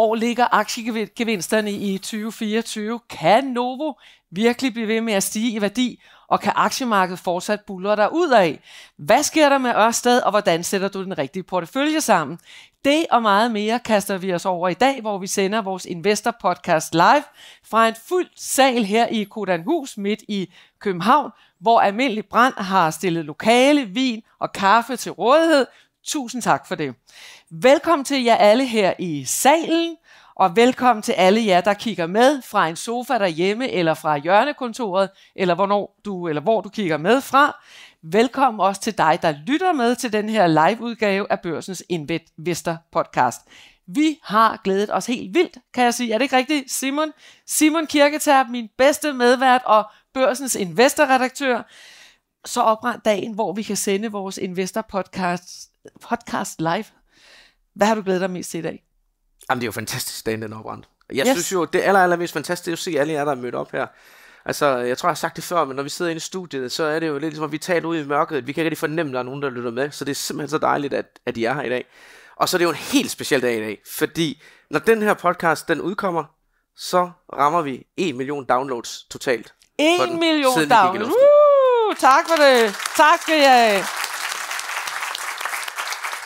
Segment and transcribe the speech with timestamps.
[0.00, 3.00] Hvor ligger aktiegevinsterne i 2024?
[3.10, 3.92] Kan Novo
[4.30, 6.02] virkelig blive ved med at stige i værdi?
[6.28, 8.60] Og kan aktiemarkedet fortsat buller dig ud af?
[8.96, 12.38] Hvad sker der med Ørsted, og hvordan sætter du den rigtige portefølje sammen?
[12.84, 16.34] Det og meget mere kaster vi os over i dag, hvor vi sender vores Investor
[16.40, 17.24] Podcast live
[17.64, 23.24] fra en fuld sal her i Kodanhus midt i København, hvor Almindelig Brand har stillet
[23.24, 25.66] lokale, vin og kaffe til rådighed.
[26.06, 26.94] Tusind tak for det.
[27.50, 29.96] Velkommen til jer alle her i salen,
[30.34, 35.10] og velkommen til alle jer, der kigger med fra en sofa derhjemme, eller fra hjørnekontoret,
[35.36, 37.64] eller, hvornår du, eller hvor du kigger med fra.
[38.02, 43.40] Velkommen også til dig, der lytter med til den her live-udgave af Børsens Investor podcast.
[43.86, 46.12] Vi har glædet os helt vildt, kan jeg sige.
[46.12, 47.12] Er det ikke rigtigt, Simon?
[47.46, 51.62] Simon Kirketab, min bedste medvært og Børsens investorredaktør.
[52.44, 55.69] Så oprand dagen, hvor vi kan sende vores Investor podcast,
[56.02, 56.84] podcast live.
[57.74, 58.84] Hvad har du glædet dig mest til i dag?
[59.50, 60.88] Jamen, det er jo fantastisk, den er opbrændt.
[61.12, 61.32] Jeg yes.
[61.32, 63.72] synes jo, det aller, aller mest fantastisk at se alle jer, der er mødt op
[63.72, 63.86] her.
[64.44, 66.72] Altså, jeg tror, jeg har sagt det før, men når vi sidder inde i studiet,
[66.72, 68.46] så er det jo lidt ligesom, at vi taler ud i mørket.
[68.46, 69.90] Vi kan ikke rigtig fornemme, at der er nogen, der lytter med.
[69.90, 71.84] Så det er simpelthen så dejligt, at, at I er her i dag.
[72.36, 75.14] Og så er det jo en helt speciel dag i dag, fordi når den her
[75.14, 76.24] podcast, den udkommer,
[76.76, 79.54] så rammer vi 1 million downloads totalt.
[79.78, 81.12] 1 million downloads.
[81.12, 82.74] Uh, tak for det.
[82.96, 83.99] Tak skal jeg have.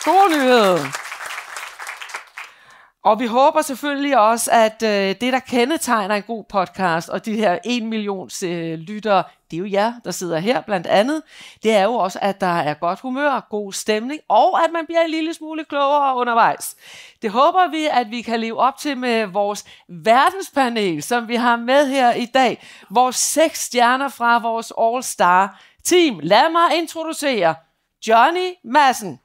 [0.05, 0.78] God nyhed.
[3.05, 7.36] Og vi håber selvfølgelig også, at øh, det, der kendetegner en god podcast, og de
[7.36, 11.22] her 1 millions øh, lyttere, det er jo jer, der sidder her blandt andet,
[11.62, 15.00] det er jo også, at der er godt humør, god stemning, og at man bliver
[15.00, 16.77] en lille smule klogere undervejs.
[17.22, 21.56] Det håber vi, at vi kan leve op til med vores verdenspanel, som vi har
[21.56, 22.66] med her i dag.
[22.91, 26.20] Vores seks stjerner fra vores All-Star team.
[26.22, 27.55] Lad mig introducere
[28.08, 29.20] Johnny Madsen.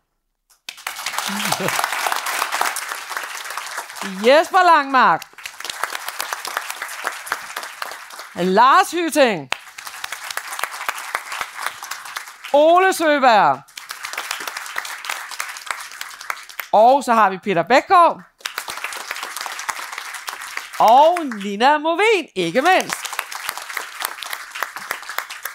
[4.25, 5.25] Jesper Langmark.
[8.35, 9.49] Lars Hyting.
[12.53, 13.61] Ole Søberg.
[16.71, 18.21] Og så har vi Peter Bækgaard.
[20.79, 22.95] Og Nina Movin, ikke mindst.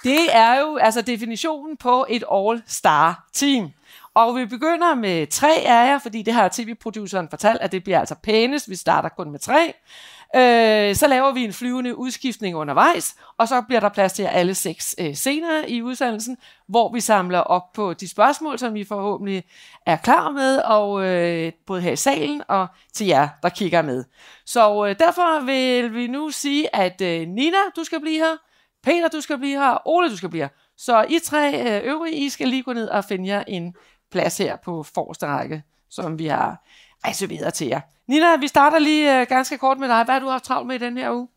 [0.05, 3.73] Det er jo altså definitionen på et all-star team.
[4.15, 8.01] Og vi begynder med tre af jer, fordi det har tv-produceren fortalt, at det bliver
[8.01, 8.71] altså pænest.
[8.71, 9.75] Vi starter kun med tre.
[10.37, 14.55] Øh, så laver vi en flyvende udskiftning undervejs, og så bliver der plads til alle
[14.55, 16.37] seks øh, senere i udsendelsen,
[16.69, 19.45] hvor vi samler op på de spørgsmål, som I forhåbentlig
[19.87, 24.05] er klar med, og øh, både her i salen og til jer, der kigger med.
[24.47, 28.37] Så øh, derfor vil vi nu sige, at øh, Nina, du skal blive her,
[28.83, 30.49] Peter, du skal blive her, Ole, du skal blive her.
[30.77, 33.75] Så I tre øh, øvrige, I skal lige gå ned og finde jer en
[34.13, 36.65] plads her på forreste række, som vi har
[37.07, 37.81] reserveret til jer.
[38.07, 40.05] Nina, vi starter lige uh, ganske kort med dig.
[40.05, 41.29] Hvad har du haft travlt med i den her uge?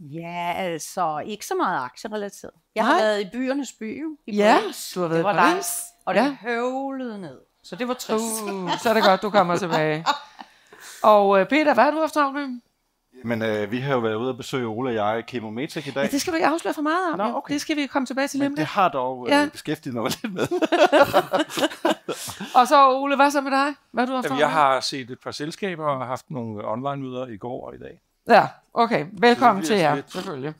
[0.00, 2.52] Ja, altså ikke så meget aktierelateret.
[2.74, 2.92] Jeg Nej.
[2.92, 4.92] har været i byernes by i ja, Paris.
[4.94, 5.66] du har været det var i Paris.
[6.06, 6.36] og det ja.
[6.40, 7.38] høvlede ned.
[7.62, 8.42] Så det var trist.
[8.42, 10.06] Uh, så er det godt, du kommer tilbage.
[11.02, 12.60] Og uh, Peter, hvad har du haft travlt med?
[13.24, 16.02] Men øh, vi har jo været ude og besøge Ole og jeg Chemometric i dag.
[16.02, 17.18] Ja, det skal du ikke afsløre for meget om.
[17.18, 17.54] Nå, okay.
[17.54, 18.56] Det skal vi komme tilbage til lidt.
[18.56, 19.48] det har dog øh, ja.
[19.52, 20.46] beskæftiget mig lidt med.
[22.58, 23.74] og så Ole, hvad så med dig?
[23.90, 27.26] Hvad har du haft Jamen, Jeg har set et par selskaber og haft nogle online-møder
[27.26, 28.00] i går og i dag.
[28.28, 29.06] Ja, okay.
[29.12, 30.54] Velkommen til jer, selvfølgelig.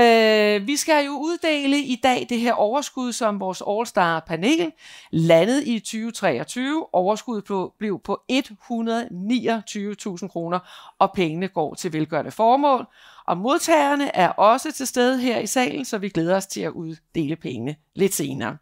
[0.00, 4.72] Øh, vi skal jo uddele i dag det her overskud, som vores All-Star-panel
[5.10, 6.94] landede i 2023.
[6.94, 10.58] Overskuddet blev, blev på 129.000 kroner,
[10.98, 12.86] og pengene går til velgørende formål.
[13.26, 16.70] Og modtagerne er også til stede her i salen, så vi glæder os til at
[16.70, 18.56] uddele pengene lidt senere.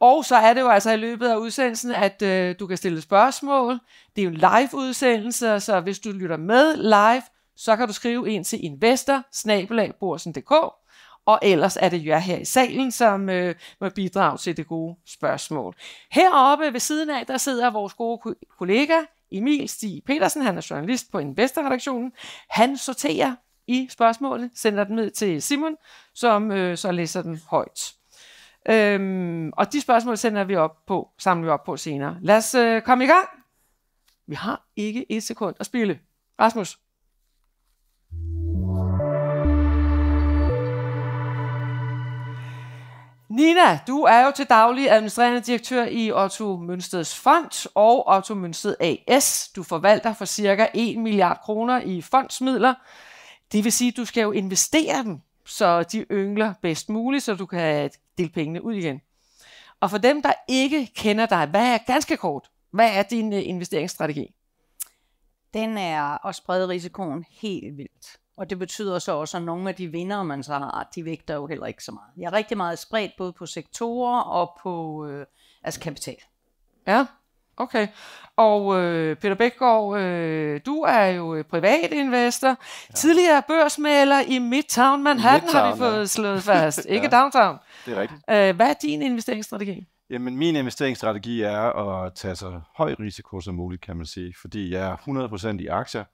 [0.00, 3.00] Og så er det jo altså i løbet af udsendelsen, at øh, du kan stille
[3.00, 3.78] spørgsmål.
[4.16, 7.22] Det er jo en live-udsendelse, så hvis du lytter med live,
[7.56, 9.22] så kan du skrive ind til investor
[11.26, 14.96] og ellers er det jer her i salen, som øh, må bidrage til det gode
[15.06, 15.74] spørgsmål.
[16.12, 18.98] Heroppe ved siden af, der sidder vores gode kollega
[19.32, 22.12] Emil Stig Petersen, han er journalist på Investor-redaktionen.
[22.48, 23.34] Han sorterer
[23.66, 25.76] i spørgsmålene, sender dem ned til Simon,
[26.14, 27.94] som øh, så læser dem højt.
[28.68, 32.16] Øhm, og de spørgsmål sender vi op på, samler vi op på senere.
[32.22, 33.28] Lad os øh, komme i gang.
[34.26, 36.00] Vi har ikke et sekund at spille.
[36.40, 36.78] Rasmus.
[43.34, 48.76] Nina, du er jo til daglig administrerende direktør i Otto Mønsteds Fond og Otto Mønsted
[48.80, 49.50] AS.
[49.56, 52.74] Du forvalter for cirka 1 milliard kroner i fondsmidler.
[53.52, 57.34] Det vil sige, at du skal jo investere dem, så de yngler bedst muligt, så
[57.34, 59.00] du kan dele pengene ud igen.
[59.80, 63.48] Og for dem, der ikke kender dig, hvad er ganske kort, hvad er din øh,
[63.48, 64.34] investeringsstrategi?
[65.54, 68.20] den er at sprede risikoen helt vildt.
[68.36, 71.34] Og det betyder så også, at nogle af de vinder, man så har, de vægter
[71.34, 72.10] jo heller ikke så meget.
[72.16, 75.26] Jeg er rigtig meget spredt både på sektorer og på øh,
[75.62, 76.16] altså kapital.
[76.86, 77.06] Ja,
[77.56, 77.88] okay.
[78.36, 82.48] Og øh, Peter Bækgaard, øh, du er jo privatinvestor.
[82.48, 82.94] Ja.
[82.94, 86.04] Tidligere børsmaler i Midtown Manhattan, Midtown, har vi fået ja.
[86.04, 86.86] slået fast.
[86.88, 87.58] ikke ja, downtown.
[87.86, 88.20] Det er rigtigt.
[88.30, 89.86] Øh, hvad er din investeringsstrategi?
[90.10, 94.34] Jamen, min investeringsstrategi er at tage så høj risiko som muligt, kan man sige.
[94.40, 94.96] Fordi jeg er
[95.56, 96.04] 100% i aktier,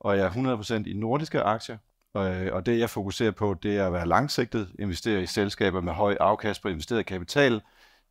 [0.00, 1.78] og jeg er 100% i nordiske aktier.
[2.14, 5.92] Og, og det, jeg fokuserer på, det er at være langsigtet, investere i selskaber med
[5.92, 7.60] høj afkast på investeret kapital,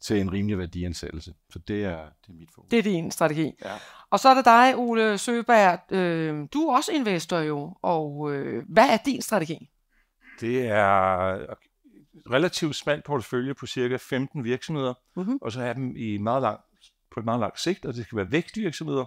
[0.02, 1.34] til en rimelig værdiansættelse.
[1.50, 2.70] Så det er, det er mit fokus.
[2.70, 3.54] Det er din strategi.
[3.66, 3.74] Ja.
[4.10, 5.94] Og så er det dig, Ole Søberg.
[5.94, 9.70] Øh, du er også investor jo, og øh, hvad er din strategi?
[10.40, 11.38] Det er
[12.32, 15.38] relativt smalt portefølje på cirka 15 virksomheder, mm-hmm.
[15.42, 16.60] og så have dem i meget lang,
[17.12, 19.06] på et meget langt sigt, og det skal være vækstvirksomheder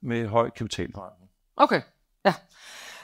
[0.00, 1.30] med høj kapitalforretning.
[1.56, 1.82] Okay,
[2.24, 2.34] ja.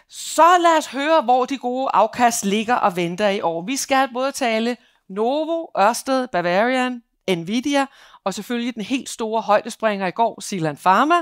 [0.08, 3.62] Så lad os høre, hvor de gode afkast ligger og venter i år.
[3.62, 4.76] Vi skal både tale
[5.08, 7.86] Novo, Ørsted, Bavarian, Nvidia,
[8.24, 11.14] og selvfølgelig den helt store højdespringer i går, Silan Pharma,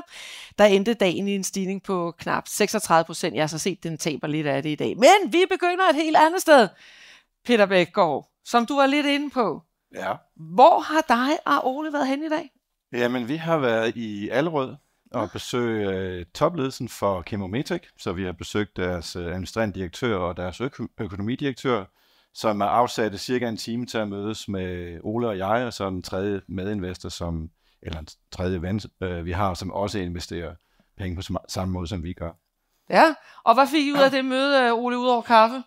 [0.59, 3.35] der endte dagen i en stigning på knap 36 procent.
[3.35, 4.97] Jeg har så set, den taber lidt af det i dag.
[4.97, 6.69] Men vi begynder et helt andet sted,
[7.45, 9.63] Peter Bækgaard, som du var lidt inde på.
[9.95, 10.13] Ja.
[10.37, 12.51] Hvor har dig og Ole været hen i dag?
[12.93, 14.75] Jamen, vi har været i Allerød
[15.15, 20.37] og besøgt uh, topledelsen for Chemometec, så vi har besøgt deres uh, administrerende direktør og
[20.37, 21.85] deres øko- økonomidirektør,
[22.35, 25.89] som er afsat cirka en time til at mødes med Ole og jeg, og så
[25.89, 27.51] en tredje medinvestor, som,
[27.83, 30.55] eller en tredje ven, øh, vi har, som også investerer
[30.99, 32.31] penge på samme måde, som vi gør.
[32.91, 33.15] Ja,
[33.45, 35.63] og hvad fik I ud af det møde, øh, Ole, ud over kaffe?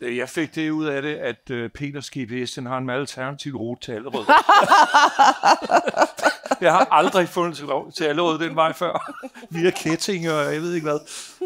[0.00, 3.80] Øh, jeg fik det ud af det, at Peters GPS den har en alternativ rute
[3.80, 4.24] til Allerød.
[6.60, 9.12] jeg har aldrig fundet til, til Allerød den vej før.
[9.50, 10.98] Via Ketting og jeg ved ikke hvad.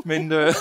[0.05, 0.55] Men, uh,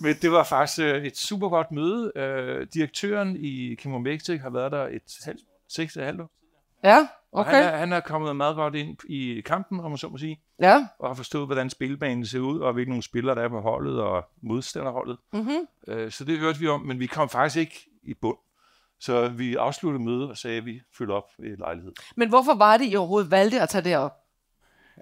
[0.00, 2.12] men det var faktisk øh, et super godt møde.
[2.16, 6.30] Øh, direktøren i Chemometic har været der et halvt, seks og halvt år.
[6.84, 7.50] Ja, okay.
[7.50, 10.40] han, er, han er kommet meget godt ind i kampen, om man så må sige.
[10.60, 10.86] Ja.
[10.98, 14.00] Og har forstået, hvordan spilbanen ser ud, og hvilke nogle spillere, der er på holdet
[14.00, 15.18] og modstanderholdet.
[15.32, 15.66] Mm-hmm.
[15.88, 18.38] Øh, så det hørte vi om, men vi kom faktisk ikke i bund.
[19.00, 21.92] Så vi afsluttede mødet og sagde, at vi følger op i lejlighed.
[22.16, 24.12] Men hvorfor var det, I overhovedet valgte at tage det op?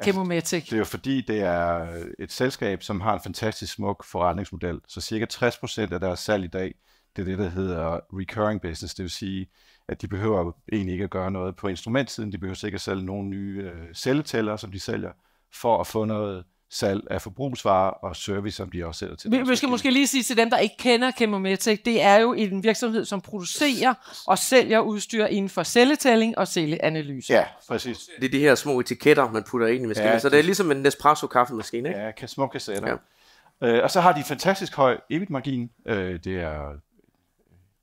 [0.02, 0.64] Chemomatic.
[0.64, 1.88] Det er jo fordi, det er
[2.18, 4.80] et selskab, som har en fantastisk smuk forretningsmodel.
[4.88, 6.74] Så cirka 60% af deres salg i dag,
[7.16, 8.94] det er det, der hedder recurring business.
[8.94, 9.46] Det vil sige,
[9.88, 12.32] at de behøver egentlig ikke at gøre noget på instrumentsiden.
[12.32, 15.12] De behøver ikke at sælge nogle nye øh, celletæller, som de sælger,
[15.54, 19.30] for at få noget salg af forbrugsvarer og service, som de også sælger til.
[19.30, 22.32] Vi, vi skal måske lige sige til dem, der ikke kender Chemometic, det er jo
[22.32, 23.94] en virksomhed, som producerer
[24.26, 27.32] og sælger udstyr inden for celletælling og celleanalyse.
[27.32, 27.98] Ja, præcis.
[28.16, 30.42] Det er de her små etiketter, man putter ind i maskinen, ja, så det er
[30.42, 32.00] ligesom en Nespresso-kaffemaskine, ikke?
[32.20, 32.88] Ja, små kassetter.
[32.88, 32.96] Ja.
[33.68, 35.70] Øh, og så har de fantastisk høj EBIT-margin.
[35.86, 36.72] Øh, det er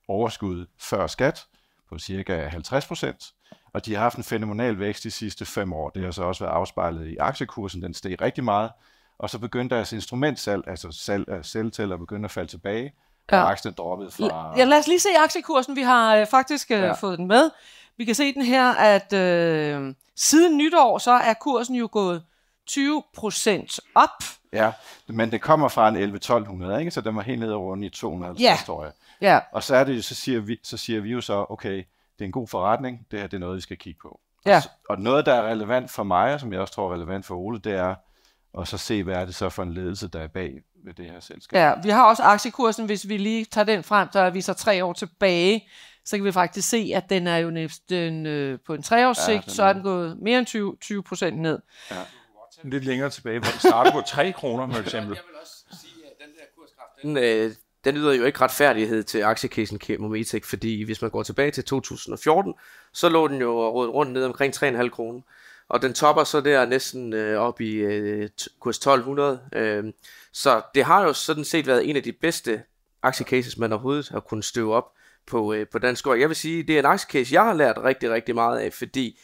[0.07, 1.45] overskud før skat
[1.89, 3.33] på cirka 50 procent.
[3.73, 5.89] Og de har haft en fænomenal vækst de sidste fem år.
[5.89, 7.81] Det har så også været afspejlet i aktiekursen.
[7.81, 8.71] Den steg rigtig meget.
[9.19, 12.93] Og så begyndte deres instrumentsalg, altså salg af selvtæller, begyndte at falde tilbage.
[13.27, 13.45] Og ja.
[13.45, 14.53] aktien droppet fra...
[14.57, 15.75] Ja, lad os lige se aktiekursen.
[15.75, 16.93] Vi har øh, faktisk øh, ja.
[16.93, 17.49] fået den med.
[17.97, 22.23] Vi kan se den her, at øh, siden nytår, så er kursen jo gået
[22.67, 24.23] 20 procent op.
[24.53, 24.71] Ja,
[25.07, 26.15] men det kommer fra en
[26.75, 26.91] 11-1200, ikke?
[26.91, 28.57] så den var helt nede rundt i 250, ja.
[28.65, 28.91] tror jeg.
[29.21, 29.39] Ja.
[29.51, 31.83] Og så, er det, så, siger vi, så siger vi jo så, okay,
[32.19, 34.19] det er en god forretning, det her det er noget, vi skal kigge på.
[34.45, 34.57] Ja.
[34.57, 37.25] Og, og noget, der er relevant for mig, og som jeg også tror er relevant
[37.25, 37.95] for Ole, det er
[38.59, 41.05] at så se, hvad er det så for en ledelse, der er bag ved det
[41.05, 41.57] her selskab.
[41.57, 44.85] Ja, vi har også aktiekursen, hvis vi lige tager den frem, så vi så tre
[44.85, 45.69] år tilbage,
[46.05, 49.41] så kan vi faktisk se, at den er jo næsten øh, på en treårs ja,
[49.47, 51.59] så er den gået mere end 20, 20 procent ned.
[51.91, 51.95] Ja.
[52.63, 55.15] Lidt længere tilbage, hvor den starter på 3 kroner, for eksempel.
[55.15, 57.55] Jeg vil også sige, at den der kurskraft, den, øh,
[57.85, 62.53] den yder jo ikke retfærdighed til aktiecasen Chemometec, fordi hvis man går tilbage til 2014,
[62.93, 65.21] så lå den jo rundt ned omkring 3,5 kroner.
[65.69, 69.39] Og den topper så der næsten øh, op i øh, kurs 1200.
[69.53, 69.83] Øh,
[70.31, 72.63] så det har jo sådan set været en af de bedste
[73.03, 74.91] aktiecases, man overhovedet har kunnet støve op
[75.27, 76.13] på, øh, på dansk år.
[76.13, 79.19] Jeg vil sige, det er en aktiecase, jeg har lært rigtig, rigtig meget af, fordi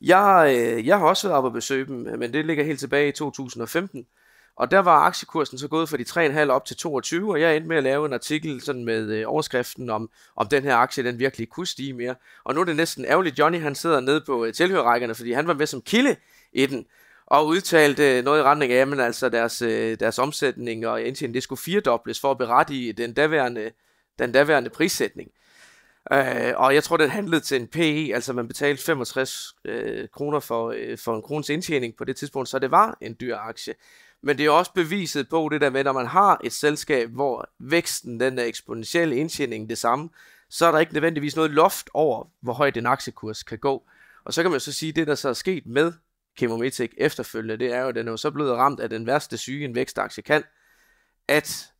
[0.00, 3.08] jeg, øh, jeg har også været oppe og besøge dem, men det ligger helt tilbage
[3.08, 4.06] i 2015.
[4.56, 7.68] Og der var aktiekursen så gået fra de 3,5 op til 22, og jeg endte
[7.68, 11.18] med at lave en artikel sådan med øh, overskriften om, om den her aktie, den
[11.18, 12.14] virkelig kunne stige mere.
[12.44, 15.46] Og nu er det næsten ærgerligt, Johnny han sidder nede på øh, tilhørrækkerne, fordi han
[15.46, 16.16] var med som kilde
[16.52, 16.86] i den,
[17.26, 21.34] og udtalte øh, noget i retning af, at altså deres, øh, deres omsætning og indtjening,
[21.34, 23.70] det skulle firedobles for at berettige den daværende,
[24.18, 25.30] den daværende prissætning.
[26.12, 30.40] Øh, og jeg tror, den handlede til en PE, altså man betalte 65 øh, kroner
[30.40, 33.74] for, øh, for en krones indtjening på det tidspunkt, så det var en dyr aktie.
[34.24, 37.50] Men det er også beviset på det der med, når man har et selskab, hvor
[37.58, 40.08] væksten, den er eksponentiel, indtjeningen det samme,
[40.48, 43.82] så er der ikke nødvendigvis noget loft over, hvor højt en aktiekurs kan gå.
[44.24, 45.92] Og så kan man så sige, at det, der så er sket med
[46.38, 49.36] Chemometic efterfølgende, det er jo, at den er jo så blevet ramt af den værste
[49.36, 50.42] syge, en vækstaktie kan,
[51.28, 51.72] at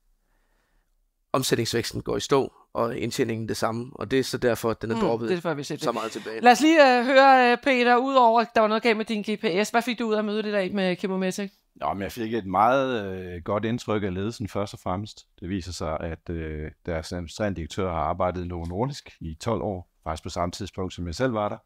[1.32, 4.90] omsætningsvæksten går i stå, og indtjeningen det samme, og det er så derfor, at den
[4.90, 6.40] er droppet det er vi så meget tilbage.
[6.40, 9.22] Lad os lige uh, høre, uh, Peter, udover at der var noget galt med din
[9.22, 11.50] GPS, hvad fik du ud af mødet i dag med Chemometic?
[11.74, 15.26] Nå, men jeg fik et meget øh, godt indtryk af ledelsen først og fremmest.
[15.40, 19.62] Det viser sig, at øh, deres administrerende direktør har arbejdet i Novo Nordisk i 12
[19.62, 21.58] år, faktisk på samme tidspunkt, som jeg selv var der.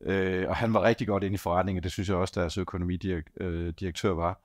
[0.00, 2.58] Øh, og han var rigtig godt inde i forretningen, og det synes jeg også, deres
[2.58, 4.40] økonomidirektør øh, var.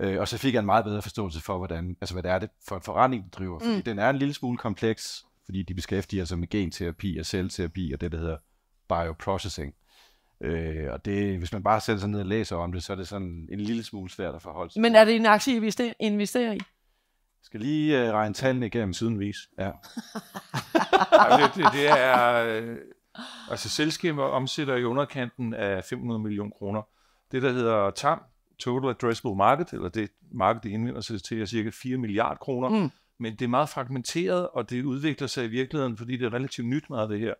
[0.00, 2.38] Øh, og så fik jeg en meget bedre forståelse for, hvordan, altså, hvad det er
[2.38, 3.58] det for en forretning, der driver.
[3.58, 3.82] Fordi mm.
[3.82, 8.00] den er en lille smule kompleks, fordi de beskæftiger sig med genterapi og celleterapi og
[8.00, 8.36] det, der hedder
[8.88, 9.74] bioprocessing.
[10.40, 12.96] Øh, og det, hvis man bare sætter sig ned og læser om det, så er
[12.96, 15.92] det sådan en lille smule svært at forholde sig Men er det en aktie, I
[16.00, 16.56] investerer i?
[16.56, 19.36] Jeg skal lige uh, regne tallene igennem sidenvis.
[19.58, 19.64] Ja.
[21.12, 22.44] Ej, det, det, det er...
[22.44, 22.76] Øh,
[23.50, 26.82] altså selskaber omsætter i underkanten af 500 millioner kroner.
[27.32, 28.20] Det, der hedder TAM,
[28.58, 32.68] Total Addressable Market, eller det marked, det indvender sig til, er cirka 4 milliarder kroner.
[32.68, 32.90] Mm.
[33.20, 36.68] Men det er meget fragmenteret, og det udvikler sig i virkeligheden, fordi det er relativt
[36.68, 37.34] nyt meget det her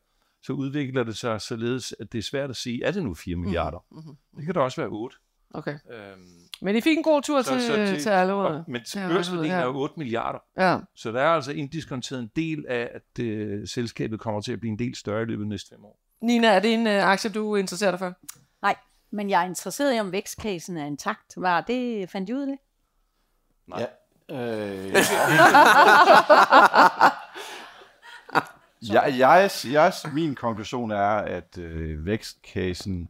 [0.49, 3.37] så udvikler det sig således, at det er svært at sige, er det nu 4
[3.37, 3.45] mhm.
[3.45, 3.78] milliarder?
[3.90, 4.17] Mm-hmm.
[4.37, 5.17] Det kan da også være 8.
[5.55, 5.78] Okay.
[5.90, 6.26] Øhm,
[6.61, 8.62] men I fik en god tur så, til, så til, til Allerød.
[8.69, 10.38] Men børsværdien er jo 8 milliarder.
[10.59, 10.78] Ja.
[10.95, 14.73] Så der er altså indiskonteret en del af, at det, selskabet kommer til at blive
[14.73, 16.00] en del større i løbet af næste fem år.
[16.21, 18.14] Nina, er det en uh, aktie, du interesserer dig for?
[18.62, 18.76] Nej,
[19.11, 21.35] men jeg er interesseret i, om vækstcasen er intakt.
[21.37, 22.59] Var det, fandt I ud af det?
[23.67, 23.81] Nej.
[23.81, 23.87] Ja.
[24.31, 24.95] Øh,
[28.82, 33.08] jeg, jeg, jeg, min konklusion er, at øh, vækstcasen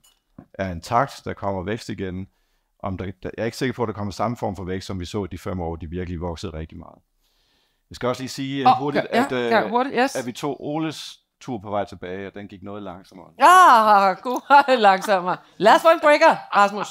[0.55, 2.29] er intakt, der kommer vækst igen.
[2.83, 5.01] Om der, jeg er ikke sikker på, at der kommer samme form for vækst, som
[5.01, 6.99] vi så i de fem år, de virkelig voksede rigtig meget.
[7.91, 9.25] Jeg skal også lige sige oh, hurtigt, okay.
[9.25, 10.17] at, ja, ja, hurtigt, yes.
[10.17, 13.29] at vi tog Oles tur på vej tilbage, og den gik noget langsommere.
[13.39, 15.37] Ja, god langsommere.
[15.57, 16.89] Lad os få en breaker, Rasmus.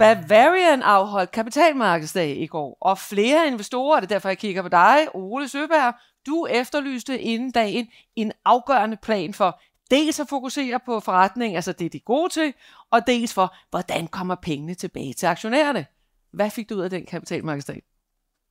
[0.00, 5.06] Bavarian afholdt kapitalmarkedsdag i går, og flere investorer, det er derfor, jeg kigger på dig,
[5.14, 5.94] Ole Søberg,
[6.26, 11.92] du efterlyste inden dagen en afgørende plan for dels at fokusere på forretning, altså det,
[11.92, 12.54] de er gode til,
[12.90, 15.86] og dels for, hvordan kommer pengene tilbage til aktionærerne.
[16.32, 17.82] Hvad fik du ud af den kapitalmarkedsdag?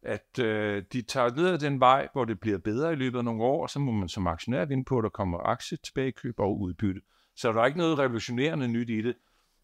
[0.03, 3.25] At øh, de tager ned ad den vej, hvor det bliver bedre i løbet af
[3.25, 6.59] nogle år, så må man som aktionær vinde på, at der kommer aktie tilbagekøb og
[6.59, 7.01] udbytte.
[7.35, 9.15] Så der er ikke noget revolutionerende nyt i det.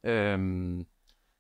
[0.04, 0.86] Øhm,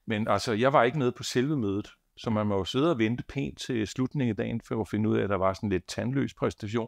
[0.07, 2.99] men altså, jeg var ikke med på selve mødet, så man må jo sidde og
[2.99, 5.69] vente pænt til slutningen af dagen, for at finde ud af, at der var sådan
[5.69, 6.87] lidt tandløs præstation.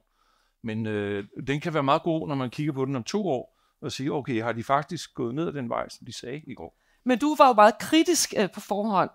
[0.64, 3.58] Men øh, den kan være meget god, når man kigger på den om to år,
[3.82, 6.54] og siger, okay, har de faktisk gået ned ad den vej, som de sagde i
[6.54, 6.80] går?
[7.06, 9.10] Men du var jo meget kritisk øh, på forhånd.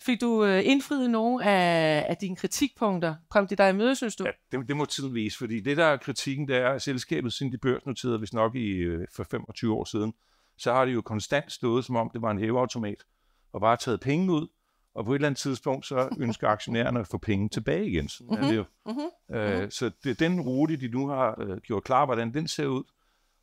[0.00, 3.14] Fik du øh, indfriet nogle af, af dine kritikpunkter?
[3.30, 4.24] Kom de dig i møde, synes du?
[4.24, 7.32] Ja, det, det må tiden vise, fordi det der er kritikken, det er, at selskabet,
[7.32, 10.12] siden de børsnoterede, hvis nok i, øh, for 25 år siden,
[10.58, 13.04] så har de jo konstant stået, som om det var en hæveautomat
[13.52, 14.46] og bare taget penge ud,
[14.94, 18.08] og på et eller andet tidspunkt, så ønsker aktionærerne at få penge tilbage igen.
[18.08, 18.44] Sådan mm-hmm.
[18.44, 18.64] er det jo.
[18.86, 19.36] Mm-hmm.
[19.36, 22.66] Øh, så det er den rute, de nu har øh, gjort klar, hvordan den ser
[22.66, 22.84] ud,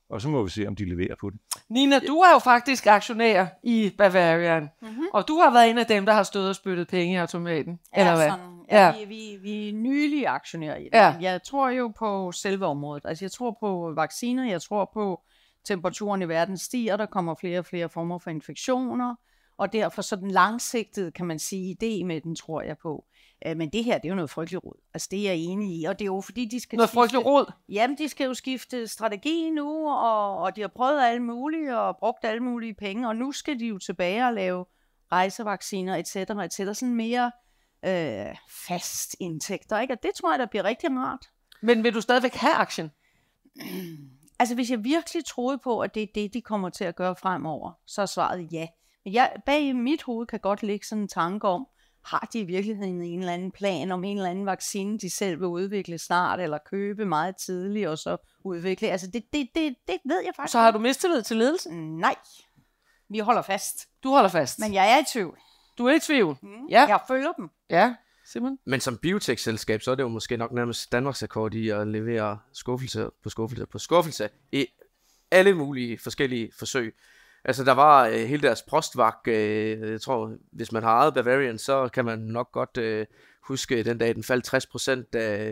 [0.10, 1.40] og så må vi se, om de leverer på den.
[1.70, 5.06] Nina, du er jo faktisk aktionær i Bavarian, mm-hmm.
[5.14, 7.80] og du har været en af dem, der har stået og spyttet penge i automaten,
[7.96, 8.30] ja, eller hvad?
[8.30, 8.94] Sådan, ja, ja.
[9.00, 10.94] Vi, vi, vi er nylige aktionærer i det.
[10.94, 11.16] Ja.
[11.22, 13.06] Jeg tror jo på selve området.
[13.06, 15.22] Altså, jeg tror på vacciner, jeg tror på
[15.66, 19.16] temperaturen i verden stiger, der kommer flere og flere former for infektioner,
[19.58, 23.06] og derfor så den langsigtede, kan man sige, idé med den, tror jeg på.
[23.46, 24.82] Øh, men det her, det er jo noget frygteligt råd.
[24.94, 25.84] Altså, det er jeg enig i.
[25.86, 27.52] Og det er jo fordi, de skal Noget skifte, frygteligt råd?
[27.70, 31.98] Jamen, de skal jo skifte strategi nu, og, og de har prøvet alt muligt, og
[31.98, 34.66] brugt alle mulige penge, og nu skal de jo tilbage og lave
[35.12, 36.74] rejsevacciner, et cetera, et cetera.
[36.74, 37.32] Sådan mere
[37.86, 38.36] øh,
[38.68, 39.94] fast indtægter, ikke?
[39.94, 41.26] Og det tror jeg, der bliver rigtig rart.
[41.62, 42.92] Men vil du stadigvæk have aktien?
[44.40, 47.16] Altså, hvis jeg virkelig troede på, at det er det, de kommer til at gøre
[47.16, 48.68] fremover, så er svaret ja.
[49.06, 51.68] Jeg, bag mit hoved kan godt ligge sådan en tanke om,
[52.06, 55.40] har de i virkeligheden en eller anden plan om en eller anden vaccine, de selv
[55.40, 58.88] vil udvikle snart, eller købe meget tidligt, og så udvikle?
[58.88, 61.98] Altså, det, det, det, det ved jeg faktisk Så har du mistillid til ledelsen?
[61.98, 62.16] Nej.
[63.10, 63.88] Vi holder fast.
[64.04, 64.60] Du holder fast?
[64.60, 65.40] Men jeg er i tvivl.
[65.78, 66.38] Du er i tvivl?
[66.42, 66.68] Mm.
[66.70, 66.86] Ja.
[66.88, 67.50] Jeg følger dem.
[67.70, 67.96] Ja.
[68.26, 68.58] Simon?
[68.66, 72.40] Men som biotech-selskab, så er det jo måske nok nærmest Danmarks rekord i at levere
[72.54, 74.68] skuffelse på skuffelse på skuffelse i
[75.32, 76.96] alle mulige forskellige forsøg.
[77.46, 79.18] Altså, der var øh, hele deres prostvak.
[79.28, 83.06] Øh, jeg tror, hvis man har ejet Bavarian, så kan man nok godt øh,
[83.44, 85.50] huske den dag, den faldt 60 procent, da,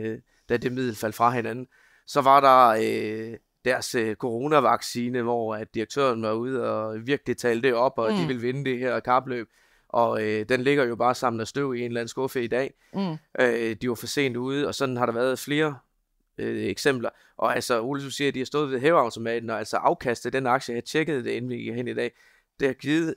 [0.49, 1.67] da det middel faldt fra hinanden.
[2.07, 7.67] Så var der øh, deres øh, coronavaccine, hvor at direktøren var ude og virkelig talte
[7.67, 8.17] det op, og mm.
[8.17, 9.47] de vil vinde det her kapløb.
[9.89, 12.47] Og øh, den ligger jo bare sammen af støv i en eller anden skuffe i
[12.47, 12.73] dag.
[12.93, 13.17] Mm.
[13.39, 15.77] Øh, de var for sent ude, og sådan har der været flere
[16.37, 17.09] øh, eksempler.
[17.37, 20.47] Og altså, Ole, du siger, at de har stået ved hæveautomaten, og altså afkastet den
[20.47, 22.11] aktie, jeg tjekkede det, inden vi gik hen i dag,
[22.59, 23.15] det har givet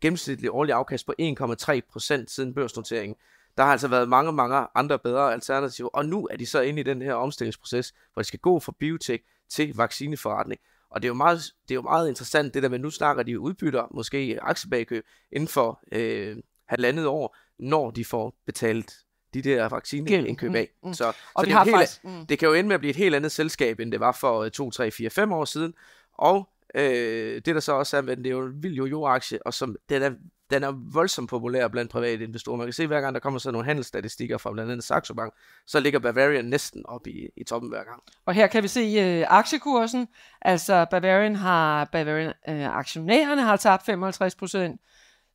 [0.00, 3.16] gennemsnitlig årlig afkast på 1,3 procent siden børsnoteringen.
[3.56, 6.80] Der har altså været mange, mange andre bedre alternativer, og nu er de så inde
[6.80, 10.60] i den her omstillingsproces, hvor de skal gå fra biotech til vaccineforretning.
[10.90, 13.22] Og det er jo meget, det er jo meget interessant, det der med, nu snakker
[13.22, 16.36] de udbytter, måske aktiebagkøb, inden for øh,
[16.68, 19.03] halvandet år, når de får betalt
[19.34, 20.70] de der vaccineindkøb af.
[20.82, 20.94] Mm, mm.
[20.94, 22.26] Så, og så det, har helt, faktisk, mm.
[22.26, 24.48] det kan jo ende med at blive et helt andet selskab, end det var for
[24.48, 25.74] 2, 3, 4, 5 år siden.
[26.18, 29.54] Og øh, det der så også er, at det er jo en vild jo-jo-aktie, og
[29.54, 30.10] som, den, er,
[30.50, 32.56] den er voldsomt populær blandt private investorer.
[32.56, 35.34] Man kan se, hver gang der kommer sådan nogle handelsstatistikker fra blandt andet Saxo Bank,
[35.66, 38.02] så ligger Bavarian næsten op i, i toppen hver gang.
[38.26, 40.08] Og her kan vi se øh, aktiekursen.
[40.42, 44.80] Altså Bavarian har, Bavarian øh, aktionærerne har tabt 55 procent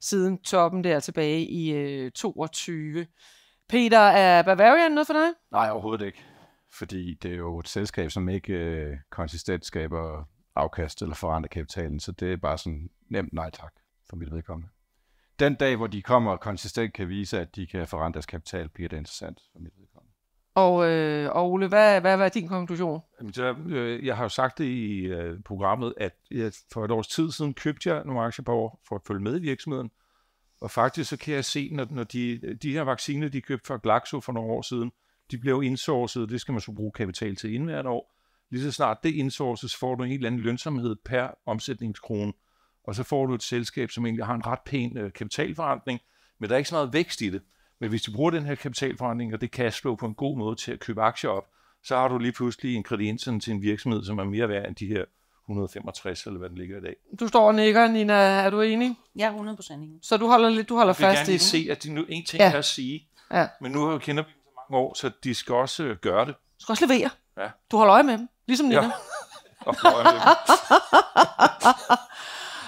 [0.01, 3.05] siden toppen der tilbage i øh, 22.
[3.69, 5.33] Peter, er Bavarian noget for dig?
[5.51, 6.23] Nej, overhovedet ikke.
[6.71, 10.23] Fordi det er jo et selskab, som ikke øh, konsistent skaber
[10.55, 13.73] afkast eller forandrer kapitalen, så det er bare sådan nemt nej tak
[14.09, 14.69] for mit vedkommende.
[15.39, 18.69] Den dag, hvor de kommer og konsistent kan vise, at de kan forandre deres kapital,
[18.69, 20.13] bliver det interessant for mit vedkommende.
[20.55, 23.01] Og, øh, og Ole, hvad, hvad var din konklusion?
[23.19, 26.91] Jamen, så, øh, jeg har jo sagt det i øh, programmet, at jeg, for et
[26.91, 29.91] års tid siden købte jeg nogle aktier på år for at følge med i virksomheden,
[30.61, 33.79] og faktisk så kan jeg se, når, når de, de her vacciner, de købte fra
[33.83, 34.91] Glaxo for nogle år siden,
[35.31, 38.15] de blev indsourcet, det skal man så bruge kapital til inden hvert år.
[38.49, 42.33] Lige så snart det indsources, får du en helt anden lønsomhed per omsætningskrone,
[42.83, 45.99] og så får du et selskab, som egentlig har en ret pæn øh, kapitalforretning,
[46.39, 47.41] men der er ikke så meget vækst i det.
[47.79, 50.71] Men hvis du bruger den her kapitalforretning og det cashflow på en god måde til
[50.71, 51.49] at købe aktier op,
[51.83, 54.87] så har du lige pludselig ingredienserne til en virksomhed, som er mere værd end de
[54.87, 55.05] her
[55.49, 56.95] 165, eller hvad den ligger i dag.
[57.19, 58.13] Du står og nikker, Nina.
[58.13, 58.95] Er du enig?
[59.17, 59.99] Ja, 100 procent enig.
[60.01, 61.93] Så du holder, lidt, du holder fast i Jeg vil gerne lige se, at de
[61.93, 62.51] nu en ting ja.
[62.51, 63.47] er at sige, ja.
[63.61, 66.25] men nu har jeg kender dem så mange år, så de skal også øh, gøre
[66.25, 66.35] det.
[66.35, 67.09] Du skal også levere.
[67.37, 67.47] Ja.
[67.71, 68.91] Du holder øje med dem, ligesom Nina.
[69.65, 69.71] Ja.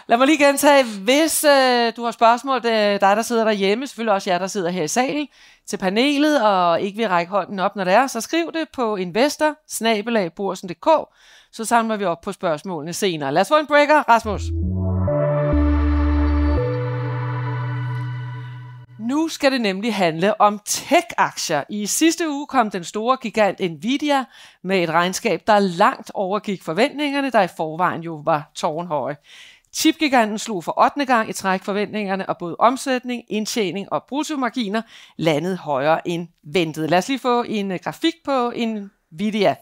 [0.07, 3.87] Lad mig lige gentage, hvis øh, du har spørgsmål, det er dig, der sidder derhjemme,
[3.87, 5.27] selvfølgelig også jer, der sidder her i salen,
[5.67, 8.95] til panelet, og ikke vil række hånden op, når det er, så skriv det på
[8.95, 9.55] investor
[11.51, 13.33] så samler vi op på spørgsmålene senere.
[13.33, 14.41] Lad os få en breaker, Rasmus.
[18.99, 21.63] Nu skal det nemlig handle om tech-aktier.
[21.69, 24.25] I sidste uge kom den store gigant Nvidia
[24.63, 29.15] med et regnskab, der langt overgik forventningerne, der i forvejen jo var tårnhøje.
[29.73, 31.05] Chipgiganten slog for 8.
[31.05, 34.81] gang i træk forventningerne, og både omsætning, indtjening og bruttomarginer
[35.17, 36.89] landede højere end ventet.
[36.89, 39.55] Lad os lige få en øh, grafik på Nvidia.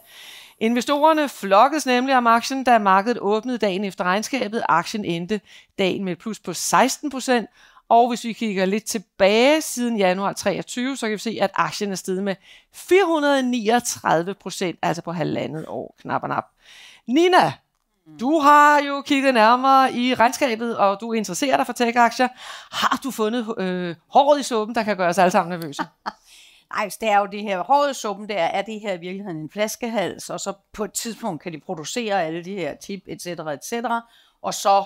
[0.62, 4.64] Investorerne flokkedes nemlig om aktien, da markedet åbnede dagen efter regnskabet.
[4.70, 5.42] Aktien endte
[5.80, 7.50] dagen med et plus på 16 procent,
[7.90, 11.92] og hvis vi kigger lidt tilbage siden januar 23, så kan vi se, at aktien
[11.92, 12.36] er steget med
[12.74, 16.46] 439 procent, altså på halvandet år, knap og nap.
[17.08, 17.54] Nina,
[18.20, 22.28] du har jo kigget nærmere i regnskabet, og du interesserer dig for tech-aktier.
[22.72, 25.84] Har du fundet øh, håret i suppen, der kan gøre os alle sammen nervøse?
[26.74, 30.30] Nej, det er jo det her rådesuppen, der er det her i virkeligheden en flaskehals,
[30.30, 33.74] og så på et tidspunkt kan de producere alle de her tip, etc., etc.,
[34.42, 34.86] og så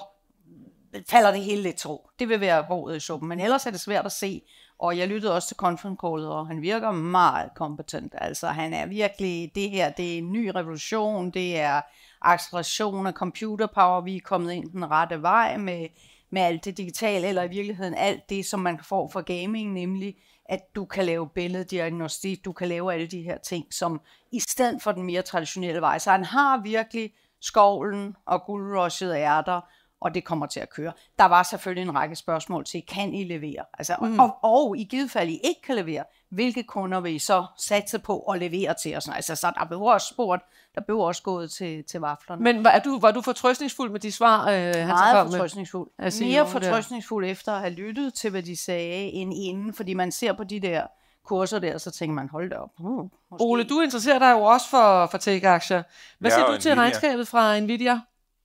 [1.09, 2.09] falder det hele lidt tro.
[2.19, 4.41] Det vil være rådet i suppen, men ellers er det svært at se,
[4.79, 8.13] og jeg lyttede også til conference callet, og han virker meget kompetent.
[8.17, 11.81] Altså han er virkelig, det her, det er en ny revolution, det er
[12.21, 15.87] acceleration af computer power, vi er kommet ind den rette vej med,
[16.29, 20.15] med alt det digitale, eller i virkeligheden alt det, som man får fra gaming, nemlig
[20.45, 24.01] at du kan lave billeddiagnostik, du kan lave alle de her ting, som
[24.32, 25.99] i stedet for den mere traditionelle vej.
[25.99, 29.62] Så han har virkelig skovlen og guldrushet ærter,
[30.01, 30.93] og det kommer til at køre.
[31.19, 33.65] Der var selvfølgelig en række spørgsmål til, kan I levere?
[33.73, 34.19] Altså, mm.
[34.19, 37.99] og, og i givet fald I ikke kan levere, hvilke kunder vil I så satse
[37.99, 39.09] på at levere til os?
[39.09, 40.43] Altså, så der blev også spurgt,
[40.75, 42.43] der blev også gået til, til vaflerne.
[42.43, 45.89] Men var du, var du fortrøstningsfuld med de svar, øh, han Meget fortrøstningsfuld.
[46.21, 50.33] Mere fortrøstningsfuld efter at have lyttet til, hvad de sagde, end inden, fordi man ser
[50.33, 50.87] på de der
[51.25, 52.69] kurser der, så tænker man, hold da op.
[52.79, 55.83] Uh, Ole, du interesserer dig jo også for, for tech-aktier.
[56.19, 56.81] Hvad ja, siger du til Nvidia.
[56.81, 58.01] regnskabet fra Nvidia?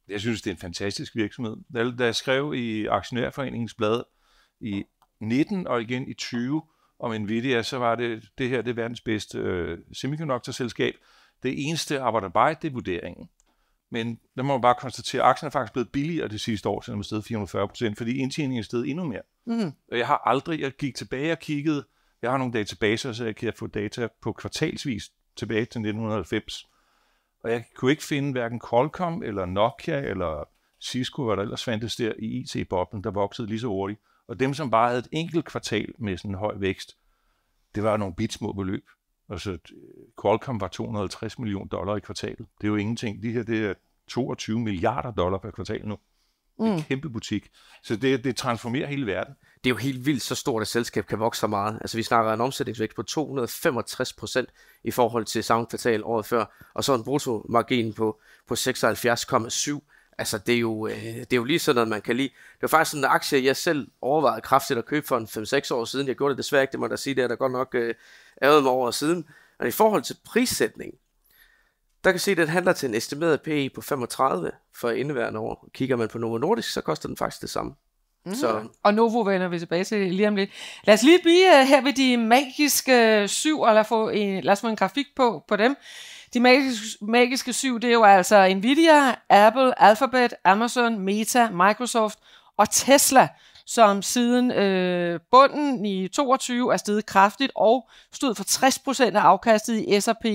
[0.09, 1.57] Jeg synes, det er en fantastisk virksomhed.
[1.99, 4.03] Da jeg skrev i Aktionærforeningens blad
[4.61, 4.85] i
[5.21, 6.63] 19 og igen i 20
[7.01, 10.95] om Nvidia, så var det, det her det er verdens bedste øh, semiconductor-selskab.
[11.43, 13.29] Det eneste arbejder bare, det er vurderingen.
[13.91, 16.81] Men der må man bare konstatere, at aktien er faktisk blevet billigere det sidste år,
[16.81, 19.23] selvom den er steget 440 procent, fordi indtjeningen er steget endnu mere.
[19.47, 19.73] Mm.
[19.93, 21.85] Og jeg har aldrig, jeg gik tilbage og kiggede,
[22.23, 26.67] jeg har nogle databaser, så jeg kan få data på kvartalsvis tilbage til 1990.
[27.45, 30.49] og jeg kunne ikke finde hverken Qualcomm eller Nokia eller
[30.83, 34.01] Cisco, hvad der ellers fandtes der i IT-boblen, der voksede lige så hurtigt.
[34.29, 36.97] Og dem, som bare havde et enkelt kvartal med sådan en høj vækst,
[37.75, 38.85] det var nogle bit små beløb.
[39.31, 39.59] Altså,
[40.23, 42.47] Qualcomm var 250 millioner dollar i kvartalet.
[42.61, 43.23] Det er jo ingenting.
[43.23, 43.75] De her, det er
[44.09, 45.99] 22 milliarder dollar per kvartal nu.
[46.59, 46.83] Det er en mm.
[46.83, 47.49] kæmpe butik.
[47.83, 49.35] Så det, det transformerer hele verden.
[49.65, 51.79] Det er jo helt vildt, så stort et selskab kan vokse så meget.
[51.81, 54.49] Altså vi snakker en omsætningsvækst på 265 procent
[54.85, 59.81] i forhold til samme kvartal året før, og så en bruttomargin på, på 76,7.
[60.19, 62.29] Altså det er, jo, øh, det er jo lige sådan noget, man kan lide.
[62.29, 65.75] Det var faktisk sådan en aktie, jeg selv overvejede kraftigt at købe for en 5-6
[65.75, 66.09] år siden.
[66.09, 67.75] Jeg gjorde det desværre ikke, det må jeg da sige, det er der godt nok
[67.75, 67.95] øh,
[68.43, 69.27] ærget mig over siden.
[69.59, 70.95] Men i forhold til prissætning,
[72.05, 75.69] der kan se, at den handler til en estimeret PE på 35 for indeværende år.
[75.75, 77.75] Kigger man på Novo Nordisk, så koster den faktisk det samme.
[78.27, 78.35] Mm.
[78.35, 78.69] Så.
[78.83, 80.51] Og Novo vender vi tilbage til lige om lidt.
[80.85, 84.53] Lad os lige blive uh, her ved de magiske syv, og lad, få en, lad
[84.53, 85.77] os få en grafik på, på dem.
[86.35, 92.19] De magiske, magiske syv, det er jo altså Nvidia, Apple, Alphabet, Amazon, Meta, Microsoft
[92.57, 93.29] og Tesla,
[93.67, 99.85] som siden øh, bunden i 22 er steget kraftigt og stod for 60% af afkastet
[99.89, 100.27] i S&P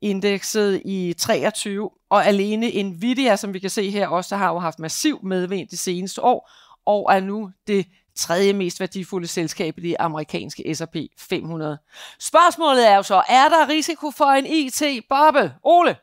[0.00, 4.78] indekset i 23, og alene Nvidia, som vi kan se her også, har jo haft
[4.78, 6.50] massiv medvind de seneste år,
[6.86, 11.78] og er nu det tredje mest værdifulde selskab i det amerikanske S&P 500.
[12.20, 15.54] Spørgsmålet er jo så, er der risiko for en IT-boble?
[15.62, 15.96] Ole?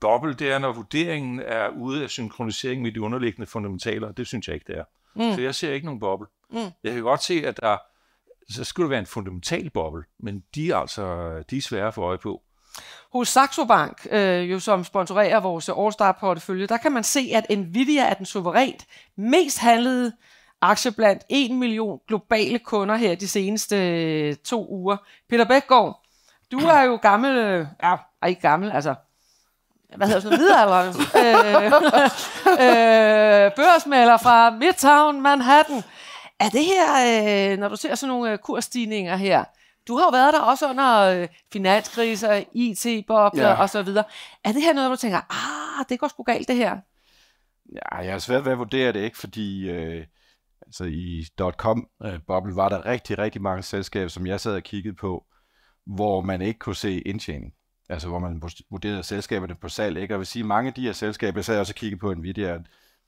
[0.00, 4.12] Boble, det er, når vurderingen er ude af synkronisering med de underliggende fundamentaler.
[4.12, 4.84] Det synes jeg ikke, det er.
[5.14, 5.34] Mm.
[5.34, 6.26] Så jeg ser ikke nogen boble.
[6.50, 6.70] Mm.
[6.84, 7.76] Jeg kan godt se, at der
[8.50, 12.02] så skulle være en fundamental boble, men de er altså de er svære at få
[12.02, 12.42] øje på.
[13.12, 18.02] Hos Saxo Bank, øh, jo som sponsorerer vores All-Star-portefølje, der kan man se, at Nvidia
[18.02, 18.86] er den suverænt
[19.16, 20.12] mest handlede
[20.62, 24.96] aktie blandt 1 million globale kunder her de seneste øh, to uger.
[25.28, 26.02] Peter Bækgaard,
[26.52, 28.94] du er jo gammel, øh, ja, er ikke gammel, altså
[29.96, 31.64] hvad hedder sådan videre, øh,
[32.52, 35.82] øh, børsmælder fra Midtown Manhattan.
[36.40, 39.44] Er det her, øh, når du ser sådan nogle øh, kursstigninger her,
[39.88, 43.54] du har jo været der også under øh, finanskriser, IT-bobler ja.
[43.54, 44.04] og så videre.
[44.44, 46.76] Er det her noget, hvor du tænker, ah, det går sgu galt det her?
[47.72, 50.06] Ja, jeg er svært ved at vurdere det ikke, fordi øh,
[50.72, 54.94] altså i .com-boble øh, var der rigtig, rigtig mange selskaber, som jeg sad og kiggede
[54.94, 55.26] på,
[55.86, 57.52] hvor man ikke kunne se indtjening.
[57.88, 59.96] Altså hvor man vurderede selskaberne på salg.
[59.96, 60.12] Ikke?
[60.12, 62.14] Og jeg vil sige, mange af de her selskaber, jeg sad også og kiggede på
[62.14, 62.58] Nvidia,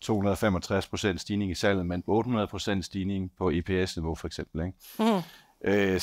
[0.04, 4.66] 265% stigning i salget, men 800% stigning på EPS-niveau for eksempel.
[4.66, 4.78] Ikke?
[4.98, 5.22] Mm.
[5.64, 6.00] Øh,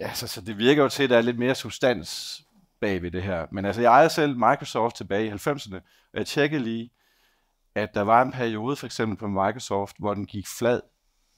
[0.00, 2.40] altså, så det virker jo til, at der er lidt mere substans
[2.80, 3.46] bag ved det her.
[3.52, 6.90] Men altså, jeg ejede selv Microsoft tilbage i 90'erne, og jeg tjekkede lige,
[7.74, 10.80] at der var en periode for eksempel på Microsoft, hvor den gik flad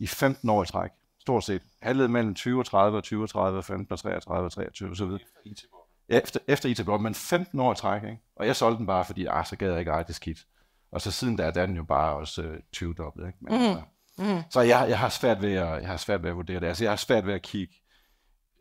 [0.02, 0.90] i 15 år i træk.
[1.20, 1.62] Stort set.
[1.82, 4.90] Handlede mellem 20 og 30 og 20 og 30 og 15 og 33 og 23
[4.90, 5.20] og så videre.
[6.08, 8.18] Ja, efter, efter it men 15 år i træk, ikke?
[8.36, 10.38] Og jeg solgte den bare, fordi ah, så gad jeg ikke eje det skidt.
[10.92, 13.38] Og så siden der, der er den jo bare også øh, 20 dobbelt, ikke?
[13.40, 13.66] Men, mm.
[13.66, 13.82] Altså,
[14.18, 14.42] mm.
[14.50, 16.66] Så jeg, jeg, har svært ved at, jeg har svært ved at vurdere det.
[16.66, 17.74] Altså, jeg har svært ved at kigge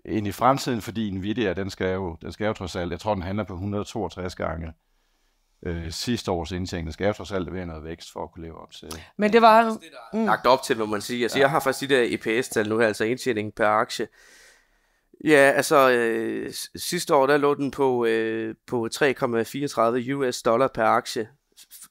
[0.05, 3.13] ind i fremtiden, fordi Nvidia, den skal jo, den skal jo trods alt, jeg tror,
[3.13, 4.73] den handler på 162 gange
[5.65, 6.85] øh, sidste års indtjening.
[6.85, 8.87] Den skal trods alt være noget vækst for at kunne leve op til.
[9.17, 9.77] Men det var...
[10.13, 10.25] Mm.
[10.25, 11.23] Lagt op til, må man sige.
[11.23, 11.41] Altså, ja.
[11.41, 14.07] jeg har faktisk de der EPS-tal nu her, altså indtjening per aktie.
[15.25, 20.83] Ja, altså øh, sidste år, der lå den på, øh, på 3,34 US dollar per
[20.83, 21.29] aktie.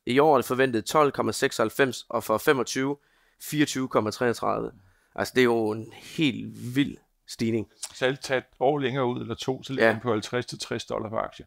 [0.07, 2.97] I år er det forventet 12,96, og for 25
[3.43, 5.11] 24,33.
[5.15, 6.97] Altså, det er jo en helt vild
[7.29, 7.67] stigning.
[7.95, 9.93] Selv taget år længere ud, eller to, så ligger ja.
[9.93, 11.45] den på 50-60 dollar per aktie.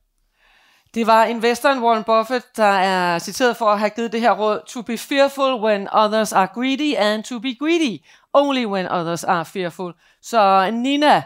[0.93, 4.61] Det var investoren Warren Buffett, der er citeret for at have givet det her råd.
[4.67, 8.03] To be fearful when others are greedy, and to be greedy
[8.33, 9.93] only when others are fearful.
[10.21, 11.23] Så Nina,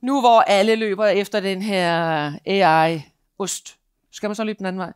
[0.00, 3.78] nu hvor alle løber efter den her AI-ost,
[4.12, 4.92] skal man så løbe den anden vej?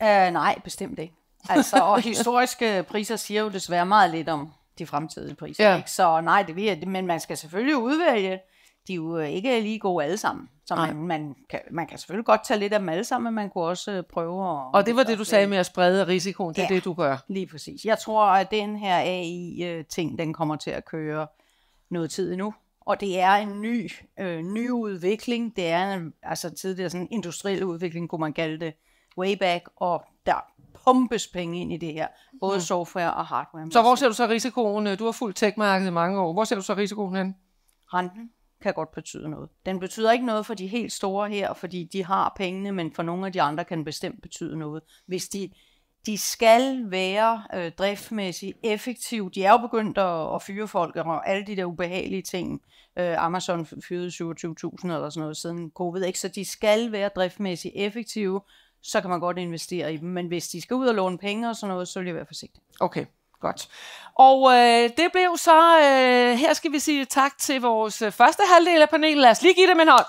[0.00, 1.14] Uh, nej, bestemt ikke.
[1.48, 5.70] Altså, og historiske priser siger jo desværre meget lidt om de fremtidige priser.
[5.70, 5.76] Ja.
[5.76, 5.90] Ikke?
[5.90, 8.38] Så nej, det vil men man skal selvfølgelig udvælge.
[8.88, 10.48] De er jo ikke lige gode alle sammen.
[10.66, 13.34] Så man, man, kan, man kan selvfølgelig godt tage lidt af dem alle sammen, men
[13.34, 14.64] man kunne også øh, prøve at...
[14.74, 16.54] Og det var det, du sagde med at sprede risikoen.
[16.54, 17.16] Det ja, er det, du gør.
[17.28, 17.84] lige præcis.
[17.84, 21.26] Jeg tror, at den her AI-ting, øh, den kommer til at køre
[21.90, 22.54] noget tid endnu.
[22.80, 25.56] Og det er en ny, øh, ny udvikling.
[25.56, 28.74] Det er en, altså tidligere sådan en industriel udvikling, kunne man kalde det,
[29.18, 30.44] way back, og der
[30.84, 32.06] pumpes penge ind i det her,
[32.40, 32.60] både mm.
[32.60, 33.70] software og hardware.
[33.70, 34.96] Så hvor ser du så risikoen?
[34.96, 36.32] Du har fulgt tech-markedet i mange år.
[36.32, 37.36] Hvor ser du så risikoen hen?
[37.94, 38.30] Renten
[38.62, 39.48] kan godt betyde noget.
[39.66, 43.02] Den betyder ikke noget for de helt store her, fordi de har pengene, men for
[43.02, 44.82] nogle af de andre kan den bestemt betyde noget.
[45.06, 45.50] Hvis de,
[46.06, 49.30] de skal være øh, driftmæssigt effektive.
[49.34, 52.62] De er jo begyndt at, at fyre folk og alle de der ubehagelige ting.
[52.98, 56.18] Øh, Amazon fyrede 27.000 eller sådan noget siden covid, ikke?
[56.18, 58.40] så de skal være driftmæssigt effektive,
[58.82, 60.08] så kan man godt investere i dem.
[60.08, 62.26] Men hvis de skal ud og låne penge og sådan noget, så vil jeg være
[62.26, 62.62] forsigtig.
[62.80, 63.04] Okay.
[63.40, 63.68] Godt.
[64.14, 68.42] Og øh, det blev så, øh, her skal vi sige tak til vores øh, første
[68.54, 69.22] halvdel af panelet.
[69.22, 70.06] Lad os lige give dem en hånd.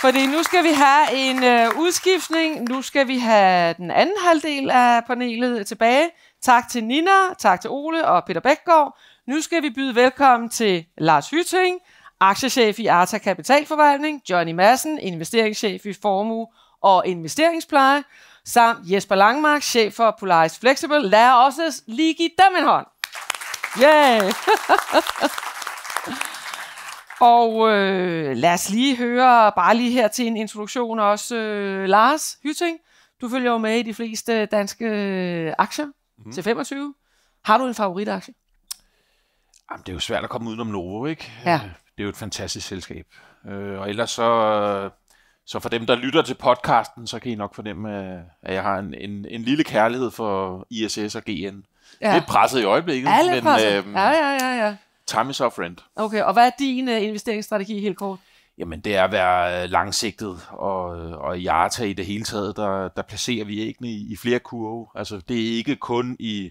[0.00, 2.68] Fordi nu skal vi have en øh, udskiftning.
[2.68, 6.10] Nu skal vi have den anden halvdel af panelet tilbage.
[6.42, 8.98] Tak til Nina, tak til Ole og Peter Bækgaard.
[9.26, 11.80] Nu skal vi byde velkommen til Lars Hytting,
[12.20, 16.46] aktiechef i Arta Kapitalforvaltning, Johnny Madsen, investeringschef i Formue
[16.82, 18.04] og Investeringspleje,
[18.48, 21.08] samt Jesper Langmark, chef for Polaris Flexible.
[21.08, 22.86] Lad også lige give dem en hånd.
[23.82, 24.22] Yeah!
[27.20, 32.38] Og øh, lad os lige høre, bare lige her til en introduktion også, øh, Lars
[32.42, 32.78] Hytting.
[33.20, 35.86] Du følger jo med i de fleste danske øh, aktier
[36.18, 36.32] mm.
[36.32, 36.94] til 25.
[37.44, 38.34] Har du en favoritaktie?
[39.70, 41.32] Jamen, det er jo svært at komme udenom Novo, ikke?
[41.44, 41.54] Ja.
[41.54, 43.06] Øh, det er jo et fantastisk selskab.
[43.46, 44.90] Øh, og ellers så,
[45.48, 47.90] så for dem, der lytter til podcasten, så kan I nok fornemme,
[48.42, 51.64] at jeg har en, en, en lille kærlighed for ISS og GN.
[52.00, 52.14] Ja.
[52.14, 53.84] Lidt presset i øjeblikket, Alle men presset.
[53.84, 54.76] øh, ja, ja, ja, ja.
[55.06, 55.76] time is our friend.
[55.96, 58.18] Okay, og hvad er din uh, investeringsstrategi helt kort?
[58.58, 60.82] Jamen, det er at være øh, langsigtet, og,
[61.18, 64.38] og i Arta i det hele taget, der, der placerer vi ikke i, i flere
[64.38, 64.86] kurve.
[64.94, 66.50] Altså, det er ikke kun i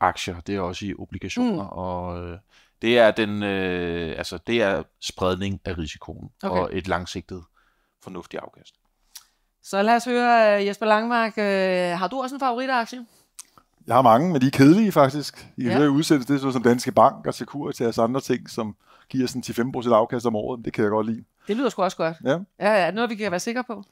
[0.00, 1.68] aktier, det er også i obligationer, mm.
[1.78, 2.38] og øh,
[2.82, 6.60] det er den, øh, altså, det er spredning af risikoen, Okay.
[6.60, 7.42] og et langsigtet,
[8.02, 8.74] fornuftigt afkast.
[9.62, 13.06] Så lad os høre, øh, Jesper Langmark, øh, har du også en favoritaktie?
[13.86, 15.48] Jeg har mange, men de er kedelige faktisk.
[15.56, 15.78] I kan Ja.
[15.82, 15.86] ja.
[15.88, 18.76] udsættes det er sådan som Danske Bank og Securitas og andre ting, som
[19.10, 19.42] giver sådan
[19.76, 20.64] 10-15% afkast om året.
[20.64, 21.24] Det kan jeg godt lide.
[21.48, 22.16] Det lyder sgu også godt.
[22.24, 22.38] Ja.
[22.60, 23.82] Ja, ja, noget vi kan være sikre på.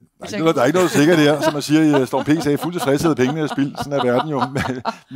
[0.00, 2.24] Der er, ikke noget, der er ikke noget sikkert der, som man siger i Storm
[2.24, 2.42] P.
[2.42, 3.76] sagde, fuldt tilfredshed af pengene er spild.
[3.76, 4.42] Sådan er verden jo.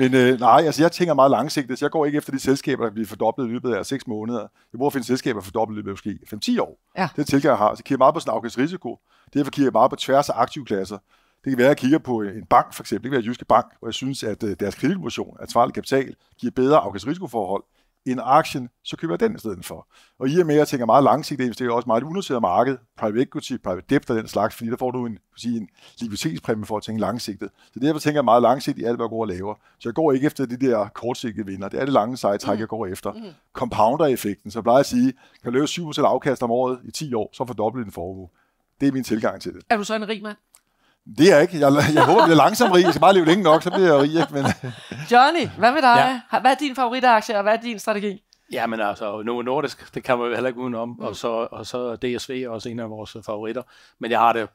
[0.01, 2.85] Men, øh, nej, altså jeg tænker meget langsigtet, så jeg går ikke efter de selskaber,
[2.85, 4.41] der bliver fordoblet i løbet af 6 måneder.
[4.41, 6.19] Jeg bruger at finde selskaber fordoblet i løbet af måske
[6.57, 6.79] 5-10 år.
[6.97, 7.09] Ja.
[7.17, 7.75] Det er tilgang, jeg har.
[7.75, 8.99] Så jeg kigger meget på sådan afkastrisiko.
[9.35, 10.99] Derfor kigger jeg meget på tværs af aktivklasser.
[11.45, 13.03] Det kan være, at jeg kigger på en bank, for eksempel.
[13.03, 16.51] Det kan være Jyske Bank, hvor jeg synes, at øh, deres kreditmotion, ansvarlig kapital, giver
[16.51, 17.63] bedre afkastrisikoforhold
[18.07, 19.87] end aktien, så køber jeg den i stedet for.
[20.19, 22.79] Og i og med, at jeg tænker meget langsigtet, investerer jeg også meget unoteret marked,
[22.99, 25.69] private equity, private debt og den slags, fordi der får du en, sige, en
[26.01, 27.51] likviditetspræmie for at tænke langsigtet.
[27.75, 29.55] Så derfor tænker jeg meget langsigtet i alt, hvad jeg går og laver.
[29.79, 31.69] Så jeg går ikke efter de der kortsigtede vinder.
[31.69, 33.13] Det er det lange seje træk, jeg går efter.
[33.53, 37.31] Compounder-effekten, så jeg plejer at sige, kan lave 7% afkast om året i 10 år,
[37.33, 38.29] så fordobler din formue.
[38.81, 39.63] Det er min tilgang til det.
[39.71, 40.37] Er du så en rig mand?
[41.19, 41.61] Det er jeg ikke.
[41.61, 42.85] Jeg, jeg håber, jeg bliver langsomt rig.
[42.85, 44.15] Jeg skal bare leve længe nok, så bliver jeg rig.
[44.21, 44.35] Ikke?
[44.35, 44.45] Men,
[45.13, 46.21] Johnny, hvad med dig?
[46.33, 46.41] Ja.
[46.41, 48.23] Hvad er din favoritaktie, og hvad er din strategi?
[48.53, 51.05] Ja, men altså, Novo Nordisk, det kan man jo heller ikke udenom, mm.
[51.05, 53.63] og, så, og så DSV er også en af vores favoritter.
[53.99, 54.49] Men jeg har det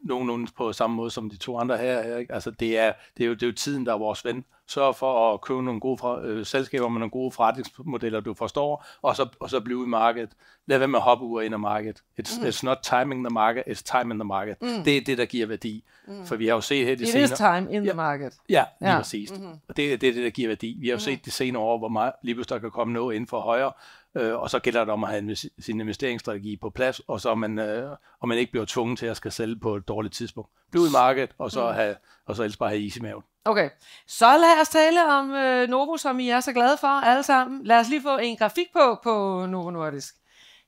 [0.00, 2.02] nogenlunde på samme måde som de to andre her.
[2.02, 2.34] her, Ikke?
[2.34, 4.44] Altså, det er, det, er jo, det er jo tiden, der er vores ven.
[4.68, 8.84] Sørg for at købe nogle gode fra, øh, selskaber med nogle gode forretningsmodeller, du forstår,
[9.02, 10.30] og så, og så blive i markedet.
[10.66, 12.02] Lad være med at hoppe ud og ind af markedet.
[12.22, 12.46] It's, mm.
[12.46, 14.56] it's not timing the market, it's time in the market.
[14.62, 14.68] Mm.
[14.84, 15.84] Det er det, der giver værdi.
[16.08, 16.26] Mm.
[16.26, 17.24] For vi har jo set her de It senere...
[17.24, 17.88] is time in Ja.
[17.90, 18.34] the market.
[18.48, 18.96] Ja, lige Ja.
[18.98, 19.30] præcis.
[19.32, 19.52] Mm-hmm.
[19.68, 20.76] Og det, det er det, der giver værdi.
[20.80, 23.14] Vi har jo set de senere år, hvor meget lige pludselig der kan komme noget
[23.14, 23.72] inden for højre,
[24.18, 27.58] øh, og så gælder det om at have sin investeringsstrategi på plads, og så man,
[27.58, 30.50] øh, og man ikke bliver tvunget til at skal sælge på et dårligt tidspunkt.
[30.70, 33.22] Bliv i markedet, og så, have, og så ellers bare have is i maven.
[33.44, 33.70] Okay,
[34.06, 37.64] så lad os tale om øh, Novo, som I er så glade for alle sammen.
[37.64, 40.14] Lad os lige få en grafik på på Novo Nordisk.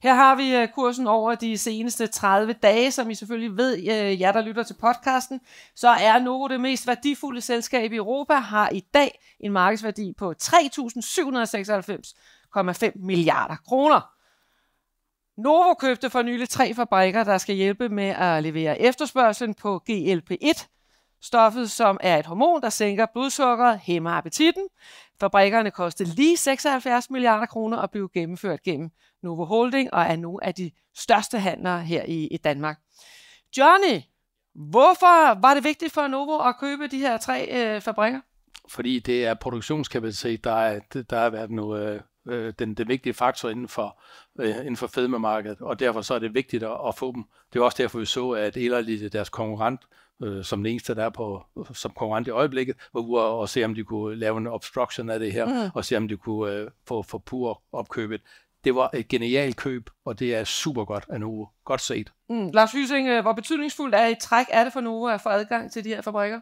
[0.02, 4.20] Her har vi øh, kursen over de seneste 30 dage, som I selvfølgelig ved, øh,
[4.20, 5.40] jer der lytter til podcasten.
[5.76, 10.34] Så er Novo det mest værdifulde selskab i Europa, har i dag en markedsværdi på
[12.56, 14.00] 1,5 milliarder kroner.
[15.40, 20.66] Novo købte for nylig tre fabrikker, der skal hjælpe med at levere efterspørgselen på GLP-1,
[21.22, 24.62] stoffet som er et hormon, der sænker blodsukkeret, hæmmer appetitten.
[25.20, 28.90] Fabrikkerne kostede lige 76 milliarder kroner og blev gennemført gennem
[29.22, 32.78] Novo Holding og er nogle af de største handlere her i, i Danmark.
[33.58, 34.00] Johnny,
[34.54, 38.20] hvorfor var det vigtigt for Novo at købe de her tre øh, fabrikker?
[38.68, 41.76] Fordi det er produktionskapacitet, der er, der har været nu,
[42.26, 44.00] øh, den, den vigtige faktor inden for,
[44.40, 47.24] øh, inden for fedmemarkedet, og derfor så er det vigtigt at, at få dem.
[47.52, 49.80] Det er også derfor, vi så, at Elerlite, deres konkurrent,
[50.22, 51.42] øh, som den eneste, der er på,
[51.74, 55.18] som konkurrent i øjeblikket, var ude og, se, om de kunne lave en obstruction af
[55.18, 55.70] det her, mm.
[55.74, 58.20] og se, om de kunne øh, få, få pur opkøbet.
[58.64, 61.46] Det var et genialt køb, og det er super godt af Novo.
[61.64, 62.12] Godt set.
[62.28, 62.50] Mm.
[62.50, 65.72] Lars Hysing, øh, hvor betydningsfuldt er et træk er det for Novo at få adgang
[65.72, 66.40] til de her fabrikker?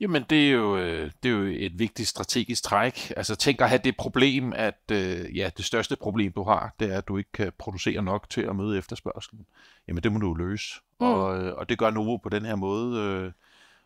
[0.00, 3.12] Jamen, det er, jo, øh, det er jo et vigtigt strategisk træk.
[3.16, 6.92] Altså, tænk at have det problem, at øh, ja, det største problem, du har, det
[6.92, 9.46] er, at du ikke kan producere nok til at møde efterspørgselen.
[9.88, 10.74] Jamen, det må du løse.
[11.00, 11.06] Mm.
[11.06, 13.32] Og, øh, og det gør Novo på den her måde.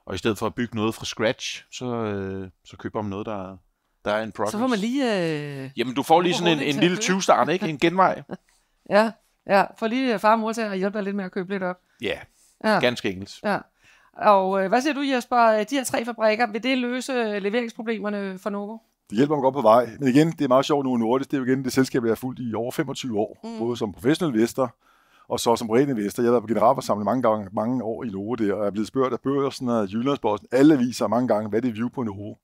[0.06, 3.56] Og i stedet for at bygge noget fra scratch, så, så køber man noget, der,
[4.04, 4.52] der er en progress.
[4.52, 5.28] Så får man lige...
[5.64, 5.70] Øh...
[5.76, 7.68] Jamen, du får lige sådan en, en lille 20-start, ikke?
[7.68, 8.22] En genvej.
[8.90, 9.12] ja,
[9.46, 9.64] ja.
[9.78, 11.80] For lige far og mor til at hjælpe dig lidt med at købe lidt op.
[12.00, 12.18] Ja,
[12.64, 12.80] ja.
[12.80, 13.40] ganske enkelt.
[13.44, 13.58] Ja.
[14.16, 15.64] Og øh, hvad siger du, Jesper?
[15.70, 18.78] De her tre fabrikker, vil det løse leveringsproblemerne for Novo?
[19.10, 19.90] Det hjælper mig godt på vej.
[20.00, 21.30] Men igen, det er meget sjovt nu Nordisk.
[21.30, 23.38] Det er jo igen det selskab, jeg har fulgt i over 25 år.
[23.44, 23.58] Mm.
[23.58, 24.76] Både som professionel investor,
[25.28, 26.22] og så som privat investor.
[26.22, 28.70] Jeg har været på generalforsamling mange, gange, mange år i Novo der, og jeg er
[28.70, 30.48] blevet spurgt af børsen og Jyllandsposten.
[30.52, 32.34] Alle viser mange gange, hvad det er view på Novo.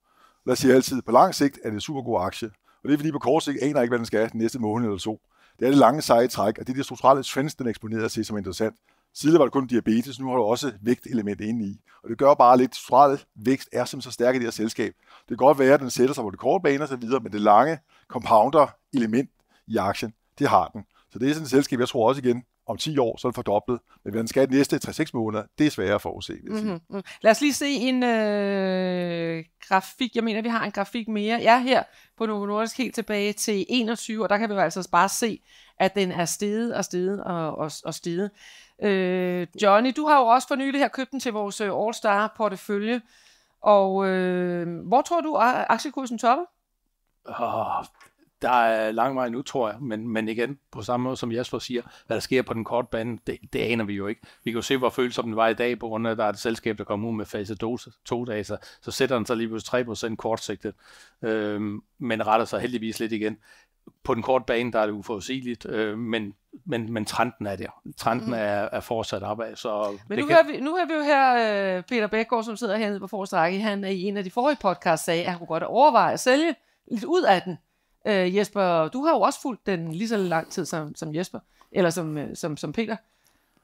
[0.47, 2.49] Lad os sige altid, på lang sigt er det en super god aktie.
[2.83, 4.87] Og det er fordi på kort sigt aner ikke, hvad den skal den næste måned
[4.87, 5.21] eller to.
[5.59, 8.27] Det er det lange seje træk, og det er de strukturelle trends, den eksponerer sig
[8.27, 8.75] som interessant.
[9.21, 11.81] Tidligere var det kun diabetes, nu har du også vægtelement inde i.
[12.03, 14.95] Og det gør bare lidt, strukturel vækst er simpelthen så stærk i det her selskab.
[15.21, 17.21] Det kan godt være, at den sætter sig på det korte bane og så videre,
[17.21, 17.79] men det lange
[18.09, 19.31] compounder-element
[19.67, 20.85] i aktien, det har den.
[21.13, 23.31] Så det er sådan et selskab, jeg tror også igen, om 10 år, så er
[23.31, 23.81] det fordoblet.
[24.05, 26.33] Men hvad den skal de næste 3-6 måneder, det er sværere at forudse.
[26.43, 26.81] Mm-hmm.
[26.91, 27.03] Mm.
[27.23, 30.15] Lad os lige se en øh, grafik.
[30.15, 31.39] Jeg mener, vi har en grafik mere.
[31.43, 31.83] Ja, her
[32.19, 35.41] på Novo Nordisk helt tilbage til 21, og der kan vi jo altså bare se,
[35.79, 38.31] at den er steget og steget og, og, og steget.
[38.83, 42.35] Øh, Johnny, du har jo også for nylig her købt den til vores øh, All-Star
[42.37, 43.01] portefølje.
[43.61, 46.45] Og øh, hvor tror du, at aktiekursen topper?
[47.25, 47.85] Oh,
[48.43, 51.59] der er lang vej nu, tror jeg, men, men igen, på samme måde som Jesper
[51.59, 54.21] siger, hvad der sker på den korte bane, det, det aner vi jo ikke.
[54.45, 56.25] Vi kan jo se, hvor følsom den var i dag, på grund af, at der
[56.25, 57.57] er et selskab, der kommer ud med fase
[58.05, 60.75] 2 dage, så, så sætter den sig lige pludselig 3% kortsigtet,
[61.23, 63.38] øhm, men retter sig heldigvis lidt igen.
[64.05, 67.83] På den korte bane, der er det uforudsigeligt, øh, men, men, men trenden er der.
[67.96, 68.33] Trenden mm.
[68.33, 69.57] er, er fortsat opad.
[69.57, 70.37] Så men nu, kan...
[70.37, 73.37] hører vi, nu hører vi jo her øh, Peter Bækgaard, som sidder hernede på forreste
[73.37, 76.55] han i en af de forrige podcasts sagde, at han kunne godt overveje at sælge
[76.90, 77.59] lidt ud af den.
[78.07, 81.38] Øh, Jesper, du har jo også fulgt den lige så lang tid som, som Jesper,
[81.72, 82.96] eller som, øh, som, som Peter.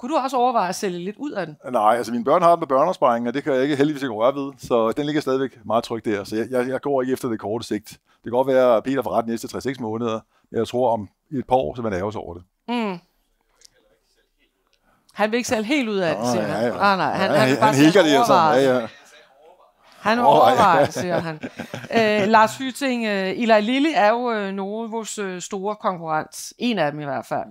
[0.05, 1.57] Kunne du også overveje at sælge lidt ud af den?
[1.71, 4.14] Nej, altså mine børn har den med børneopsparing, og det kan jeg ikke heldigvis ikke
[4.14, 7.12] røre ved, så den ligger stadigvæk meget trygt der, så jeg, jeg, jeg går ikke
[7.12, 7.88] efter det korte sigt.
[7.88, 11.09] Det kan godt være, at Peter får ret næste 3-6 måneder, men jeg tror om
[11.31, 12.43] et par år, så man ærger over det.
[12.69, 12.99] Mm.
[15.14, 16.62] Han vil ikke sælge helt ud af det, siger han.
[16.62, 16.93] Ja, ja.
[16.93, 18.62] Ah, nej, han, ja, han, han, han hikker det, sådan.
[18.62, 18.87] Ja, ja.
[20.01, 21.40] Han overvejer, siger han.
[21.99, 26.53] Øh, Lars Hyting, øh, Eli Lilly er jo øh, Novos øh, store konkurrent.
[26.59, 27.47] En af dem i hvert fald.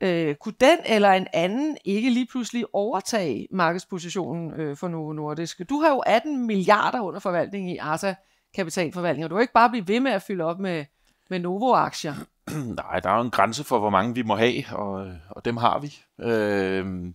[0.00, 5.68] Øh, kunne den eller en anden ikke lige pludselig overtage markedspositionen øh, for Novo Nordisk?
[5.68, 8.14] Du har jo 18 milliarder under forvaltning i Arta
[8.54, 10.84] kapitalforvaltning, og du kan ikke bare blive ved med at fylde op med,
[11.30, 12.14] med Novo-aktier.
[12.82, 15.56] Nej, der er jo en grænse for, hvor mange vi må have, og, og dem
[15.56, 15.98] har vi.
[16.20, 17.12] Øh,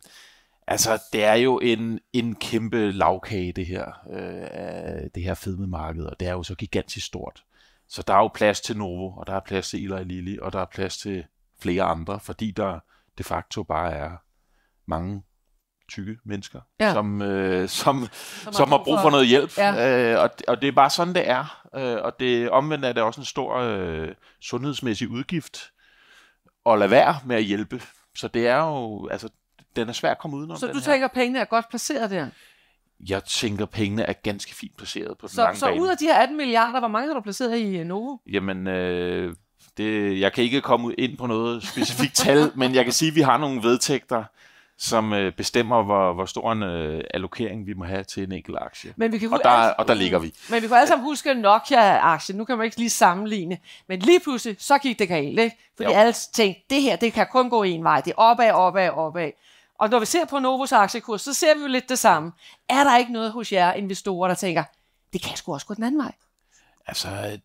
[0.72, 6.20] Altså, det er jo en, en kæmpe lavkage, det her, øh, det her fedmemarked, og
[6.20, 7.44] det er jo så gigantisk stort.
[7.88, 10.54] Så der er jo plads til Novo, og der er plads til Eli Lilly, og
[10.54, 11.26] der er plads til
[11.62, 12.80] flere andre, fordi der
[13.18, 14.12] de facto bare er
[14.86, 15.24] mange
[15.90, 16.94] tykke mennesker, ja.
[16.94, 18.08] som, øh, som,
[18.44, 19.58] som, som har brug for noget hjælp.
[19.58, 20.14] Ja.
[20.14, 21.68] Øh, og, og det er bare sådan, det er.
[21.76, 24.10] Øh, og det omvendt er det også en stor øh,
[24.42, 25.72] sundhedsmæssig udgift
[26.66, 27.82] at lade være med at hjælpe.
[28.16, 29.30] Så det er jo, altså,
[29.76, 30.58] den er svær at komme udenom.
[30.58, 32.28] Så du tænker, at pengene er godt placeret der?
[33.10, 35.78] Jeg tænker, pengene er ganske fint placeret på den så, lange så bane.
[35.78, 38.18] Så ud af de her 18 milliarder, hvor mange har du placeret i øh, Novo?
[38.32, 39.36] Jamen, øh,
[39.78, 43.16] det, jeg kan ikke komme ind på noget specifikt tal, men jeg kan sige, at
[43.16, 44.24] vi har nogle vedtægter,
[44.78, 48.58] som øh, bestemmer, hvor, hvor stor en øh, allokering vi må have til en enkelt
[48.62, 48.94] aktie.
[48.96, 50.34] Men vi kan og, der, altså, og der ligger vi.
[50.50, 52.38] Men vi kan alle sammen huske Nokia-aktien.
[52.38, 53.58] Nu kan man ikke lige sammenligne.
[53.88, 55.40] Men lige pludselig, så gik det galt.
[55.40, 55.58] Ikke?
[55.76, 55.96] Fordi jo.
[55.96, 58.02] alle tænkte, det her, det kan kun gå en vej.
[58.02, 59.32] Det er opad, opad, opad.
[59.80, 62.32] Og når vi ser på Novos aktiekurs, så ser vi jo lidt det samme.
[62.70, 64.64] Er der ikke noget hos jer investorer, der tænker,
[65.14, 66.12] det kan sgu også gå den anden vej?
[66.88, 67.40] Altså,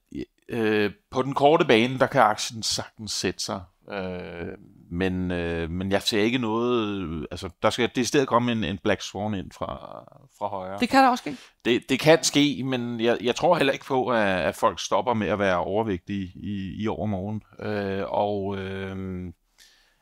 [0.49, 3.61] øh, på den korte bane, der kan aktien sagtens sætte sig.
[3.93, 4.49] Øh,
[4.91, 8.65] men, øh, men jeg ser ikke noget, altså der skal det i stedet komme en,
[8.65, 10.05] en Black Swan ind fra,
[10.39, 10.79] fra højre.
[10.79, 11.37] Det kan der også ske.
[11.65, 15.15] Det, det kan ske, men jeg, jeg tror heller ikke på, at, at folk stopper
[15.15, 17.43] med at være overvægtige i, i overmorgen.
[17.61, 18.97] Øh, og øh,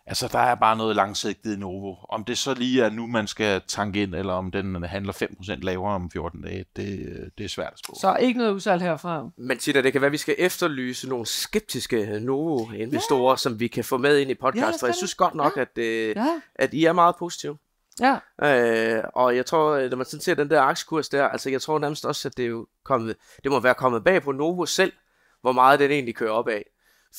[0.07, 1.95] Altså, der er bare noget langsigtet i Novo.
[2.09, 5.55] Om det så lige er nu, man skal tanke ind, eller om den handler 5%
[5.63, 7.95] lavere om 14 dage, det, det er svært at spå.
[8.01, 9.29] Så ikke noget udsalg herfra.
[9.37, 13.37] Men Tita, det kan være, at vi skal efterlyse nogle skeptiske Novo-investorer, ja.
[13.37, 15.61] som vi kan få med ind i podcast, ja, for jeg synes godt nok, ja.
[15.61, 16.41] at, øh, ja.
[16.55, 17.57] at I er meget positive.
[18.01, 18.17] Ja.
[18.43, 21.79] Øh, og jeg tror, når man sådan ser den der aktiekurs der, altså jeg tror
[21.79, 24.93] nærmest også, at det, er jo kommet, det må være kommet bag på Novo selv,
[25.41, 26.65] hvor meget den egentlig kører op af.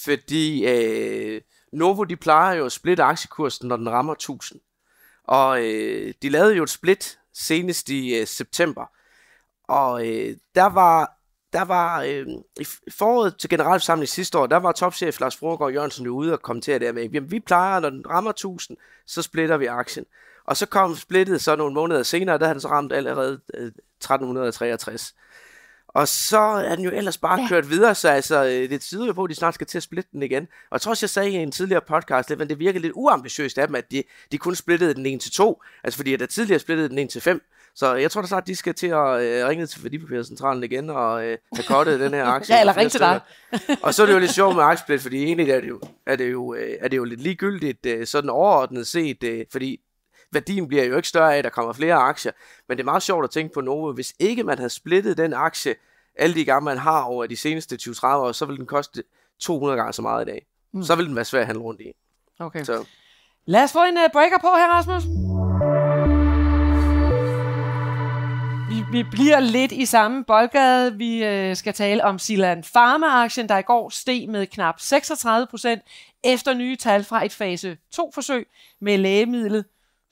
[0.04, 1.42] Fordi øh,
[1.76, 4.62] Novo, de plejer jo at splitte aktiekursen, når den rammer 1000.
[5.24, 8.86] Og øh, de lavede jo et split senest i øh, september.
[9.68, 11.12] Og øh, der var,
[11.54, 12.28] der var øh,
[12.60, 16.42] i foråret til generalforsamling sidste år, der var topchef Lars Frogaard Jørgensen jo ude og
[16.42, 20.06] kommentere der med, jamen vi plejer, når den rammer 1000, så splitter vi aktien.
[20.46, 23.66] Og så kom splittet så nogle måneder senere, der havde den så ramt allerede øh,
[23.68, 25.16] 1363.
[25.96, 27.48] Og så er den jo ellers bare ja.
[27.48, 29.84] kørt videre, så altså, øh, det tyder jo på, at de snart skal til at
[29.84, 30.44] splitte den igen.
[30.44, 33.58] Og jeg tror også, jeg sagde i en tidligere podcast, at det virker lidt uambitiøst
[33.58, 35.62] af dem, at de, de kun splittede den 1 til 2.
[35.84, 37.42] Altså fordi, at der tidligere splittede den 1 til 5.
[37.76, 41.26] Så jeg tror da snart, de skal til at øh, ringe til Værdipapircentralen igen og
[41.26, 42.56] øh, have kottet den her aktie.
[42.56, 43.20] ja, eller ringe til dig.
[43.84, 46.16] og så er det jo lidt sjovt med aktiesplit, fordi egentlig er det jo, er
[46.16, 49.80] det jo, øh, er det jo lidt ligegyldigt øh, sådan overordnet set, øh, fordi
[50.36, 52.32] værdien bliver jo ikke større af, at der kommer flere aktier.
[52.68, 53.94] Men det er meget sjovt at tænke på Novo.
[53.94, 55.76] Hvis ikke man havde splittet den aktie,
[56.16, 59.04] alle de gange man har over de seneste 20-30 år, så vil den koste
[59.40, 60.46] 200 gange så meget i dag.
[60.74, 60.84] Mm.
[60.84, 61.92] Så vil den være svær at handle rundt i.
[62.40, 62.64] Okay.
[62.64, 62.86] Så.
[63.46, 65.04] Lad os få en uh, breaker på her, Rasmus.
[68.70, 70.98] Vi, vi bliver lidt i samme boldgade.
[70.98, 75.82] Vi øh, skal tale om Silan Pharma-aktien, der i går steg med knap 36 procent
[76.24, 78.48] efter nye tal fra et fase 2-forsøg
[78.82, 79.66] med lægemidlet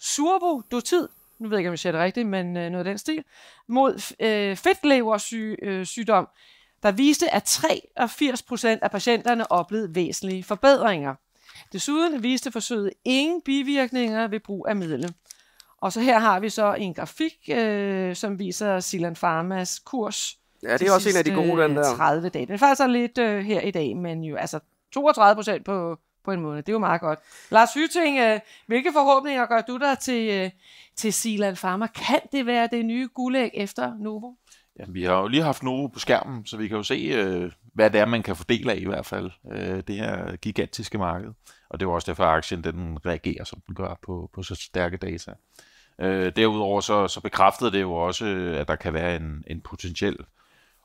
[0.03, 1.07] Survo Dotid,
[1.39, 3.23] nu ved jeg ikke, om jeg siger det rigtigt, men øh, noget af den stil,
[3.67, 6.27] mod øh, fedtleversygdom,
[6.83, 11.15] der viste, at 83 procent af patienterne oplevede væsentlige forbedringer.
[11.73, 15.13] Desuden viste forsøget ingen bivirkninger ved brug af midlet.
[15.77, 20.37] Og så her har vi så en grafik, øh, som viser Silan Pharmas kurs.
[20.63, 21.95] Ja, det er også en af de gode, den der.
[21.95, 22.45] 30 dage.
[22.45, 24.59] Den er faktisk lidt øh, her i dag, men jo altså
[24.93, 26.57] 32 procent på, på en måned.
[26.63, 27.19] Det er jo meget godt.
[27.49, 30.49] Lars Hyting, øh, hvilke forhåbninger gør du der til, øh,
[30.95, 31.87] til Silan Pharma?
[31.87, 34.33] Kan det være det nye guldæg efter Novo?
[34.79, 37.51] Ja, vi har jo lige haft Novo på skærmen, så vi kan jo se, øh,
[37.73, 39.31] hvad det er, man kan fordele af i hvert fald.
[39.51, 41.29] Øh, det her gigantiske marked.
[41.69, 44.43] Og det er jo også derfor, at aktien den reagerer, som den gør på, på
[44.43, 45.33] så stærke data.
[45.99, 48.25] Øh, derudover så, så bekræftede det jo også,
[48.59, 50.17] at der kan være en, en potentiel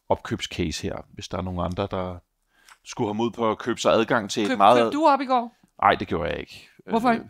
[0.09, 2.18] opkøbscase her, hvis der er nogen andre, der
[2.89, 4.84] skulle have mod på at købe sig adgang til køb, et meget...
[4.84, 5.57] Køb du op i går?
[5.82, 6.68] Nej, det gjorde jeg ikke.
[6.91, 7.24] Hvorfor ikke?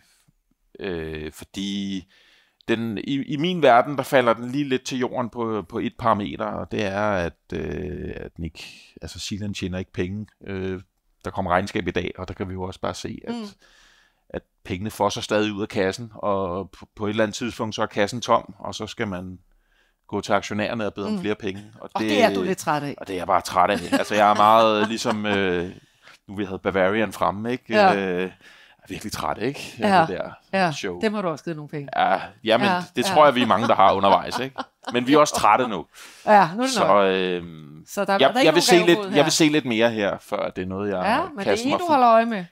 [0.81, 2.05] Øh, øh, fordi
[2.69, 5.95] den, i, i min verden, der falder den lige lidt til jorden på, på et
[5.99, 8.65] parameter, og det er, at, øh, at den ikke,
[9.03, 10.27] altså Silan tjener ikke penge.
[10.47, 10.81] Øh,
[11.25, 13.47] der kommer regnskab i dag, og der kan vi jo også bare se, at, mm.
[14.29, 17.75] at pengene får sig stadig ud af kassen, og på, på et eller andet tidspunkt,
[17.75, 19.39] så er kassen tom, og så skal man
[20.09, 21.21] gå til aktionærerne og bede om mm.
[21.21, 21.65] flere penge.
[21.81, 22.95] Og, og det, det er du lidt træt af.
[22.99, 23.79] Og det er jeg bare træt af.
[23.93, 25.71] altså jeg er meget ligesom, øh,
[26.29, 27.65] nu vi havde Bavarian fremme, ikke?
[27.69, 27.95] Ja.
[27.95, 28.31] Øh,
[28.83, 29.75] er virkelig træt, ikke?
[29.79, 30.73] Ja, det der ja.
[30.73, 31.01] show.
[31.01, 31.89] det må du også give nogle penge.
[31.97, 33.15] Ja, jamen, ja, det ja.
[33.15, 34.57] tror jeg, vi er mange, der har undervejs, ikke?
[34.93, 35.87] Men vi er også trætte nu.
[36.27, 37.43] Ja, nu er det Så, øh,
[37.87, 40.51] Så der, jeg, der jeg, vil se lidt, jeg vil se lidt mere her, før
[40.51, 42.45] det er noget, jeg Ja, men det er en, du holder øje med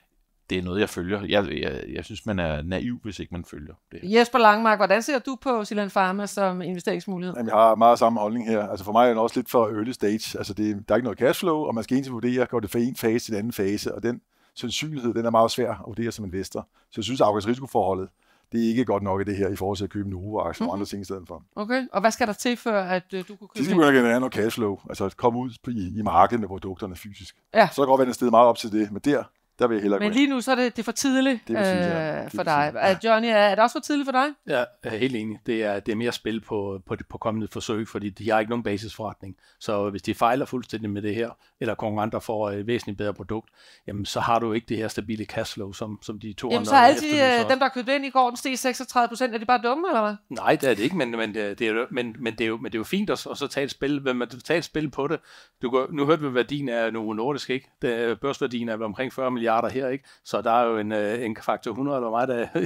[0.49, 1.21] det er noget, jeg følger.
[1.21, 3.99] Jeg, jeg, jeg synes, man er naiv, hvis ikke man følger det.
[4.03, 7.35] Jesper Langmark, hvordan ser du på Silan Pharma som investeringsmulighed?
[7.35, 8.67] Jamen, jeg har meget samme holdning her.
[8.67, 10.37] Altså for mig er det også lidt for early stage.
[10.37, 12.79] Altså det, der er ikke noget cashflow, og man skal egentlig vurdere, går det fra
[12.79, 14.21] en fase til en anden fase, og den
[14.55, 16.67] sandsynlighed, den er meget svær at vurdere som investor.
[16.89, 18.09] Så jeg synes, at risikoforholdet,
[18.51, 20.69] det er ikke godt nok i det her i forhold til at købe Novo-aktier mm-hmm.
[20.69, 21.43] og andre ting i stedet for.
[21.55, 23.65] Okay, og hvad skal der til, før at uh, du kunne købe det?
[23.65, 26.95] skal begynde at generere noget cashflow, altså at komme ud i, i markedet med produkterne
[26.95, 27.35] fysisk.
[27.53, 27.67] Ja.
[27.71, 29.23] Så kan godt være, at den sted meget op til det, men der,
[29.59, 31.53] der vil jeg hellere Men lige nu så er det, det er for tidligt det
[31.57, 32.71] øh, for dig.
[32.75, 32.97] Ja.
[33.03, 34.27] Johnny, er det også for tidligt for dig?
[34.47, 35.39] Ja, jeg er helt enig.
[35.45, 38.49] Det er, det er mere spil på, på, på kommende forsøg, fordi de har ikke
[38.49, 39.35] nogen basisforretning.
[39.59, 41.29] Så hvis de fejler fuldstændig med det her,
[41.59, 43.49] eller konkurrenter får et væsentligt bedre produkt,
[43.87, 46.69] jamen så har du ikke det her stabile cashflow, som, som de to jamen, andre
[46.69, 49.33] så er alle de, øh, dem, der købte ind i går, den steg 36 procent,
[49.33, 50.15] er de bare dumme, eller hvad?
[50.29, 52.65] Nej, det er det ikke, men, men, det, er, men, men, det, er jo, men
[52.65, 54.89] det er jo fint at, at så tage et spil, men man tager et spil
[54.89, 55.19] på det.
[55.61, 57.69] Du går, nu hørte vi, hvad værdien er Novo Nordisk, ikke?
[57.81, 60.05] Det, børsværdien er omkring 40 milliarder her, ikke?
[60.23, 62.47] Så der er jo en, øh, en faktor 100 eller meget, der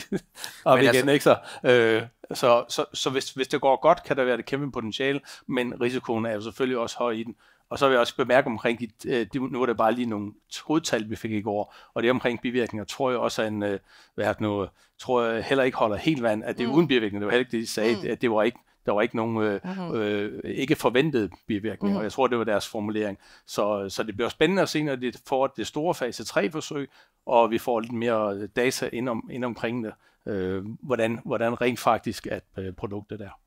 [0.72, 1.12] op igen, altså...
[1.12, 1.38] ikke så?
[1.64, 2.02] Øh,
[2.34, 5.82] så, så, så hvis, hvis det går godt, kan der være det kæmpe potentiale, men
[5.82, 7.36] risikoen er jo selvfølgelig også høj i den.
[7.70, 10.06] Og så vil jeg også bemærke omkring, de, øh, de, nu er det bare lige
[10.06, 10.32] nogle
[10.68, 13.80] hovedtal, vi fik i går, og det omkring bivirkninger, tror jeg også er en, øh,
[14.16, 14.68] hvad er det nu,
[15.00, 16.74] tror jeg heller ikke holder helt vand, at det er mm.
[16.74, 18.12] uden bivirkninger, det var heller ikke det, de sagde, mm.
[18.12, 19.96] at det var ikke der var ikke nogen øh, mm-hmm.
[19.96, 21.98] øh, ikke forventede bivirkninger, mm-hmm.
[21.98, 23.18] og jeg tror, det var deres formulering.
[23.48, 26.90] Så, så det bliver spændende at se, når de får det store fase 3-forsøg,
[27.26, 29.94] og vi får lidt mere data ind, om, ind omkring det,
[30.26, 33.40] øh, hvordan, hvordan rent faktisk at øh, produktet er.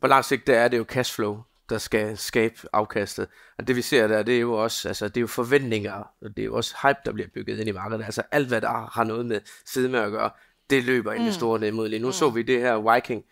[0.00, 3.28] På lang sigt der er det jo cashflow, der skal skabe afkastet.
[3.58, 6.36] Og det vi ser der, det er jo også altså, det er jo forventninger, og
[6.36, 8.04] det er jo også hype, der bliver bygget ind i markedet.
[8.04, 10.30] Altså alt, hvad der har noget med side med at gøre,
[10.70, 11.20] det løber mm.
[11.20, 12.00] investorerne imod lige.
[12.00, 12.12] Nu mm.
[12.12, 13.24] så vi det her Viking,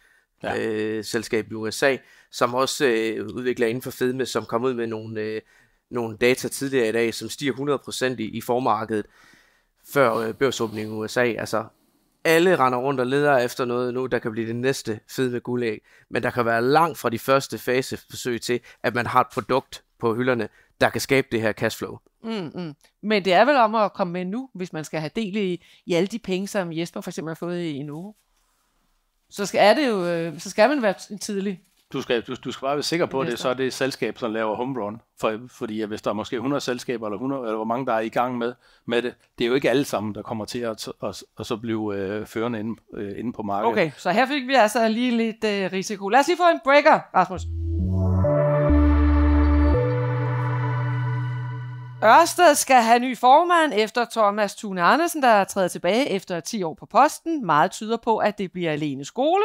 [0.42, 0.66] ja.
[0.66, 1.96] øh, selskab i USA,
[2.30, 5.40] som også øh, udvikler inden for fedme, som kom ud med nogle, øh,
[5.90, 9.06] nogle data tidligere i dag, som stiger 100% i, i formarkedet
[9.92, 11.24] før øh, børsåbningen i USA.
[11.24, 11.64] Altså
[12.24, 15.40] alle render rundt og leder efter noget nu, der kan blive det næste fede med
[15.40, 15.80] guldæg.
[16.10, 19.82] Men der kan være langt fra de første faseforsøg til, at man har et produkt
[19.98, 20.48] på hylderne,
[20.80, 21.98] der kan skabe det her cashflow.
[22.24, 22.74] Mm, mm.
[23.02, 25.64] Men det er vel om at komme med nu, hvis man skal have del i,
[25.86, 28.12] i alle de penge, som Jesper for eksempel har fået i Novo.
[29.30, 31.60] Så skal, er det jo, øh, så skal man være tidlig
[31.92, 34.18] du skal, du, du skal bare være sikker på, at det så er det selskab,
[34.18, 35.00] som laver home run.
[35.20, 38.00] For, fordi hvis der er måske 100 selskaber, eller, 100, eller hvor mange, der er
[38.00, 38.54] i gang med,
[38.86, 41.56] med det, det er jo ikke alle sammen, der kommer til at, at, at så
[41.56, 43.72] blive øh, førende inde, øh, inde på markedet.
[43.72, 46.08] Okay, så her fik vi altså lige lidt øh, risiko.
[46.08, 47.42] Lad os lige få en breaker, Rasmus.
[52.04, 56.62] Ørsted skal have ny formand efter Thomas Thune Andersen, der er trædet tilbage efter 10
[56.62, 57.46] år på posten.
[57.46, 59.44] Meget tyder på, at det bliver alene Skole,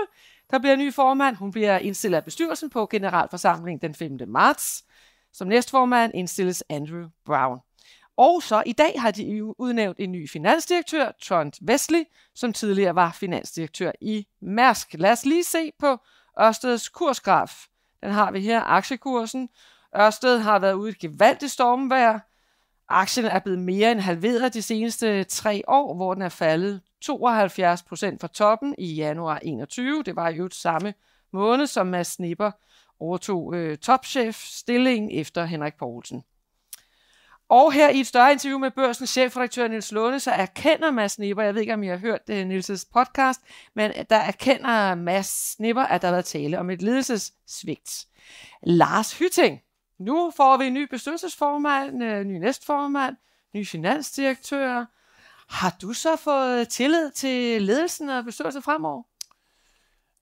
[0.52, 1.36] der bliver ny formand.
[1.36, 4.18] Hun bliver indstillet af bestyrelsen på generalforsamling den 5.
[4.28, 4.86] marts.
[5.34, 7.60] Som næstformand indstilles Andrew Brown.
[8.18, 12.04] Og så i dag har de udnævnt en ny finansdirektør, Trond Wesley,
[12.36, 14.94] som tidligere var finansdirektør i Mærsk.
[14.94, 15.98] Lad os lige se på
[16.42, 17.66] Ørsteds kursgraf.
[18.04, 19.50] Den har vi her, aktiekursen.
[19.98, 22.20] Ørsted har været ude i et gevaldigt stormvejr.
[22.90, 27.84] Aktien er blevet mere end halveret de seneste tre år, hvor den er faldet 72
[27.84, 30.04] procent fra toppen i januar 21.
[30.04, 30.94] Det var jo samme
[31.34, 32.52] måned, som Mads Snipper
[33.00, 36.24] overtog øh, topchef-stillingen efter Henrik Poulsen.
[37.50, 41.44] Og her i et større interview med børsens chefredaktør Nils Lunde, så erkender Mads Snipper,
[41.44, 43.42] jeg ved ikke om I har hørt øh, det, Nils' podcast,
[43.74, 48.06] men der erkender Mads Snipper, at der har været tale om et ledelsessvigt.
[48.64, 49.60] Lars Hytting,
[50.00, 53.16] nu får vi en ny bestyrelsesformand, øh, ny næstformand,
[53.56, 54.86] ny finansdirektør.
[55.50, 59.04] Har du så fået tillid til ledelsen og bestyrelsen fremover?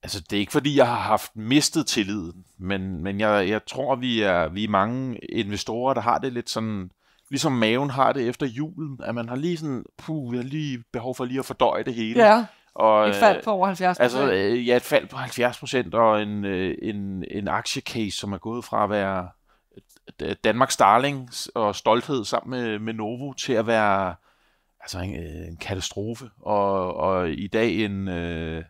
[0.04, 3.96] Altså, det er ikke fordi, jeg har haft mistet tilliden, men, men jeg, jeg tror,
[3.96, 6.92] vi er, vi er mange investorer, der har det lidt sådan,
[7.30, 10.84] ligesom maven har det efter julen, at man har lige sådan, puh, jeg har lige
[10.94, 12.26] behov for lige at fordøje det hele.
[12.26, 12.46] Ja.
[12.76, 16.22] Og, et fald på over 70 Altså, øh, ja, et fald på 70 procent, og
[16.22, 19.30] en, øh, en, en aktiecase, som er gået fra at være
[20.44, 24.16] Danmarks darling og stolthed sammen med, med Novo til at være
[24.82, 26.30] altså en, øh, en katastrofe.
[26.40, 28.64] Og, og i dag en, øh,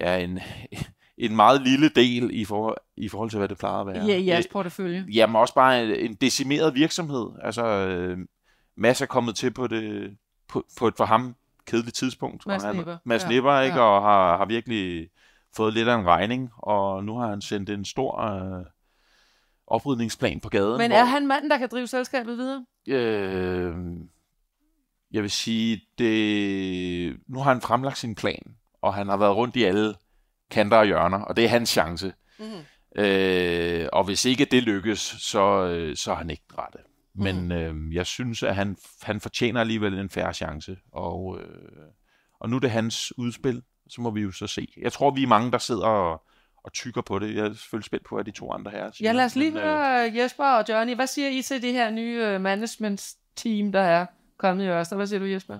[0.00, 0.38] ja, en,
[1.18, 4.04] en meget lille del i, for, i forhold til, hvad det plejer at være.
[4.04, 5.06] Ja, i jeres portefølje.
[5.12, 7.26] Jamen også bare en, en decimeret virksomhed.
[7.42, 8.18] Altså, øh,
[8.76, 10.16] masser er kommet til på, det,
[10.48, 11.34] på, på et for ham
[11.66, 12.46] kedeligt tidspunkt.
[12.46, 12.96] Mads Nipper.
[13.04, 13.28] Mads ja.
[13.28, 13.76] Nipper, ikke?
[13.76, 13.82] Ja.
[13.82, 15.08] Og har, har virkelig
[15.56, 18.64] fået lidt af en regning, og nu har han sendt en stor øh,
[19.66, 20.78] oprydningsplan på gaden.
[20.78, 22.64] Men er hvor, han manden, der kan drive selskabet videre?
[22.88, 23.74] Øh,
[25.12, 29.56] jeg vil sige, det, nu har han fremlagt sin plan, og han har været rundt
[29.56, 29.94] i alle
[30.50, 32.12] kanter og hjørner, og det er hans chance.
[32.38, 33.02] Mm-hmm.
[33.04, 36.78] Øh, og hvis ikke det lykkes, så, øh, så er han ikke rette.
[37.14, 37.88] Men mm-hmm.
[37.88, 41.86] øh, jeg synes, at han, han fortjener alligevel en færre chance, og, øh,
[42.40, 44.68] og nu er det hans udspil, så må vi jo så se.
[44.76, 46.22] Jeg tror, vi er mange, der sidder og,
[46.66, 47.34] og tykker på det.
[47.34, 49.08] Jeg er selvfølgelig spændt på, at de to andre her siger.
[49.08, 50.94] Ja, lad os lige men, høre øh, Jesper og Johnny.
[50.94, 54.06] Hvad siger I til det her nye øh, management team, der er?
[54.38, 54.96] kommet i Ørsted.
[54.96, 55.58] Hvad siger du, Jesper?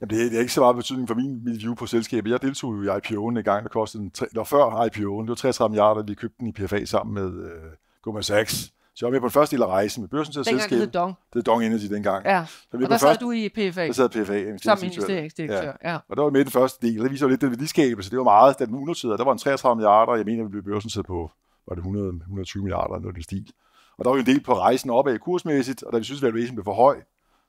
[0.00, 2.30] Jamen, det, er, det er ikke så meget betydning for min, mit view på selskabet.
[2.30, 5.22] Jeg deltog jo i IPO'en en gang, der kostede den, der før IPO'en.
[5.22, 7.72] Det var 33 milliarder, vi købte den i PFA sammen med uh,
[8.02, 8.72] Goldman Sachs.
[8.98, 10.70] Så jeg var med på den første del af rejsen med børsen til selskabet.
[10.70, 11.14] Dengang hed Dong.
[11.16, 12.24] Det hed Dong Energy dengang.
[12.24, 13.86] Ja, så og der sad du i PFA.
[13.86, 14.56] Der sad PFA.
[14.56, 15.90] Som investeringsdirektør, ja.
[15.90, 15.98] ja.
[16.08, 16.98] Og der var med den første del.
[16.98, 18.10] Der viser jo lidt den værdiskabelse.
[18.10, 19.18] Det var meget, den unoterede.
[19.18, 21.30] Der var en 33 milliarder, jeg mener, vi blev børsen på
[21.68, 23.52] var det 100, 120 milliarder, noget den stil.
[23.98, 26.26] Og der var jo en del på rejsen opad kursmæssigt, og da vi synes, at
[26.26, 26.96] valuation blev for høj,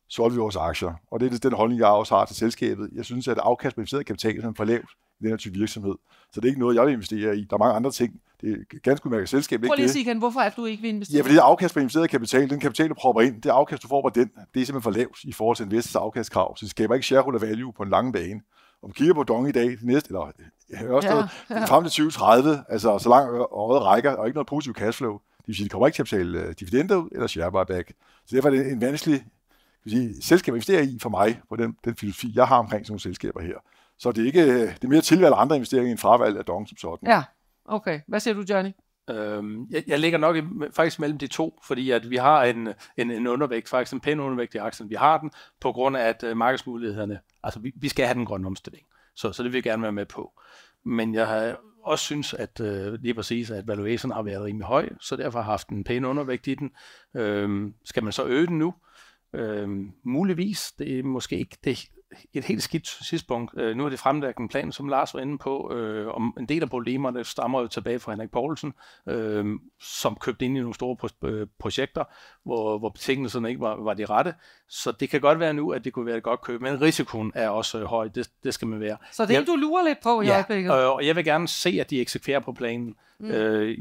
[0.08, 0.94] solgte vi vores aktier.
[1.12, 2.90] Og det er den holdning, jeg også har til selskabet.
[2.96, 4.90] Jeg synes, at afkast på investeret kapital er for lavt
[5.20, 5.96] i den her type virksomhed.
[6.34, 7.48] Så det er ikke noget, jeg vil investere i.
[7.50, 8.22] Der er mange andre ting.
[8.42, 9.62] Det er ganske udmærket selskab.
[9.62, 11.18] Prøv lige at sige igen, hvorfor er du ikke vil investere?
[11.18, 13.88] Ja, fordi det afkast på investeret kapital, den kapital, du propper ind, det afkast, du
[13.88, 16.58] får på den, det er simpelthen for lavt i forhold til investors afkastkrav.
[16.58, 18.42] Så det skaber ikke shareholder value på en lang bane.
[18.84, 20.32] Om vi kigger på Dong i dag, det næste, eller
[20.84, 21.66] Ørsted, ja, ja.
[21.66, 25.14] frem til 2030, altså så langt året rækker, og ikke noget positivt cashflow.
[25.14, 27.92] Det vil sige, det kommer ikke til at betale uh, dividender ud, eller share buyback.
[28.26, 29.24] Så derfor er det en vanskelig
[29.88, 33.02] sige, selskaber investerer i for mig på den, den filosofi, jeg har omkring sådan nogle
[33.02, 33.56] selskaber her.
[34.00, 36.78] Så det er, ikke, det er mere tilvalg andre investeringer end fravalg af Dong som
[36.78, 37.08] sådan.
[37.08, 37.24] Ja,
[37.70, 38.02] okay.
[38.08, 38.72] Hvad siger du, Johnny?
[39.10, 40.42] Øhm, jeg, jeg ligger nok i,
[40.72, 42.68] faktisk mellem de to, fordi at vi har en,
[42.98, 44.90] en, en undervægt, faktisk en pæn undervægt i aktien.
[44.90, 48.26] Vi har den på grund af, at øh, markedsmulighederne, altså vi, vi skal have den
[48.26, 50.42] grønne omstilling, så, så det vil jeg gerne være med på.
[50.86, 54.90] Men jeg har også synes, at øh, lige præcis, at valuation har været rimelig høj,
[55.00, 56.72] så derfor har haft en pæn undervægt i den.
[57.16, 58.74] Øhm, skal man så øge den nu?
[59.34, 61.90] Øhm, muligvis, det er måske ikke det
[62.34, 63.52] et helt skidt tidspunkt.
[63.58, 66.46] Øh, nu er det fremlagt en plan, som Lars var inde på, øh, om en
[66.46, 68.74] del af problemerne stammer jo tilbage fra Henrik Poulsen,
[69.08, 69.46] øh,
[69.82, 72.04] som købte ind i nogle store pro- øh, projekter,
[72.44, 74.34] hvor, hvor betingelserne ikke var, var de rette.
[74.68, 77.32] Så det kan godt være nu, at det kunne være et godt køb, men risikoen
[77.36, 78.08] er også øh, høj.
[78.08, 78.98] Det, det skal man være.
[79.12, 80.72] Så det er du lurer lidt på i ja, øjeblikket?
[80.72, 82.96] Øh, og jeg vil gerne se, at de eksekverer på planen.
[83.20, 83.32] Mm.
[83.32, 83.78] Øh,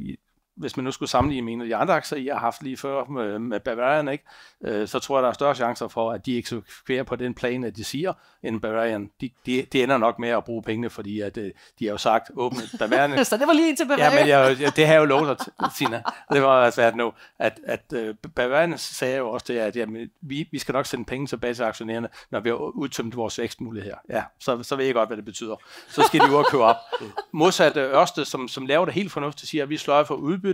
[0.58, 2.76] hvis man nu skulle sammenligne med en af de andre aktier, jeg har haft lige
[2.76, 4.24] før med, med Bavarian, ikke?
[4.64, 7.64] Øh, så tror jeg, der er større chancer for, at de eksekverer på den plan,
[7.64, 9.10] at de siger, end Bavarian.
[9.20, 11.98] De, de, de ender nok med at bruge pengene, fordi at, øh, de har jo
[11.98, 13.24] sagt åbent Bavarian.
[13.24, 14.12] så det var lige til Bavarian?
[14.12, 16.02] Ja, men jeg, jeg, det har jeg jo lovet dig, Sina.
[16.32, 17.12] Det var svært nu.
[17.38, 21.04] At, at uh, Bavarian sagde jo også det, at jamen, vi, vi skal nok sende
[21.04, 23.96] penge tilbage til aktionærerne, når vi har udtømt vores vækstmuligheder.
[24.10, 25.56] Ja, så, så ved jeg godt, hvad det betyder.
[25.88, 26.76] Så skal de jo købe op.
[27.32, 30.47] Modsat Ørsted, som, som laver det helt fornuftigt, siger, at vi slår for udbytte,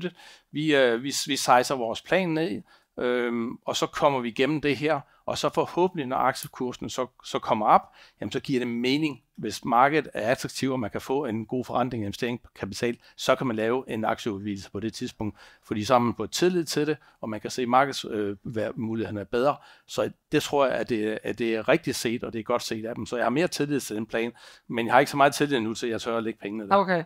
[0.52, 2.62] vi, øh, vi, vi sejser vores plan ned,
[2.98, 3.32] øh,
[3.64, 7.66] og så kommer vi igennem det her, og så forhåbentlig, når aktiekursen så, så kommer
[7.66, 7.82] op,
[8.20, 11.64] jamen så giver det mening, hvis markedet er attraktivt, og man kan få en god
[11.64, 15.84] forandring i investering på kapital, så kan man lave en aktieudvidelse på det tidspunkt, fordi
[15.84, 19.28] så har man fået tillid til det, og man kan se, at markedsmulighederne øh, er
[19.30, 19.56] bedre.
[19.86, 22.62] Så det tror jeg, at det, at det er rigtigt set, og det er godt
[22.62, 23.06] set af dem.
[23.06, 24.32] Så jeg har mere tillid til den plan,
[24.68, 26.68] men jeg har ikke så meget tillid nu til, at jeg tør at lægge pengene
[26.68, 26.76] der.
[26.76, 27.04] Okay.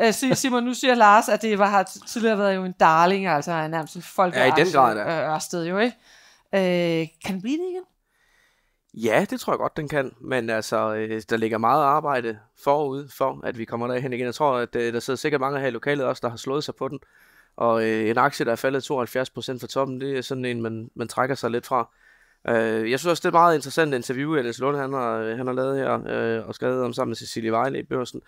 [0.00, 3.68] Øh, Simon, nu siger Lars, at det var, har tidligere været jo en darling, altså
[3.68, 4.34] nærmest en folk.
[4.34, 5.34] Ja, i den grad, ja.
[5.34, 5.96] Ørsted jo, ikke?
[6.54, 7.82] Øh, kan det blive det igen?
[8.96, 10.14] Ja, det tror jeg godt, den kan.
[10.20, 14.26] Men altså, øh, der ligger meget arbejde forud for, at vi kommer derhen igen.
[14.26, 16.64] Jeg tror, at øh, der sidder sikkert mange her i lokalet også, der har slået
[16.64, 17.00] sig på den.
[17.56, 18.94] Og øh, en aktie, der er faldet 72%
[19.60, 21.88] fra toppen, det er sådan en, man, man trækker sig lidt fra.
[22.48, 25.36] Øh, jeg synes også, det er et meget interessant interview, Niels Lund han har, øh,
[25.36, 28.20] han har lavet her, øh, og skrevet om sammen med Cecilie Vejle i børsen.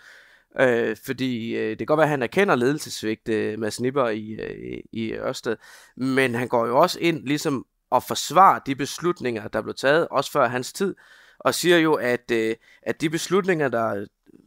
[0.60, 4.30] Øh, fordi øh, det kan godt være, at han erkender ledelsesvigt, øh, med snipper i,
[4.30, 5.56] øh, i Ørsted,
[5.96, 10.30] men han går jo også ind ligesom at forsvare de beslutninger, der blev taget, også
[10.30, 10.95] før hans tid,
[11.39, 14.07] og siger jo, at, øh, at de beslutninger, der,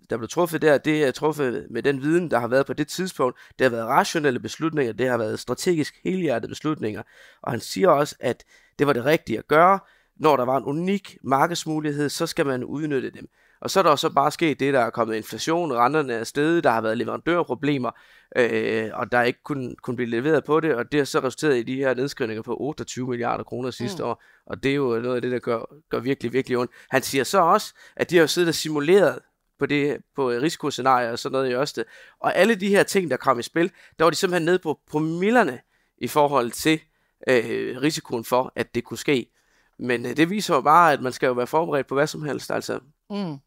[0.09, 2.87] der blev truffet der, det er truffet med den viden, der har været på det
[2.87, 3.39] tidspunkt.
[3.59, 7.03] Det har været rationelle beslutninger, det har været strategisk helhjertede beslutninger.
[7.41, 8.43] Og han siger også, at
[8.79, 9.79] det var det rigtige at gøre.
[10.15, 13.27] Når der var en unik markedsmulighed, så skal man udnytte dem.
[13.61, 16.63] Og så er der så bare sket det, der er kommet inflation, renterne er stedet,
[16.63, 17.91] der har været leverandørproblemer,
[18.35, 21.57] øh, og der ikke kunne, kunne blive leveret på det, og det har så resulteret
[21.57, 24.09] i de her nedskrivninger på 28 milliarder kroner sidste mm.
[24.09, 25.59] år, og det er jo noget af det, der gør,
[25.89, 26.71] gør virkelig, virkelig ondt.
[26.89, 29.19] Han siger så også, at de har siddet og simuleret
[29.59, 31.83] på, det, på risikoscenarier og sådan noget i Ørsted,
[32.19, 34.79] og alle de her ting, der kom i spil, der var de simpelthen nede på
[34.91, 35.59] promillerne
[35.97, 36.79] i forhold til
[37.27, 39.31] øh, risikoen for, at det kunne ske.
[39.79, 42.23] Men øh, det viser jo bare, at man skal jo være forberedt på hvad som
[42.23, 42.79] helst, altså.
[43.09, 43.37] Mm.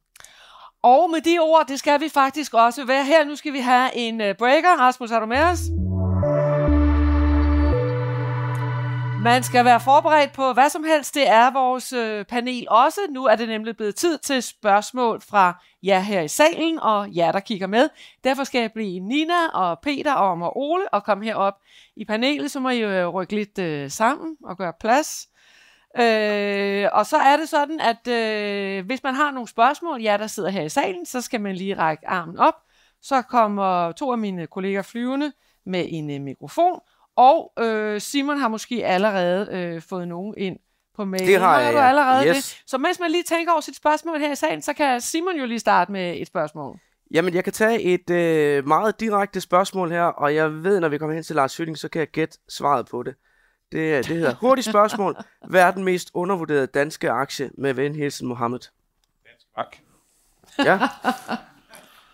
[0.85, 3.25] Og med de ord, det skal vi faktisk også være her.
[3.25, 4.81] Nu skal vi have en øh, breaker.
[4.81, 5.61] Rasmus, er du med os?
[9.23, 11.15] Man skal være forberedt på hvad som helst.
[11.15, 13.01] Det er vores øh, panel også.
[13.11, 17.33] Nu er det nemlig blevet tid til spørgsmål fra jer her i salen og jer,
[17.33, 17.89] der kigger med.
[18.25, 21.55] Derfor skal jeg blive Nina og Peter og Ole og komme herop
[21.97, 22.51] i panelet.
[22.51, 25.29] Så må I øh, rykke lidt sammen og gøre plads.
[25.99, 30.27] Øh, og så er det sådan, at øh, hvis man har nogle spørgsmål, jer der
[30.27, 32.55] sidder her i salen, så skal man lige række armen op.
[33.03, 35.33] Så kommer to af mine kolleger flyvende
[35.67, 36.81] med en øh, mikrofon,
[37.17, 40.57] og øh, Simon har måske allerede øh, fået nogen ind
[40.97, 41.27] på mail.
[41.27, 42.37] Det har jeg, du allerede yes.
[42.37, 42.63] det.
[42.67, 45.47] Så mens man lige tænker over sit spørgsmål her i salen, så kan Simon jo
[45.47, 46.79] lige starte med et spørgsmål.
[47.15, 50.99] Jamen, jeg kan tage et øh, meget direkte spørgsmål her, og jeg ved, når vi
[50.99, 53.15] kommer hen til Lars Fylling, så kan jeg gætte svaret på det.
[53.75, 55.17] Det, det hedder hurtigt spørgsmål.
[55.49, 58.59] Hvad er den mest undervurderede danske aktie med ven Hilsen Mohammed?
[59.27, 59.81] Dansk Bank.
[60.59, 60.89] Ja.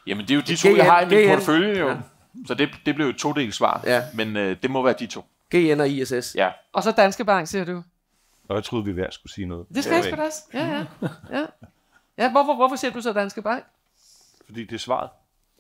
[0.07, 1.89] Jamen, det er jo de to, jeg har i min portefølje jo.
[1.89, 1.97] Ja.
[2.47, 3.83] Så det, det blev jo et todelt svar.
[3.85, 4.03] Ja.
[4.15, 5.25] Men øh, det må være de to.
[5.55, 6.35] GN og ISS.
[6.35, 6.51] Ja.
[6.73, 7.83] Og så Danske Bank, siger du?
[8.49, 9.67] Og jeg troede, vi hver skulle sige noget.
[9.75, 10.39] Det skal jeg sgu også.
[10.55, 10.85] Ja, ja.
[11.33, 11.47] ja.
[12.19, 13.65] ja hvorfor, hvorfor siger du så Danske Bank?
[14.47, 15.11] Fordi det er svaret.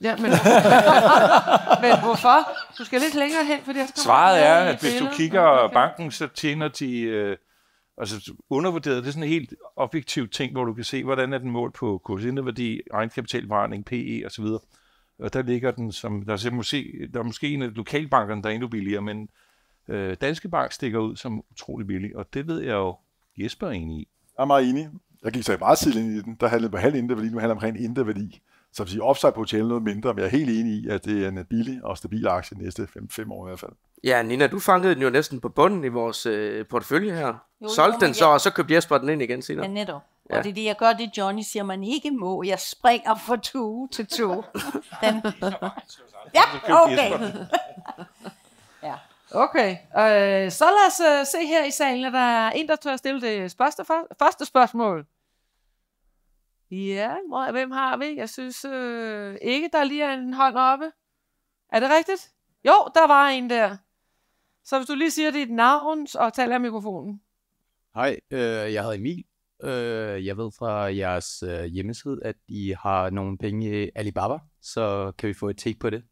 [0.02, 0.30] Ja, men,
[1.82, 2.48] men hvorfor?
[2.78, 5.74] Du skal lidt længere hen, fordi Svaret er, at hvis du kigger okay.
[5.74, 7.00] banken, så tjener de...
[7.00, 7.36] Øh,
[7.98, 11.38] altså undervurderet, det er sådan en helt objektiv ting, hvor du kan se, hvordan er
[11.38, 14.44] den mål på kursinderværdi, egenkapitalforretning, PE osv.
[15.18, 18.48] Og der ligger den som, der er måske, der er måske en af lokalbankerne, der
[18.48, 19.28] er endnu billigere, men
[19.88, 22.96] øh, Danske Bank stikker ud som utrolig billig, og det ved jeg jo,
[23.38, 24.08] Jesper er enig i.
[24.38, 24.88] Jeg er meget enig.
[25.24, 26.36] Jeg gik så meget tidligt ind i den.
[26.40, 28.40] Der handlede på halv indre værdi, nu handler det om ren indre værdi.
[28.72, 31.24] Så vil sige, upside potentiale noget mindre, men jeg er helt enig i, at det
[31.24, 33.72] er en billig og stabil aktie næste 5 år i hvert fald.
[34.04, 37.34] Ja, Nina, du fangede den jo næsten på bunden i vores øh, portefølje her.
[37.62, 39.66] Jo, Solgte den så, og så købte Jesper den ind igen senere.
[39.66, 40.02] Ja, netop.
[40.30, 40.38] Ja.
[40.38, 42.42] Og det er det, jeg gør, det Johnny siger, man ikke må.
[42.42, 44.28] Jeg springer fra to til to.
[45.02, 45.22] Den...
[46.38, 47.10] ja, okay.
[48.88, 48.94] ja.
[49.32, 52.76] Okay, øh, så lad os uh, se her i salen, at der er en, der
[52.76, 53.84] tør stille det første,
[54.18, 55.06] første spørgsmål.
[56.70, 57.14] Ja,
[57.52, 58.16] hvem har vi?
[58.16, 60.84] Jeg synes øh, ikke, der lige er en hånd oppe.
[61.72, 62.30] Er det rigtigt?
[62.64, 63.76] Jo, der var en der.
[64.64, 67.20] Så hvis du lige siger dit navn og taler af mikrofonen.
[67.94, 68.40] Hej, øh,
[68.74, 69.24] jeg hedder Emil.
[69.62, 75.12] Øh, jeg ved fra jeres øh, hjemmeside, at I har nogle penge i Alibaba, så
[75.18, 76.04] kan vi få et take på det?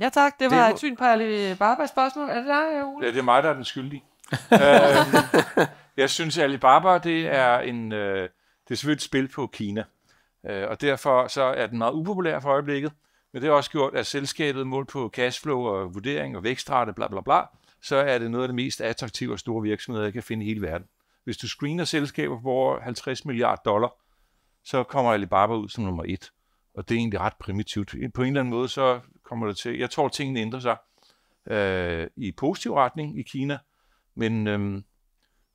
[0.00, 0.72] Ja tak, det var det...
[0.72, 2.28] et syn på Alibaba spørgsmål.
[2.28, 3.06] Er det dig, Ole?
[3.06, 4.04] Ja, det er mig, der er den skyldige.
[4.52, 5.66] øh,
[5.96, 7.92] jeg synes, Alibaba, det er en...
[7.92, 8.28] Øh,
[8.70, 9.84] det er selvfølgelig et spil på Kina.
[10.46, 12.92] Øh, og derfor så er den meget upopulær for øjeblikket.
[13.32, 17.08] Men det har også gjort, at selskabet målt på cashflow og vurdering og vækstrate, bla
[17.08, 17.42] bla bla,
[17.82, 20.48] så er det noget af det mest attraktive og store virksomheder, jeg kan finde i
[20.48, 20.86] hele verden.
[21.24, 23.94] Hvis du screener selskaber på over 50 milliarder dollar,
[24.64, 26.30] så kommer Alibaba ud som nummer et.
[26.74, 27.94] Og det er egentlig ret primitivt.
[28.14, 29.78] På en eller anden måde, så kommer det til...
[29.78, 30.76] Jeg tror, at tingene ændrer sig
[31.46, 33.58] øh, i positiv retning i Kina,
[34.14, 34.82] men øh,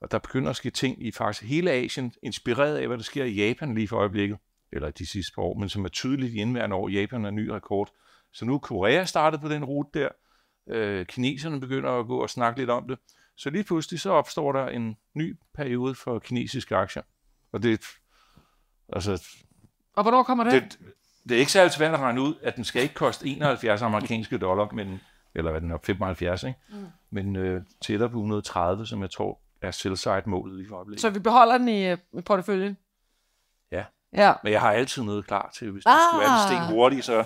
[0.06, 3.24] og der begynder at ske ting i faktisk hele Asien, inspireret af, hvad der sker
[3.24, 4.38] i Japan lige for øjeblikket,
[4.72, 6.90] eller de sidste par år, men som er tydeligt i indværende år.
[6.90, 7.90] Japan er en ny rekord.
[8.34, 10.10] Så nu er Korea startet på den rute der.
[10.70, 13.00] Øh, kineserne begynder at gå og snakke lidt om det.
[13.38, 17.04] Så lige pludselig så opstår der en ny periode for kinesiske aktier.
[17.52, 17.82] Og det
[18.94, 19.28] altså,
[19.96, 20.54] Og hvornår kommer det?
[20.64, 20.80] det?
[21.30, 24.38] Det er ikke særlig svært at regne ud, at den skal ikke koste 71 amerikanske
[24.38, 25.00] dollar, men,
[25.36, 26.60] eller hvad den er, 75, ikke?
[26.70, 26.86] Mm.
[27.10, 31.02] men øh, tættere på 130, som jeg tror er sell målet i øjeblikket.
[31.02, 32.78] Så vi beholder den i, i porteføljen?
[33.72, 33.84] Ja.
[34.14, 34.34] ja.
[34.44, 35.94] Men jeg har altid noget klar til, hvis ah.
[35.94, 37.24] du skulle have en sten hurtigt, så...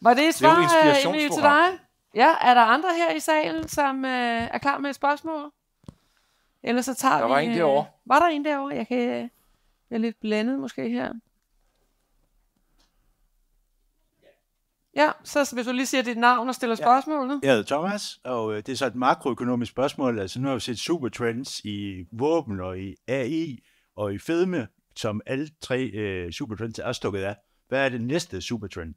[0.00, 1.66] Var det et svar, det Emil, til dig?
[2.14, 4.10] Ja, er der andre her i salen, som øh,
[4.52, 5.50] er klar med et spørgsmål?
[6.62, 7.30] Ellers så tager der vi...
[7.30, 7.84] var en derovre.
[7.84, 8.74] Øh, var der en derovre?
[8.74, 9.30] Jeg kan...
[9.90, 11.12] Jeg er lidt blandet måske her.
[14.98, 16.84] Ja, så hvis du lige siger dit navn og stiller ja.
[16.84, 17.40] spørgsmål.
[17.42, 20.18] Jeg hedder Thomas, og øh, det er så et makroøkonomisk spørgsmål.
[20.18, 23.58] Altså nu har vi set supertrends i våben og i AI
[23.96, 27.36] og i fedme, som alle tre øh, supertrends er stukket af.
[27.68, 28.94] Hvad er det næste supertrend?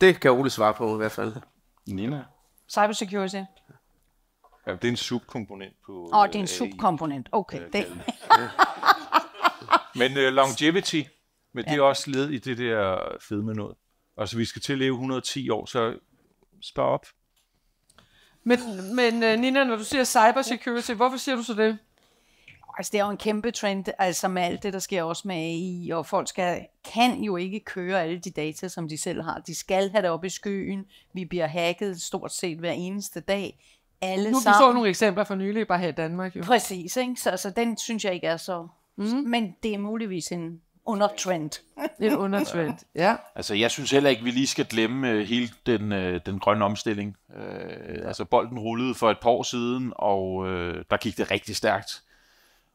[0.00, 1.32] Det kan Ole svare på i hvert fald.
[1.86, 2.24] Nina?
[2.68, 3.42] Cybersecurity.
[4.66, 7.28] Ja, det er en subkomponent på Åh, oh, det er en subkomponent.
[7.32, 7.60] Okay.
[7.60, 7.86] Øh, det.
[10.00, 11.02] men uh, longevity,
[11.52, 11.70] men ja.
[11.70, 13.76] det er også led i det der fedme noget.
[14.16, 15.98] Altså, vi skal til at leve 110 år, så
[16.60, 17.06] spar op.
[18.44, 18.58] Men,
[18.94, 21.78] men uh, Nina, når du siger cybersecurity, hvorfor siger du så det?
[22.78, 25.36] Altså, det er jo en kæmpe trend, altså med alt det, der sker også med
[25.36, 29.38] AI, og folk skal, kan jo ikke køre alle de data, som de selv har.
[29.38, 30.84] De skal have det op i skyen.
[31.12, 33.64] Vi bliver hacket stort set hver eneste dag.
[34.00, 34.54] Alle nu sammen.
[34.54, 36.36] vi så nogle eksempler for nylig, bare her i Danmark.
[36.36, 36.42] Jo.
[36.42, 37.16] Præcis, ikke?
[37.16, 38.68] Så altså, den synes jeg ikke er så...
[38.96, 39.04] Mm.
[39.04, 41.50] Men det er muligvis en undertrend.
[42.00, 43.16] en undertrend, ja.
[43.34, 46.64] Altså, jeg synes heller ikke, vi lige skal glemme uh, hele den, uh, den grønne
[46.64, 47.16] omstilling.
[47.28, 51.56] Uh, altså, bolden rullede for et par år siden, og uh, der gik det rigtig
[51.56, 52.02] stærkt.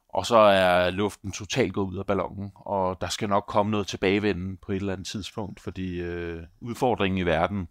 [0.10, 3.88] Og så er luften totalt gået ud af ballonen, og der skal nok komme noget
[3.88, 7.68] tilbagevenden på et eller andet tidspunkt, fordi uh, udfordringen i verden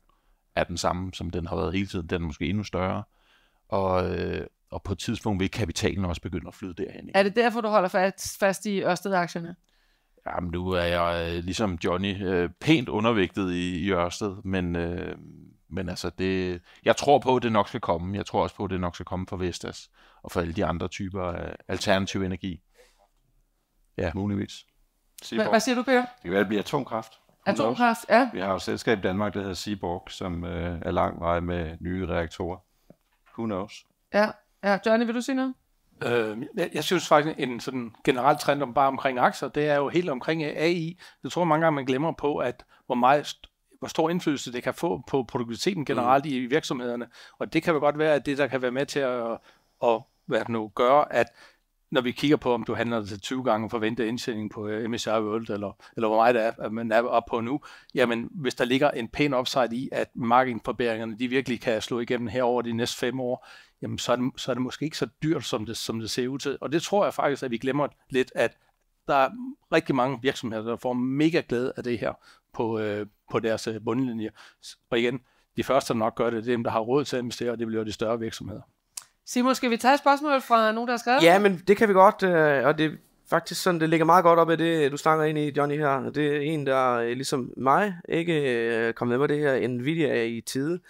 [0.56, 2.06] er den samme, som den har været hele tiden.
[2.06, 3.02] Den er måske endnu større.
[3.68, 7.10] Og, uh, og på et tidspunkt vil kapitalen også begynde at flyde derhen.
[7.14, 9.56] Er det derfor, du holder fast, fast i Ørsted-aktierne?
[10.26, 15.16] Jamen, nu er jeg øh, ligesom Johnny øh, pænt undervægtet i, i Ørsted, men, øh,
[15.68, 18.16] men altså, det, jeg tror på, at det nok skal komme.
[18.16, 19.90] Jeg tror også på, at det nok skal komme for Vestas
[20.22, 22.62] og for alle de andre typer af alternativ energi.
[23.96, 24.66] Ja, muligvis.
[25.32, 26.00] Hvad, hvad siger du, Per?
[26.00, 27.12] Det kan være, det bliver atomkraft.
[27.46, 28.30] Atomkraft, ja.
[28.32, 31.40] Vi har jo et selskab i Danmark, der hedder Seaborg, som øh, er lang vej
[31.40, 32.58] med nye reaktorer.
[33.38, 33.86] Who knows?
[34.14, 34.30] Ja,
[34.64, 34.78] ja.
[34.86, 35.54] Johnny, vil du sige noget?
[36.04, 39.76] Øh, jeg, jeg synes faktisk, en sådan generel trend om bare omkring aktier, det er
[39.76, 40.98] jo helt omkring AI.
[41.22, 43.36] Jeg tror mange gange, man glemmer på, at hvor meget
[43.78, 46.30] hvor stor indflydelse det kan få på produktiviteten generelt mm.
[46.30, 47.06] i virksomhederne.
[47.38, 49.38] Og det kan jo godt være, at det, der kan være med til at,
[49.84, 51.26] at hvad det nu, gøre, at
[51.90, 55.10] når vi kigger på, om du handler til 20 gange forventet indsætning på uh, MSCI
[55.10, 57.60] World, eller, eller hvor meget det er, at man er op på nu,
[57.94, 62.28] jamen hvis der ligger en pæn upside i, at marketingforbedringerne, de virkelig kan slå igennem
[62.28, 63.46] her over de næste fem år,
[63.82, 66.10] jamen så er, det, så er det måske ikke så dyrt, som det, som det
[66.10, 66.58] ser ud til.
[66.60, 68.56] Og det tror jeg faktisk, at vi glemmer lidt, at
[69.08, 69.30] der er
[69.72, 72.12] rigtig mange virksomheder, der får mega glæde af det her
[72.54, 74.30] på, øh, på deres øh, bundlinje.
[74.90, 75.20] Og igen,
[75.56, 77.50] de første, der nok gør det, det er dem, der har råd til at investere,
[77.50, 78.60] og det bliver de større virksomheder.
[79.26, 81.22] Simon, skal vi tage et spørgsmål fra nogen, der har skrevet?
[81.22, 82.90] Ja, men det kan vi godt, øh, og det er
[83.30, 86.10] faktisk sådan, det ligger meget godt op af det, du snakker ind i, Johnny, her.
[86.10, 90.40] Det er en, der øh, ligesom mig ikke kom med med det her Nvidia i
[90.40, 90.80] tide.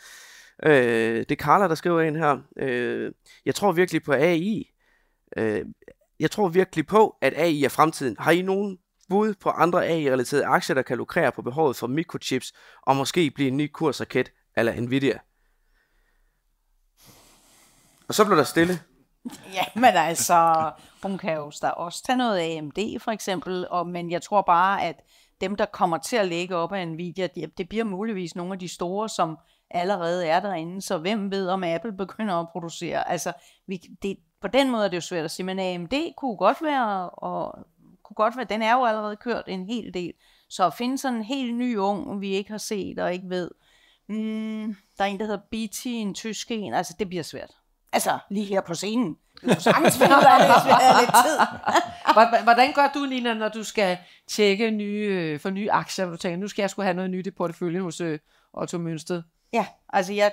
[0.63, 2.39] Øh, det er Carla, der skriver ind her.
[2.57, 3.13] Øh,
[3.45, 4.71] jeg tror virkelig på AI.
[5.37, 5.65] Øh,
[6.21, 8.17] jeg tror virkelig på, at AI er fremtiden.
[8.19, 8.79] Har I nogen
[9.09, 12.53] bud på andre AI-relaterede aktier, der kan lukrere på behovet for mikrochips,
[12.83, 15.19] og måske blive en ny kursraket eller Nvidia?
[18.09, 18.79] Og så blev der stille.
[19.55, 24.23] Ja, men altså, hun kan jo også tage noget AMD for eksempel, og, men jeg
[24.23, 24.97] tror bare, at
[25.41, 28.59] dem, der kommer til at ligge op af Nvidia, det, det bliver muligvis nogle af
[28.59, 29.39] de store, som
[29.71, 33.11] allerede er derinde, så hvem ved, om Apple begynder at producere.
[33.11, 33.33] Altså,
[33.67, 36.63] vi, det, på den måde er det jo svært at sige, men AMD kunne godt
[36.63, 37.59] være, og
[38.03, 40.13] kunne godt være, den er jo allerede kørt en hel del,
[40.49, 43.51] så at finde sådan en helt ny ung, vi ikke har set og ikke ved,
[44.09, 47.51] mm, der er en, der hedder BT, en tysk en, altså det bliver svært.
[47.93, 49.17] Altså, lige her på scenen.
[49.43, 51.39] Du kan sagtens finde ud af det, hvis lidt tid.
[52.45, 53.99] Hvordan gør du, Nina, når du skal
[54.29, 57.11] tjekke nye, øh, for nye aktier, hvor du tænker, nu skal jeg skulle have noget
[57.11, 58.19] nyt i porteføljen hos øh,
[58.53, 59.23] Otto Mønsted?
[59.53, 60.33] Ja, altså jeg,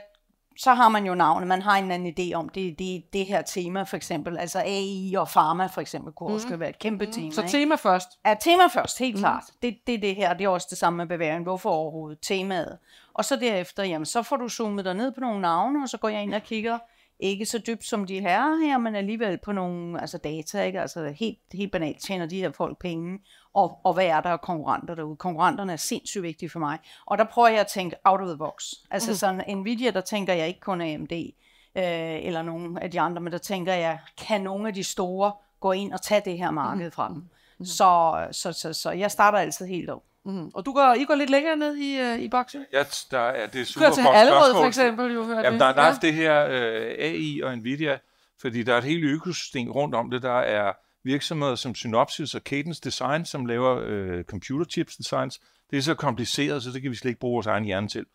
[0.57, 3.41] så har man jo navnet, man har en anden idé om det, det, det her
[3.41, 6.36] tema for eksempel, altså AI og pharma for eksempel, kunne mm.
[6.36, 7.11] også være et kæmpe mm.
[7.11, 7.32] tema.
[7.32, 7.82] Så tema ikke?
[7.82, 8.09] først?
[8.26, 9.20] Ja, tema først, helt mm.
[9.20, 9.43] klart.
[9.61, 12.78] Det, det er det her, det er også det samme med beværing, hvorfor overhovedet, temaet.
[13.14, 15.97] Og så derefter, jamen så får du zoomet dig ned på nogle navne, og så
[15.97, 16.80] går jeg ind og kigger,
[17.24, 20.82] ikke så dybt som de her her, men alligevel på nogle altså data, ikke?
[20.82, 23.19] Altså helt, helt banalt tjener de her folk penge,
[23.53, 25.15] og, og hvad er der af konkurrenter derude?
[25.15, 26.80] Konkurrenterne er sindssygt vigtige for mig.
[27.05, 28.63] Og der prøver jeg at tænke out of the box.
[28.91, 29.15] Altså mm.
[29.15, 33.34] sådan Nvidia, der tænker jeg ikke kun AMD, øh, eller nogle af de andre, men
[33.34, 36.91] der tænker jeg, kan nogle af de store gå ind og tage det her marked
[36.91, 37.30] fra dem?
[37.59, 37.65] Mm.
[37.65, 40.03] Så, så, så, så jeg starter altid helt op.
[40.26, 40.51] Mm.
[40.53, 42.65] Og du går, I går lidt længere ned i, uh, i boksen?
[42.74, 44.15] Ja, der er, det er super godt spørgsmål.
[44.15, 45.97] Allerød for eksempel, jo Jamen, der, der er ja.
[46.01, 47.97] det her uh, AI og Nvidia,
[48.41, 50.21] fordi der er et helt økosystem rundt om det.
[50.21, 53.76] Der er virksomheder som Synopsys og Cadence Design, som laver
[54.17, 55.41] uh, computer chips designs.
[55.71, 58.05] Det er så kompliceret, så det kan vi slet ikke bruge vores egen hjerne til.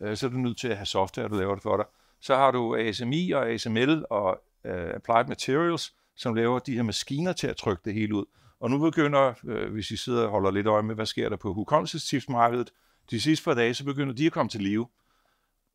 [0.00, 1.86] Uh, så er du nødt til at have software, der laver det for dig.
[2.20, 7.32] Så har du ASMI og ASML og uh, Applied Materials, som laver de her maskiner
[7.32, 8.24] til at trykke det hele ud.
[8.64, 11.36] Og nu begynder, øh, hvis I sidder og holder lidt øje med, hvad sker der
[11.36, 12.72] på hukommelsestipsmarkedet,
[13.10, 14.88] de sidste par dage, så begynder de at komme til live.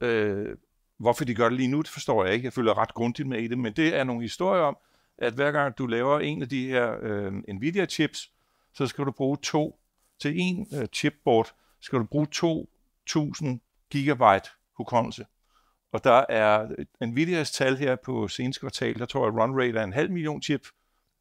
[0.02, 0.58] Øh,
[0.98, 2.46] hvorfor de gør det lige nu, det forstår jeg ikke.
[2.46, 4.78] Jeg følger ret grundigt med i det, men det er nogle historier om,
[5.18, 8.32] at hver gang du laver en af de her øh, Nvidia-chips,
[8.74, 9.80] så skal du bruge to
[10.22, 13.48] til en øh, chipboard, skal du bruge 2.000
[13.90, 15.26] gigabyte hukommelse.
[15.92, 16.68] Og der er
[17.02, 20.12] øh, Nvidias tal her på seneste kvartal, der tror jeg, run rate er en halv
[20.12, 20.62] million chip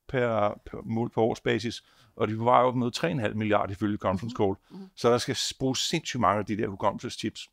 [0.09, 1.84] per, per mål på årsbasis,
[2.16, 2.90] og de var op med
[3.28, 4.54] 3,5 milliarder ifølge Conference Call.
[4.70, 4.88] Mm-hmm.
[4.96, 7.48] Så der skal bruges sindssygt mange af de der hukommelseschips.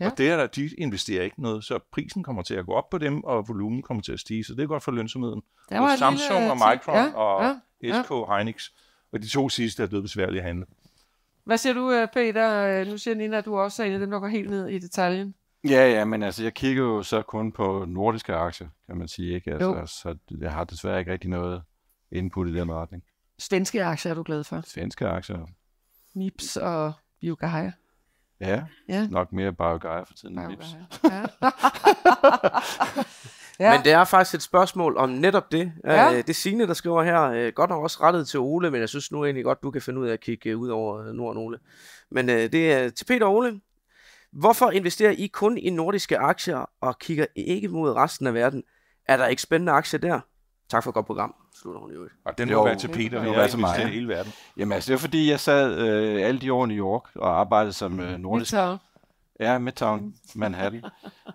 [0.00, 0.10] Ja.
[0.10, 2.90] Og det er der, de investerer ikke noget, så prisen kommer til at gå op
[2.90, 5.42] på dem, og volumen kommer til at stige, så det er godt for lønsomheden.
[5.70, 8.38] Og Samsung og Micron ja, og ja, SK ja.
[8.38, 8.70] Hynix,
[9.12, 10.66] og de to sidste er døde besværlige at handle.
[11.44, 12.66] Hvad siger du, øh, Peter?
[12.66, 14.68] Øh, nu siger Nina, at du også er en af dem, der går helt ned
[14.68, 15.34] i detaljen.
[15.64, 19.34] Ja, ja, men altså, jeg kigger jo så kun på nordiske aktier, kan man sige,
[19.34, 19.50] ikke?
[19.52, 21.62] Altså, så jeg har desværre ikke rigtig noget
[22.12, 23.02] input i den retning.
[23.38, 24.60] Svenske aktier er du glad for?
[24.64, 25.46] Svenske aktier.
[26.14, 27.72] Nips og Biogaia.
[28.40, 30.76] Ja, ja, nok mere Biogaia for tiden end Nips.
[31.10, 31.24] Ja.
[33.64, 33.76] ja.
[33.76, 35.72] Men det er faktisk et spørgsmål om netop det.
[35.84, 36.18] Ja.
[36.18, 38.88] Øh, det Signe, der skriver her, øh, godt nok også rettet til Ole, men jeg
[38.88, 41.42] synes nu egentlig godt, du kan finde ud af at kigge øh, ud over Norden
[41.42, 41.58] Ole.
[42.10, 43.60] Men det er til Peter Ole.
[44.32, 48.62] Hvorfor investerer I kun i nordiske aktier og kigger ikke mod resten af verden?
[49.08, 50.20] Er der ikke spændende aktier der?
[50.68, 51.34] Tak for et godt program.
[51.54, 52.14] Slutter hun i øvrigt.
[52.24, 53.74] Og den må jo, være til Peter, det må være til mig.
[53.78, 53.86] Ja.
[53.86, 54.32] hele verden.
[54.56, 57.40] Jamen altså, det er fordi, jeg sad øh, alle de år i New York og
[57.40, 58.52] arbejdede som øh, nordisk...
[58.52, 58.78] Midtown.
[59.40, 60.84] Ja, Midtown, Manhattan.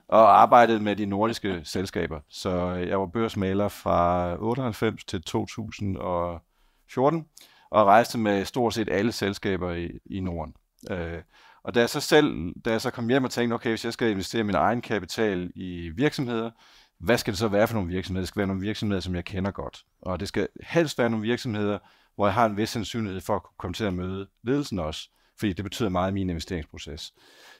[0.07, 2.19] og arbejdede med de nordiske selskaber.
[2.29, 7.25] Så øh, jeg var børsmaler fra 98 til 2014
[7.71, 10.53] og rejste med stort set alle selskaber i, i Norden.
[10.91, 11.21] Øh,
[11.67, 13.93] og da jeg så selv, da jeg så kom hjem og tænkte, okay, hvis jeg
[13.93, 16.51] skal investere min egen kapital i virksomheder,
[16.99, 18.21] hvad skal det så være for nogle virksomheder?
[18.21, 19.83] Det skal være nogle virksomheder, som jeg kender godt.
[20.01, 21.79] Og det skal helst være nogle virksomheder,
[22.15, 25.09] hvor jeg har en vis sandsynlighed for at komme til at møde ledelsen også,
[25.39, 27.13] fordi det betyder meget i min investeringsproces.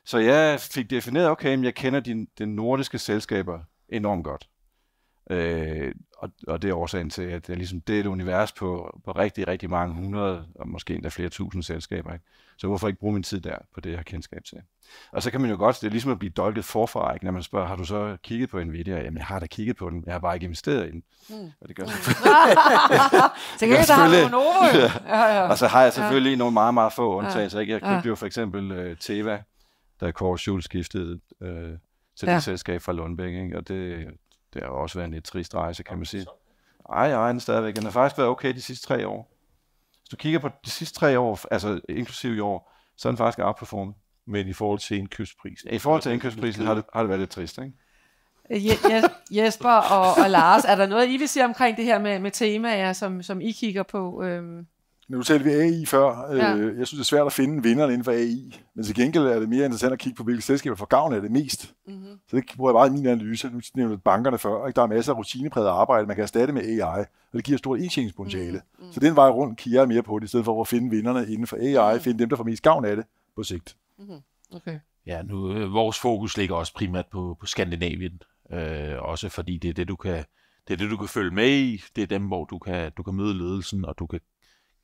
[0.05, 4.49] Så jeg fik defineret, okay, jeg kender de, de nordiske selskaber enormt godt.
[5.29, 8.51] Øh, og, og det er årsagen til, at det er, ligesom, det er et univers
[8.51, 12.13] på, på rigtig, rigtig mange hundrede, og måske endda flere tusind selskaber.
[12.13, 12.25] Ikke?
[12.57, 14.57] Så hvorfor ikke bruge min tid der på det, jeg har kendskab til?
[15.11, 17.25] Og så kan man jo godt, det er ligesom at blive dolket forfra, ikke?
[17.25, 18.95] når man spørger, har du så kigget på Nvidia?
[18.97, 21.03] Jamen, jeg har da kigget på den, jeg har bare ikke investeret i den.
[21.29, 21.51] Mm.
[21.61, 22.25] Og det gør selvfølgelig.
[23.57, 24.43] så kan jeg Novo.
[24.73, 24.91] Ja.
[25.07, 25.49] Ja, ja.
[25.49, 26.37] Og så har jeg selvfølgelig ja.
[26.37, 27.59] nogle meget, meget få undtagelser.
[27.59, 27.73] Ikke?
[27.73, 28.07] Jeg købte ja.
[28.07, 29.43] jo for eksempel uh, Teva,
[30.01, 31.47] da Kåre Schul skiftede uh,
[32.17, 32.33] til ja.
[32.33, 33.57] det selskab fra Lundbæk, ikke?
[33.57, 34.07] og det,
[34.61, 36.25] det har også været en lidt trist rejse, kan man sige.
[36.89, 37.75] Ej, ej, den stadigvæk.
[37.75, 39.31] Den har faktisk været okay de sidste tre år.
[40.01, 43.17] Hvis du kigger på de sidste tre år, altså inklusive i år, så er den
[43.17, 43.95] faktisk outperformet.
[44.25, 45.69] Men i forhold til indkøbsprisen?
[45.73, 47.73] I forhold til indkøbsprisen har det, har det været lidt trist, ikke?
[48.49, 52.19] Je, Jesper og, og Lars, er der noget, I vil sige omkring det her med,
[52.19, 54.23] med temaer, som, som I kigger på?
[54.23, 54.67] Øhm,
[55.09, 56.35] Nu talte vi AI før.
[56.35, 56.55] Ja.
[56.55, 58.59] Øh, jeg synes, det er svært at finde vinderne inden for AI.
[58.75, 61.21] Men til gengæld er det mere interessant at kigge på, hvilke selskaber får gavn af
[61.21, 61.73] det mest.
[61.87, 62.19] Mm-hmm.
[62.27, 63.49] Så det bruger jeg meget i min analyse.
[63.49, 64.67] Nu nævnte bankerne før.
[64.67, 64.75] Ikke?
[64.75, 66.81] Der er masser af rutinepræget arbejde, man kan erstatte med AI.
[67.31, 68.61] Og det giver stort indtjeningspotentiale.
[68.79, 68.93] Mm-hmm.
[68.93, 71.27] Så den vej rundt kigger jeg mere på det, i stedet for at finde vinderne
[71.27, 71.93] inden for AI.
[71.93, 72.03] Mm-hmm.
[72.03, 73.05] Finde dem, der får mest gavn af det
[73.35, 73.77] på sigt.
[73.99, 74.17] Mm-hmm.
[74.55, 74.79] Okay.
[75.05, 78.21] Ja, nu, øh, vores fokus ligger også primært på, på Skandinavien.
[78.51, 80.23] Øh, også fordi det er det, du kan
[80.67, 81.81] det er det, du kan følge med i.
[81.95, 84.19] Det er dem, hvor du kan, du kan møde ledelsen, og du kan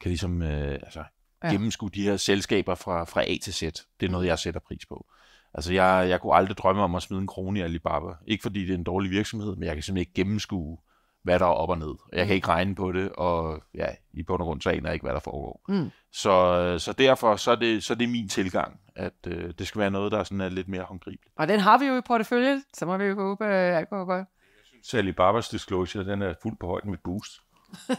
[0.04, 1.04] kan ligesom øh, altså,
[1.44, 1.52] ja.
[1.52, 3.62] gennemskue de her selskaber fra, fra A til Z.
[4.00, 5.06] Det er noget, jeg sætter pris på.
[5.54, 8.12] Altså, jeg, jeg kunne aldrig drømme om at smide en krone i Alibaba.
[8.28, 10.78] Ikke fordi det er en dårlig virksomhed, men jeg kan simpelthen ikke gennemskue,
[11.24, 11.96] hvad der er op og ned.
[12.14, 12.36] Jeg kan mm.
[12.36, 15.14] ikke regne på det, og ja, i bund og grund så aner jeg ikke, hvad
[15.14, 15.62] der foregår.
[15.68, 15.92] Mm.
[16.12, 19.80] Så, så derfor så er, det, så er det min tilgang, at øh, det skal
[19.80, 21.34] være noget, der sådan er lidt mere håndgribeligt.
[21.36, 24.06] Og den har vi jo i portefølje, så må vi jo håbe, at det går
[24.06, 24.28] godt.
[24.74, 27.43] Jeg synes, Alibabas disclosure, den er fuldt på højden med boost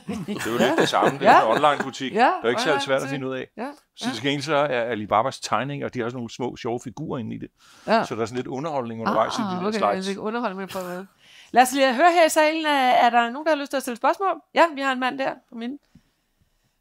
[0.09, 1.19] det er jo lidt det samme.
[1.19, 1.43] Det er ja.
[1.43, 2.15] en online-butik.
[2.15, 3.49] Ja, det er ikke særlig svært at finde ud af.
[3.57, 3.71] Ja.
[3.97, 7.19] Så til gengæld så er Alibabas tegning, og de har også nogle små, sjove figurer
[7.19, 7.49] inde i det.
[7.87, 8.05] Ja.
[8.05, 10.17] Så der er sådan lidt underholdning undervejs ah, i de der okay, slides.
[10.17, 11.05] Okay, underholdning på hvad?
[11.51, 12.67] Lad os lige høre her i salen.
[12.67, 14.41] Er der nogen, der har lyst til at stille spørgsmål?
[14.55, 15.79] Ja, vi har en mand der på min.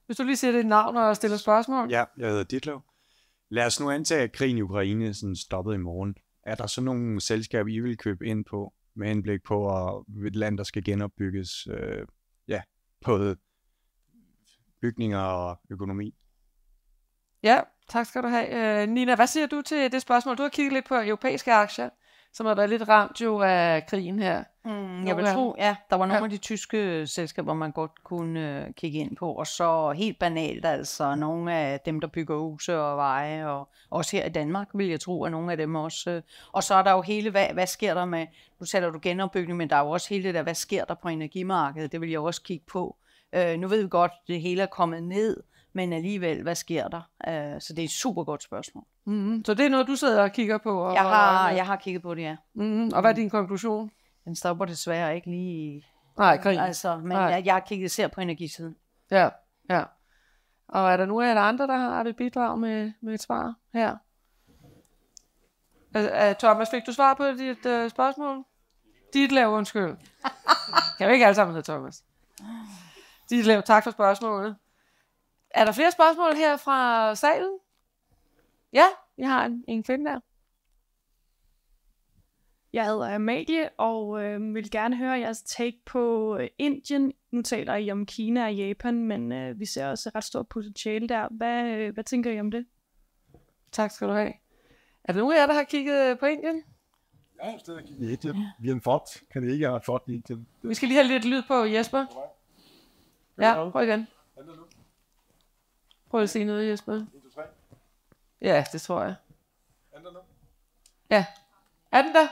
[0.05, 1.89] Hvis du lige siger dit navn og stiller spørgsmål.
[1.89, 2.81] Ja, jeg hedder Ditlev.
[3.49, 6.15] Lad os nu antage, at krigen i Ukraine sådan stoppede i morgen.
[6.43, 10.35] Er der så nogle selskaber, I vil købe ind på, med henblik på at et
[10.35, 12.05] land, der skal genopbygges øh,
[13.05, 13.35] både
[14.81, 16.15] bygninger og økonomi.
[17.43, 18.81] Ja, tak skal du have.
[18.81, 20.37] Øh, Nina, hvad siger du til det spørgsmål?
[20.37, 21.89] Du har kigget lidt på europæiske aktier,
[22.34, 24.43] som har været lidt ramt jo af krigen her.
[24.65, 26.23] Mm, jeg vil tro, ja, der var nogle ja.
[26.23, 30.65] af de tyske selskaber, man godt kunne uh, kigge ind på, og så helt banalt
[30.65, 34.88] altså nogle af dem, der bygger huse og veje, og også her i Danmark vil
[34.88, 36.15] jeg tro, at nogle af dem også.
[36.15, 36.21] Uh,
[36.51, 38.27] og så er der jo hele, hvad, hvad sker der med,
[38.59, 40.95] nu taler du genopbygning, men der er jo også hele det der, hvad sker der
[41.01, 42.97] på energimarkedet, det vil jeg også kigge på.
[43.36, 45.43] Øh, nu ved vi godt, at det hele er kommet ned,
[45.74, 47.01] men alligevel, hvad sker der?
[47.28, 48.84] Øh, så det er et super godt spørgsmål.
[49.05, 49.45] Mm-hmm.
[49.45, 50.80] Så det er noget, du sidder og kigger på?
[50.80, 52.36] Og jeg, har, jeg har kigget på det, ja.
[52.53, 52.91] Mm-hmm.
[52.93, 53.91] Og hvad er din konklusion?
[54.26, 55.86] Den stopper desværre ikke lige...
[56.17, 56.59] Nej, krig.
[56.59, 57.21] Altså, men Nej.
[57.21, 58.76] Jeg, jeg har kigget ser på energisiden.
[59.11, 59.30] Ja,
[59.69, 59.84] ja.
[60.67, 63.97] Og er der nu der andre, der har vil bidrage med, med et svar her?
[65.95, 68.43] Uh, Thomas, fik du svar på dit uh, spørgsmål?
[69.13, 69.97] Dit laver undskyld.
[70.97, 72.03] kan vi ikke alle sammen hedde Thomas?
[73.30, 74.55] Ditlev, tak for spørgsmålet.
[75.53, 77.59] Er der flere spørgsmål her fra salen?
[78.73, 78.85] Ja,
[79.17, 80.19] vi har en, en kvinde der.
[82.73, 87.13] Jeg hedder Amalie, og øh, vil gerne høre jeres take på øh, Indien.
[87.31, 90.47] Nu taler I om Kina og Japan, men øh, vi ser også et ret stort
[90.47, 91.27] potentiale der.
[91.31, 92.65] Hvad, øh, hvad tænker I om det?
[93.71, 94.33] Tak skal du have.
[95.03, 96.63] Er der nogen af jer, der har kigget på Indien?
[97.43, 98.47] Jeg har stadig kigget i Indien.
[98.59, 99.23] Vi er en fond.
[99.31, 100.47] Kan det ikke have fond i Indien?
[100.61, 102.05] Vi skal lige have lidt lyd på Jesper.
[103.37, 104.07] Ja, prøv igen.
[106.14, 106.93] Prøv at se noget, Jesper.
[106.93, 107.41] 1, 2, 3.
[108.41, 109.16] Ja, det tror jeg.
[111.09, 111.26] Ja.
[111.91, 112.28] Er den der?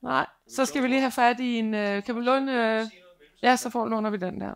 [0.00, 1.74] Nej, så skal vi lige have fat i en...
[1.74, 2.80] Uh, kan vi låne...
[2.82, 2.88] Uh,
[3.42, 4.54] ja, så får låner vi den der.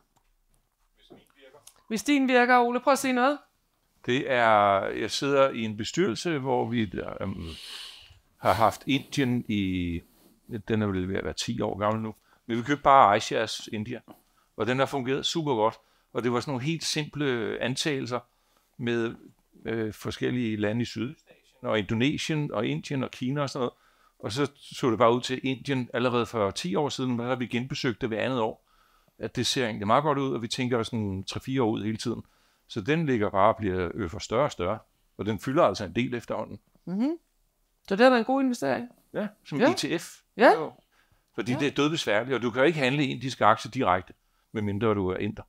[1.89, 3.39] Hvis din virker, Ole, prøv at se noget.
[4.07, 4.81] Det er...
[4.87, 7.49] Jeg sidder i en bestyrelse, hvor vi um,
[8.37, 10.01] har haft Indien i...
[10.69, 12.15] Den er vel ved at være 10 år gammel nu.
[12.47, 14.01] Men vi købte bare iShares India
[14.57, 15.75] og den har fungeret super godt.
[16.15, 18.21] Og det var sådan nogle helt simple antagelser
[18.77, 19.15] med
[19.65, 21.17] øh, forskellige lande i Sydasien,
[21.63, 23.73] og Indonesien, og Indien, og Kina og sådan noget.
[24.19, 27.37] Og så så det bare ud til Indien allerede for 10 år siden, der har
[27.37, 28.69] vi genbesøgt det hver andet år.
[29.19, 31.97] At det ser egentlig meget godt ud, og vi tænker sådan 3-4 år ud hele
[31.97, 32.23] tiden.
[32.69, 34.79] Så den ligger bare og bliver øh, for større og større.
[35.17, 36.61] Og den fylder altså en del efterhånden.
[36.85, 37.13] Mm-hmm.
[37.89, 38.89] Så det er da en god investering.
[39.15, 39.73] Ja, som ja.
[39.73, 40.21] ETF.
[40.37, 40.51] Ja.
[41.35, 41.59] Fordi ja.
[41.59, 44.13] det er dødbesværligt, og du kan ikke handle indiske aktier direkte
[44.55, 45.43] medmindre du er inder.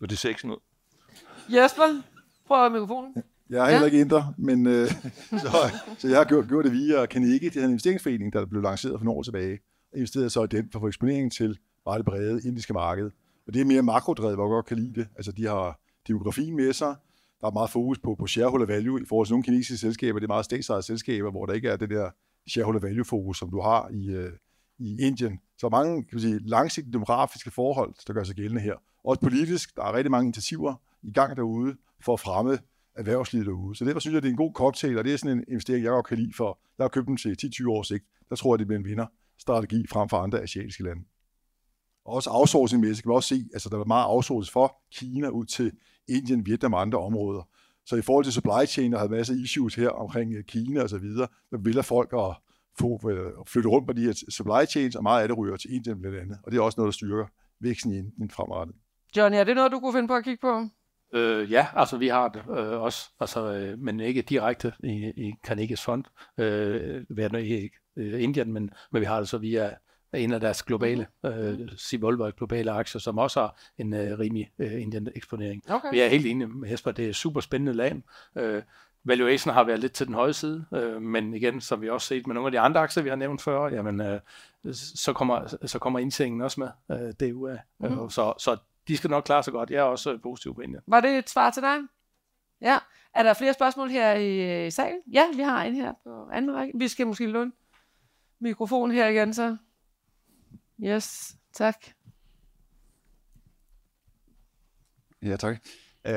[0.00, 0.60] Og det sådan ud.
[1.48, 2.02] Jesper,
[2.46, 3.14] prøv at mikrofonen.
[3.50, 3.84] Jeg er heller ja.
[3.84, 4.88] ikke inder, men øh,
[5.42, 5.48] så,
[5.98, 7.50] så jeg har gjort, gjort det via Carnegie.
[7.50, 9.58] Det er en investeringsforening, der blev lanceret for nogle år tilbage.
[9.92, 13.10] Jeg investerede så i den for at få eksponering til bare det brede indiske marked.
[13.46, 15.08] Og det er mere makrodrevet, hvor jeg godt kan lide det.
[15.16, 16.94] Altså, de har demografien med sig.
[17.40, 20.18] Der er meget fokus på, på shareholder value i forhold til nogle kinesiske selskaber.
[20.18, 22.10] Det er meget statsejede selskaber, hvor der ikke er det der
[22.48, 24.32] shareholder value fokus, som du har i, øh,
[24.78, 25.40] i Indien.
[25.58, 28.74] Så mange kan sige, langsigtede demografiske forhold, der gør sig gældende her.
[29.04, 32.58] Også politisk, der er rigtig mange initiativer i gang derude for at fremme
[32.96, 33.76] erhvervslivet derude.
[33.76, 35.84] Så derfor synes jeg, det er en god cocktail, og det er sådan en investering,
[35.84, 38.04] jeg godt kan lide, for jeg har købt den til 10-20 år sigt.
[38.28, 41.02] Der tror jeg, det bliver en vinderstrategi frem for andre asiatiske lande.
[42.04, 45.44] Og også outsourcing-mæssigt kan man også se, altså der er meget outsourcing for Kina ud
[45.44, 45.72] til
[46.08, 47.42] Indien, Vietnam og andre områder.
[47.86, 50.82] Så i forhold til supply chain, der har masser af issues her omkring øh, Kina
[50.82, 52.36] og så videre, der vil folk at
[52.78, 55.74] få, øh, flytte rundt på de her supply chains, og meget af det ryger til
[55.74, 56.38] Indien blandt andet.
[56.42, 57.26] Og det er også noget, der styrker
[57.60, 58.76] væksten i Indien fremadrettet.
[59.16, 60.68] Johnny, er det noget, du kunne finde på at kigge på?
[61.12, 65.34] Øh, ja, altså vi har det øh, også, altså, øh, men ikke direkte i, i
[65.46, 66.04] Carnegies fond,
[66.38, 69.70] øh, været i øh, Indien, men, men vi har det så via
[70.14, 71.28] en af deres globale, mm.
[71.28, 75.62] øh, Sivolver globale aktier, som også har en øh, rimelig øh, Indien-eksponering.
[75.70, 75.90] Okay.
[75.92, 78.02] Vi er helt enige med Jesper, det er et super spændende land.
[78.36, 78.62] Øh,
[79.04, 82.26] valuation har været lidt til den høje side, øh, men igen, som vi også set
[82.26, 84.20] med nogle af de andre aktier, vi har nævnt før, jamen, øh,
[84.72, 87.58] så, kommer, så kommer indtægningen også med øh, af.
[87.80, 87.86] Mm.
[87.86, 88.56] Øh, så, så
[88.88, 89.70] de skal nok klare sig godt.
[89.70, 90.82] Jeg er også øh, positiv på Indien.
[90.86, 91.78] Var det et svar til dig?
[92.60, 92.78] Ja.
[93.14, 95.00] Er der flere spørgsmål her i, i salen?
[95.12, 96.78] Ja, vi har en her på anden række.
[96.78, 97.52] Vi skal måske låne
[98.40, 99.56] mikrofon her igen, så.
[100.82, 101.76] Yes, tak.
[105.22, 105.56] Ja, tak.
[106.08, 106.12] Uh,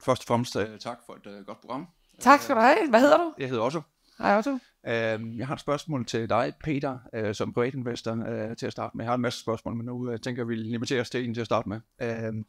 [0.00, 1.86] først og fremmest uh, tak for et uh, godt program.
[2.18, 2.88] Tak skal du have.
[2.90, 3.34] Hvad hedder du?
[3.38, 3.80] Jeg hedder Otto.
[4.18, 4.58] Hej Otto.
[4.84, 8.96] Uh, jeg har et spørgsmål til dig, Peter, øh, som privatinvestor uh, til at starte
[8.96, 9.04] med.
[9.04, 11.24] Jeg har en masse spørgsmål, men nu øh, tænker jeg, at vi limiterer os til
[11.24, 11.80] en til at starte med.
[12.02, 12.44] Uh,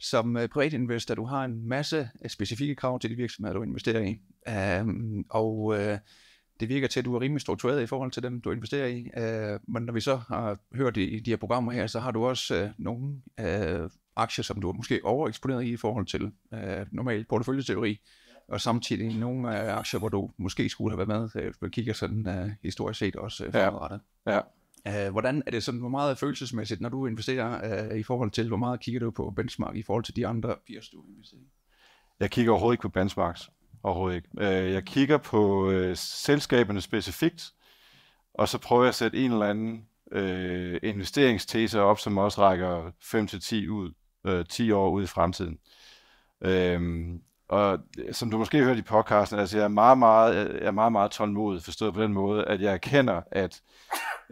[0.00, 4.18] som uh, privatinvestor, du har en masse specifikke krav til de virksomheder, du investerer i.
[4.48, 5.76] Uh, og
[6.60, 9.10] det virker til, at du er rimelig struktureret i forhold til dem, du investerer i.
[9.16, 12.26] Uh, men når vi så har hørt i, de her programmer her, så har du
[12.26, 13.20] også uh, nogle
[14.16, 18.00] aktier, som du er måske overeksponeret i i forhold til uh, normal porteføljeteori
[18.48, 21.92] og samtidig nogle af aktier, hvor du måske skulle have været med, hvis man kigger
[21.92, 24.00] sådan uh, historisk set også uh, fremadrettet.
[24.26, 24.40] Ja.
[24.86, 25.06] ja.
[25.06, 28.48] Uh, hvordan er det sådan, hvor meget følelsesmæssigt, når du investerer uh, i forhold til,
[28.48, 31.50] hvor meget kigger du på benchmark i forhold til de andre peers, du investerer i?
[32.20, 33.50] Jeg kigger overhovedet ikke på benchmarks.
[33.82, 34.28] Overhovedet ikke.
[34.32, 37.52] Uh, jeg kigger på uh, selskaberne specifikt,
[38.34, 39.86] og så prøver jeg at sætte en eller anden
[40.16, 42.90] uh, investeringstese op, som også rækker
[43.64, 43.92] 5-10 ud,
[44.28, 45.58] uh, 10 år ud i fremtiden.
[46.40, 50.36] Uh, og øh, som du måske har hørt i podcasten, altså jeg er meget, meget,
[50.36, 53.60] øh, jeg er meget, meget tålmodig, forstået på den måde, at jeg erkender, at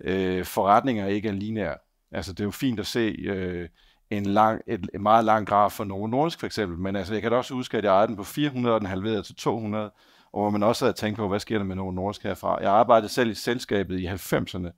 [0.04, 1.76] øh, forretninger ikke er lineære.
[2.12, 3.68] Altså det er jo fint at se øh,
[4.10, 7.22] en, lang, et, en meget lang graf for Novo Nordisk for eksempel, men altså jeg
[7.22, 9.90] kan da også huske, at jeg ejede den på 400, og den halverede til 200,
[10.32, 12.58] og hvor man også havde tænkt på, hvad sker der med Novo Nordisk herfra.
[12.60, 14.68] Jeg arbejdede selv i selskabet i 90'erne,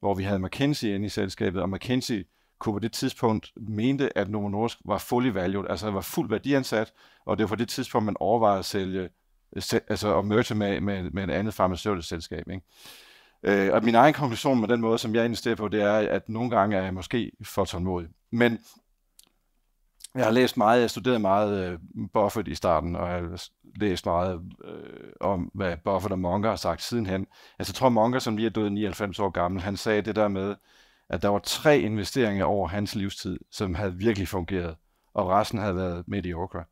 [0.00, 2.26] hvor vi havde McKinsey inde i selskabet, og McKinsey
[2.64, 6.92] kunne på det tidspunkt mente, at Novo Nordisk var fully valued, altså var fuldt værdiansat,
[7.26, 9.08] og det var på det tidspunkt, man overvejede at sælge,
[9.88, 12.48] altså at merge med, med, med et andet farmaceutisk selskab.
[12.50, 12.62] Ikke?
[13.42, 16.28] Øh, og min egen konklusion med den måde, som jeg investerer på, det er, at
[16.28, 18.08] nogle gange er jeg måske for tålmodig.
[18.32, 18.58] Men
[20.14, 23.48] jeg har læst meget, jeg studerede studeret meget uh, Buffett i starten, og jeg har
[23.80, 27.26] læst meget uh, om, hvad Buffett og Munger har sagt sidenhen.
[27.58, 30.28] Altså jeg tror, Munger, som lige er død 99 år gammel, han sagde det der
[30.28, 30.54] med,
[31.10, 34.76] at der var tre investeringer over hans livstid, som havde virkelig fungeret,
[35.14, 36.64] og resten havde været mediocre.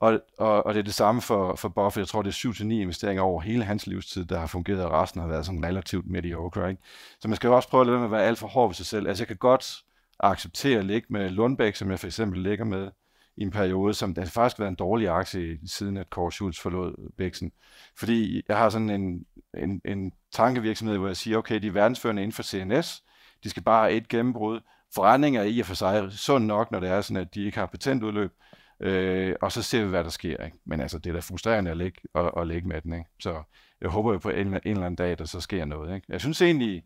[0.00, 1.96] Og, og, og det er det samme for, for Buffett.
[1.96, 5.20] Jeg tror, det er 7-9 investeringer over hele hans livstid, der har fungeret, og resten
[5.20, 6.70] har været sådan relativt mediocre.
[6.70, 6.82] Ikke?
[7.20, 8.68] Så man skal jo også prøve at lade være med at være alt for hård
[8.68, 9.08] ved sig selv.
[9.08, 9.76] Altså jeg kan godt
[10.20, 12.90] acceptere at ligge med Lundbæk, som jeg for eksempel ligger med
[13.36, 16.60] i en periode, som det har faktisk været en dårlig aktie siden at Kåre Schultz
[16.60, 17.52] forlod Bæksen.
[17.96, 19.24] Fordi jeg har sådan en,
[19.54, 23.02] en, en tankevirksomhed, hvor jeg siger, okay, de er verdensførende inden for CNS,
[23.44, 24.60] de skal bare have et gennembrud.
[24.94, 27.58] Forretninger er i og for sig sund nok, når det er sådan, at de ikke
[27.58, 28.32] har patentudløb.
[28.80, 30.44] Øh, og så ser vi, hvad der sker.
[30.44, 30.58] Ikke?
[30.64, 32.92] Men altså, det er da frustrerende at ligge, at, at ligge med den.
[32.92, 33.10] Ikke?
[33.20, 33.42] Så
[33.80, 35.94] jeg håber jo på en, en eller anden dag, at der så sker noget.
[35.94, 36.06] Ikke?
[36.08, 36.82] Jeg synes egentlig,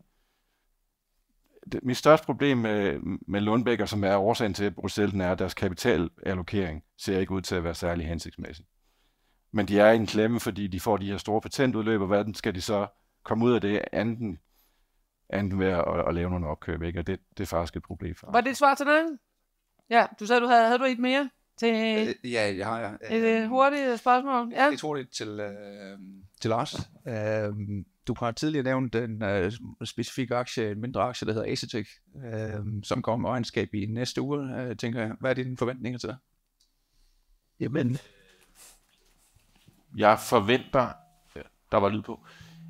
[1.71, 5.53] det, mit største problem med, med Lundbækker, som er årsagen til Bruxelles, er, at deres
[5.53, 8.65] kapitalallokering ser ikke ud til at være særlig hensigtsmæssig.
[9.51, 12.33] Men de er i en klemme, fordi de får de her store patentudløb, og hvordan
[12.33, 12.87] skal de så
[13.23, 14.39] komme ud af det, anden
[15.29, 16.99] andet ved at, at, at lave nogle opkøb, ikke?
[16.99, 19.03] og det, det er faktisk et problem for Var det et svar til dig?
[19.89, 21.29] Ja, du sagde, du havde, havde du et mere?
[21.57, 22.97] Til øh, ja, jeg har jeg.
[23.11, 24.51] Et øh, hurtigt spørgsmål.
[24.51, 24.71] Ja.
[24.71, 25.97] Et hurtigt til, øh,
[26.41, 26.89] til Lars.
[27.07, 27.53] Øh,
[28.07, 29.51] du har tidligere nævnt en øh,
[29.83, 31.87] specifik aktie, en mindre aktie, der hedder Asetek,
[32.25, 35.11] øh, som kommer regnskab i næste uge, øh, tænker jeg.
[35.19, 36.17] Hvad er dine forventninger til det?
[37.59, 37.97] Jamen,
[39.97, 40.89] jeg forventer,
[41.71, 42.25] der var lyd på,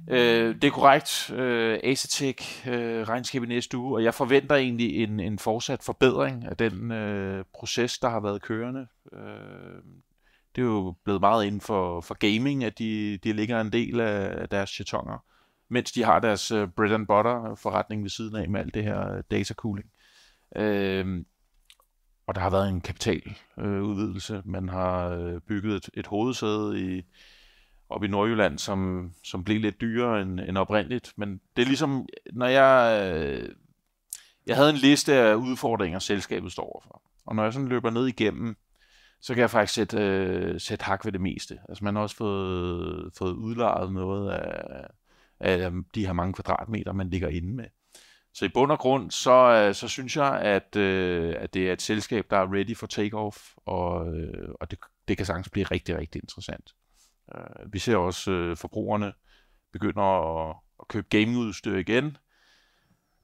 [0.10, 1.32] Øh, det er korrekt.
[1.32, 6.46] Øh, Asetek øh, regnskab i næste uge, og jeg forventer egentlig en, en fortsat forbedring
[6.46, 8.88] af den øh, proces, der har været kørende.
[9.14, 9.84] Øh,
[10.56, 14.00] det er jo blevet meget inden for, for gaming, at de, de ligger en del
[14.00, 15.24] af deres chatonger,
[15.70, 18.84] mens de har deres øh, bread and butter forretning ved siden af med alt det
[18.84, 19.90] her øh, data cooling.
[20.56, 21.26] Øh,
[22.28, 24.36] og der har været en kapitaludvidelse.
[24.36, 27.02] Øh, Man har øh, bygget et, et hovedsæde i,
[27.90, 31.14] op i Nordjylland, som, som blev lidt dyrere end, end oprindeligt.
[31.18, 33.02] Men det er ligesom, når jeg...
[33.16, 33.50] Øh,
[34.48, 37.02] jeg havde en liste af udfordringer, selskabet står overfor.
[37.26, 38.56] Og når jeg sådan løber ned igennem,
[39.22, 41.60] så kan jeg faktisk sætte, øh, sætte hak ved det meste.
[41.70, 44.88] Altså man har også fået, fået udlejet noget af,
[45.40, 47.66] af de her mange kvadratmeter, man ligger inde med.
[48.34, 51.74] Så i bund og grund, så, øh, så synes jeg, at, øh, at det er
[51.74, 55.66] et selskab, der er ready for takeoff, og, øh, og det, det kan sagtens blive
[55.66, 56.74] rigtig, rigtig interessant.
[57.36, 59.14] Øh, vi ser også øh, forbrugerne
[59.74, 62.18] begynder at, at købe gamingudstyr igen.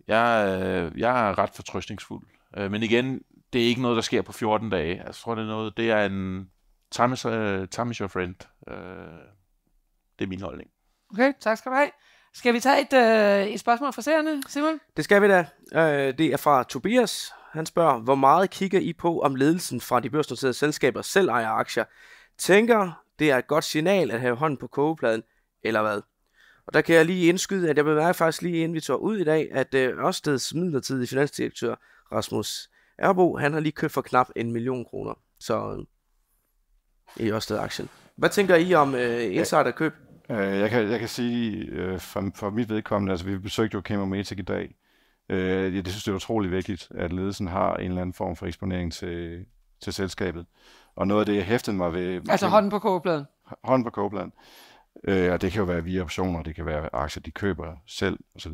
[0.07, 2.27] Jeg, øh, jeg er ret fortrøstningsfuld.
[2.57, 3.21] Øh, men igen,
[3.53, 5.03] det er ikke noget, der sker på 14 dage.
[5.05, 6.49] Jeg tror, det er noget, det er en
[6.91, 8.35] time is, uh, time is your friend.
[8.67, 8.75] Uh,
[10.19, 10.69] det er min holdning.
[11.13, 11.89] Okay, tak skal du have.
[12.33, 14.79] Skal vi tage et, øh, et spørgsmål fra seerne, Simon?
[14.97, 15.45] Det skal vi da.
[15.73, 17.33] Øh, det er fra Tobias.
[17.51, 21.49] Han spørger, hvor meget kigger I på, om ledelsen fra de børsnoterede selskaber selv ejer
[21.49, 21.83] aktier?
[22.37, 25.23] Tænker, det er et godt signal at have hånden på kogepladen,
[25.63, 26.01] eller hvad?
[26.67, 29.17] Og der kan jeg lige indskyde, at jeg bemærker faktisk lige inden vi tog ud
[29.17, 31.75] i dag, at øh, Ørsteds midlertidige finansdirektør
[32.11, 35.13] Rasmus Erbo, han har lige købt for knap en million kroner.
[35.39, 35.85] Så øh,
[37.25, 37.89] i Ørsted-aktien.
[38.15, 39.93] Hvad tænker I om øh, insiderkøb?
[40.29, 43.81] Øh, jeg, kan, jeg kan sige øh, for, for mit vedkommende, altså vi besøgte jo
[43.85, 44.75] Chemomatic i dag.
[45.29, 48.35] Øh, jeg det synes, det er utrolig vigtigt, at ledelsen har en eller anden form
[48.35, 49.45] for eksponering til,
[49.81, 50.45] til selskabet.
[50.99, 52.29] Og noget af det, jeg hæftede mig ved...
[52.29, 53.25] Altså hånden på kogepladen?
[53.63, 54.33] Hånden på kogepladen.
[55.03, 58.19] Øh, og det kan jo være via optioner, det kan være aktier, de køber selv
[58.35, 58.51] osv.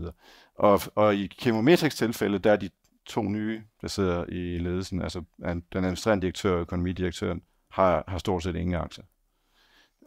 [0.55, 2.69] Og, og i Chemometrics tilfælde, der er de
[3.05, 7.41] to nye, der sidder i ledelsen, altså den administrerende direktør og økonomidirektøren,
[7.71, 9.05] har, har stort set ingen aktier.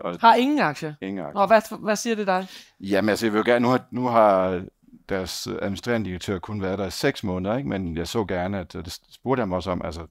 [0.00, 0.94] Og har ingen aktier?
[1.00, 1.40] Ingen aktier.
[1.40, 2.46] Og hvad, hvad siger det dig?
[2.80, 4.62] Jamen altså, jeg vil gerne, nu har, nu har
[5.08, 7.68] deres administrerende direktør kun været der i seks måneder, ikke?
[7.68, 10.06] men jeg så gerne, at det spurgte jeg mig også om, altså,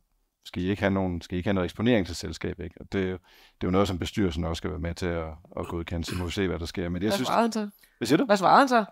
[0.48, 2.64] skal I ikke have, nogen, skal I ikke have noget eksponering til selskabet?
[2.64, 2.76] Ikke?
[2.80, 3.18] Og det, det er
[3.64, 5.28] jo noget, som bestyrelsen også skal være med til at,
[5.60, 6.90] at godkende, så må vi se, hvad der sker.
[6.90, 7.69] Men jeg hvad synes, svarede han så?
[7.98, 8.26] Hvad siger du?
[8.26, 8.86] Hvad svarede han så?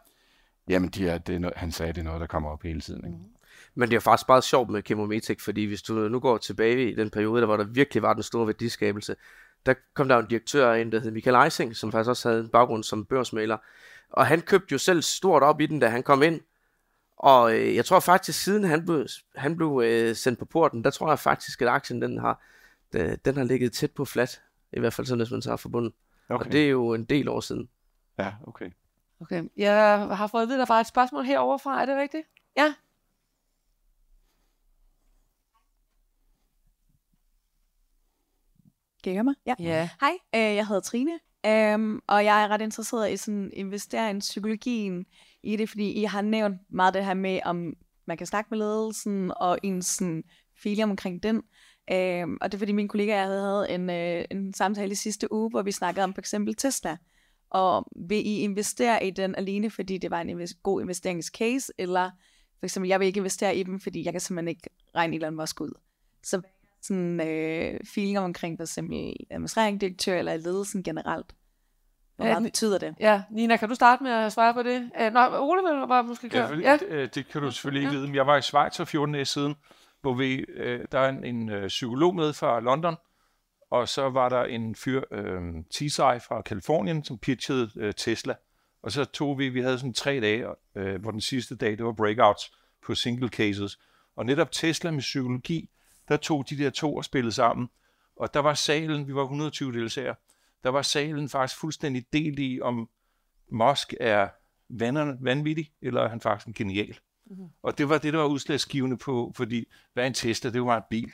[0.70, 2.82] Jamen, de er, det er noget, han sagde, det er noget, der kommer op hele
[2.82, 3.06] tiden.
[3.06, 3.18] Ikke?
[3.18, 3.24] Mm.
[3.76, 6.96] Men det er faktisk bare sjovt med Chemometic, fordi hvis du nu går tilbage i
[6.96, 9.16] den periode, der hvor der virkelig var den store værdiskabelse,
[9.66, 12.50] der kom der en direktør ind, der hed Michael Eising, som faktisk også havde en
[12.50, 13.58] baggrund som børsmaler.
[14.10, 16.42] Og han købte jo selv stort op i den, da han kom ind.
[17.18, 20.90] Og øh, jeg tror faktisk, siden han blev, han blev øh, sendt på porten, der
[20.90, 22.42] tror jeg faktisk, at aktien den har,
[22.94, 24.42] den, den har ligget tæt på flat.
[24.74, 25.94] I hvert fald sådan, hvis man tager forbundet.
[26.30, 26.46] Okay.
[26.46, 27.70] Og det er jo en del år siden.
[28.20, 28.72] Ja, okay.
[29.22, 31.82] Okay, jeg har fået at vide, der var et spørgsmål herovre fra.
[31.82, 32.28] Er det rigtigt?
[32.58, 32.74] Ja.
[39.04, 39.36] Kan I høre mig?
[39.46, 39.56] Ja.
[39.60, 39.90] ja.
[40.02, 45.06] Hej, øh, jeg hedder Trine, Um, og jeg er ret interesseret i sådan investeringspsykologien
[45.44, 47.74] i det, fordi I har nævnt meget det her med, om
[48.06, 50.24] man kan snakke med ledelsen og en sådan
[50.64, 51.36] feeling omkring den.
[52.24, 54.96] Um, og det er fordi min kollega og jeg havde en, øh, en samtale i
[54.96, 56.98] sidste uge, hvor vi snakkede om for eksempel Tesla.
[57.50, 62.12] Og vil I investere i den alene, fordi det var en invest- god investeringscase, eller
[62.60, 65.36] for eksempel, jeg vil ikke investere i dem, fordi jeg kan simpelthen ikke regne Elon
[65.36, 65.72] Musk ud.
[66.24, 66.42] Så
[66.88, 71.36] sådan øh, feeling omkring for eksempel administrering, direktør eller ledelsen generelt.
[72.16, 72.96] Hvor meget betyder det?
[73.00, 74.92] Ja, Nina, kan du starte med at svare på det?
[75.14, 76.50] Nå, Ole vil bare måske køre.
[76.50, 76.78] Ja, ja.
[76.78, 77.98] Det, det kan du selvfølgelig ikke ja.
[77.98, 79.56] vide, men jeg var i Schweiz for 14 dage siden,
[80.02, 82.96] hvor vi, øh, der er en, en øh, psykolog med fra London,
[83.72, 85.42] og så var der en fyr, øh,
[85.72, 88.36] Tisai fra Kalifornien, som pitchede øh, Tesla.
[88.84, 90.46] Og så tog vi, vi havde sådan tre dage,
[90.76, 92.52] øh, hvor den sidste dag, det var breakouts
[92.86, 93.80] på single cases.
[94.16, 95.70] Og netop Tesla med psykologi,
[96.08, 97.70] der tog de der to og spillede sammen.
[98.16, 100.16] Og der var salen, vi var 120 deltagere,
[100.64, 102.90] der var salen faktisk fuldstændig delt i, om
[103.52, 104.30] Musk er
[105.20, 106.98] vanvittig, eller er han faktisk en genial.
[107.26, 107.48] Mm-hmm.
[107.64, 110.50] Og det var det, der var udslagsgivende på, fordi hvad er en Tesla?
[110.50, 111.14] Det var en bil.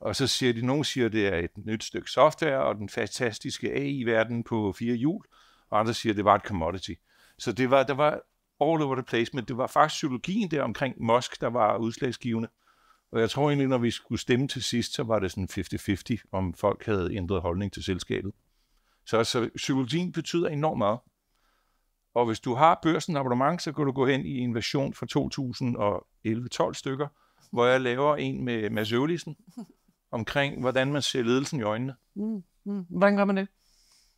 [0.00, 3.72] Og så siger de, nogen siger, det er et nyt stykke software, og den fantastiske
[3.72, 5.24] AI-verden på fire hjul,
[5.70, 6.92] og andre siger, det var et commodity.
[7.38, 8.10] Så det var, der var
[8.60, 12.48] all over the place, men det var faktisk psykologien der omkring Musk, der var udslagsgivende.
[13.12, 16.24] Og jeg tror egentlig, når vi skulle stemme til sidst, så var det sådan 50-50,
[16.32, 18.32] om folk havde ændret holdning til selskabet.
[19.06, 20.98] Så altså, psykologien betyder enormt meget.
[22.14, 25.06] Og hvis du har børsen abonnement, så kan du gå hen i en version fra
[26.70, 27.08] 2011-12 stykker,
[27.50, 29.36] hvor jeg laver en med Mads Øvlisen
[30.10, 31.94] omkring, hvordan man ser ledelsen i øjnene.
[32.14, 32.86] Mm, mm.
[32.88, 33.48] Hvordan gør man det?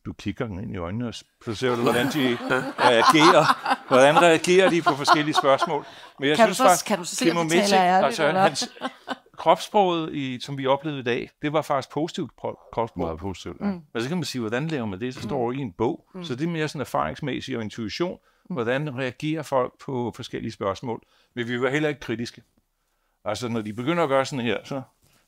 [0.05, 2.37] Du kigger den ind i øjnene, og så ser du, hvordan de
[2.89, 3.74] reagerer.
[3.87, 5.85] Hvordan reagerer de på forskellige spørgsmål.
[6.19, 8.05] Men jeg kan, synes, du så, faktisk, kan du så se, at de taler ærligt?
[8.05, 8.69] Altså, hans,
[9.37, 12.31] kropsproget, i, som vi oplevede i dag, det var faktisk positivt
[12.73, 13.05] kropsprog.
[13.05, 13.65] Meget positivt, ja.
[13.65, 13.81] Mm.
[13.93, 15.13] Men så kan man sige, hvordan laver man det?
[15.13, 15.57] Så står mm.
[15.59, 16.05] i en bog.
[16.13, 16.23] Mm.
[16.23, 18.17] Så det er mere sådan erfaringsmæssigt og intuition.
[18.49, 18.53] Mm.
[18.53, 21.01] Hvordan reagerer folk på forskellige spørgsmål?
[21.35, 22.41] Men vi var heller ikke kritiske.
[23.25, 24.81] Altså, når de begynder at gøre sådan her, så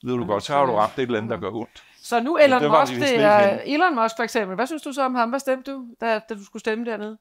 [0.04, 1.84] ved du godt, så har du ramt det et eller andet, der gør ondt.
[2.02, 4.56] Så nu Elon det Musk, det er Elon Musk for eksempel.
[4.56, 5.30] Hvad synes du så om ham?
[5.30, 7.18] Hvad stemte du, da, da du skulle stemme dernede?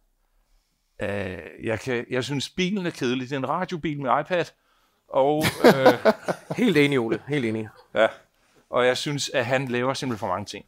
[1.02, 1.08] Uh,
[1.66, 3.28] jeg, kan, jeg synes, bilen er kedelig.
[3.28, 4.44] Det er en radiobil med iPad.
[5.08, 6.12] Og, øh,
[6.56, 7.22] Helt enig, Ole.
[7.28, 7.68] Helt enig.
[7.94, 8.06] Ja.
[8.70, 10.64] Og jeg synes, at han laver simpelthen for mange ting.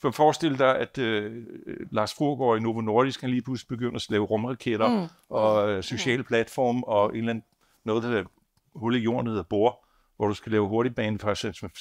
[0.00, 1.46] For forestil dig, at øh,
[1.90, 5.08] Lars Fruergaard i Novo Nordisk kan lige pludselig begynde at lave rumraketter mm.
[5.28, 6.26] og øh, sociale mm.
[6.26, 7.44] platform og en eller anden,
[7.84, 8.24] noget, der er
[8.74, 9.86] hul i jorden, der hedder bor,
[10.16, 11.34] hvor du skal lave hurtigbane fra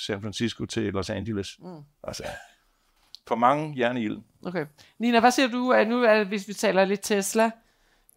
[0.06, 1.57] San Francisco til Los Angeles.
[1.60, 1.82] Mm.
[2.03, 2.24] Altså,
[3.28, 4.24] for mange jern i ilden.
[4.45, 4.66] Okay.
[5.00, 7.52] Nina, hvad siger du, at nu er, hvis vi taler lidt Tesla,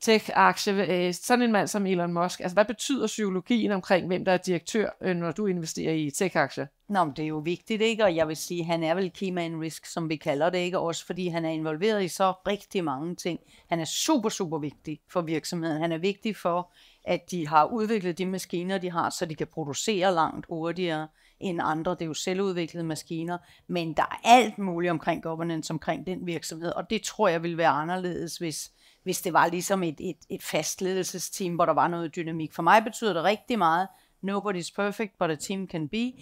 [0.00, 4.32] tech-aktie, øh, sådan en mand som Elon Musk, altså hvad betyder psykologien omkring, hvem der
[4.32, 6.66] er direktør, øh, når du investerer i tech-aktier?
[6.88, 8.04] Nå, men det er jo vigtigt, ikke?
[8.04, 10.78] Og jeg vil sige, han er vel key man risk, som vi kalder det, ikke?
[10.78, 13.40] Også fordi han er involveret i så rigtig mange ting.
[13.68, 15.80] Han er super, super vigtig for virksomheden.
[15.80, 16.72] Han er vigtig for,
[17.04, 21.08] at de har udviklet de maskiner, de har, så de kan producere langt hurtigere
[21.40, 21.92] end andre.
[21.92, 26.72] Det er jo selvudviklede maskiner, men der er alt muligt omkring governance, omkring den virksomhed,
[26.72, 28.72] og det tror jeg vil være anderledes, hvis,
[29.02, 32.52] hvis det var ligesom et, et, et fast ledelsesteam, hvor der var noget dynamik.
[32.52, 33.88] For mig betyder det rigtig meget,
[34.24, 36.12] nobody's perfect, but a team can be.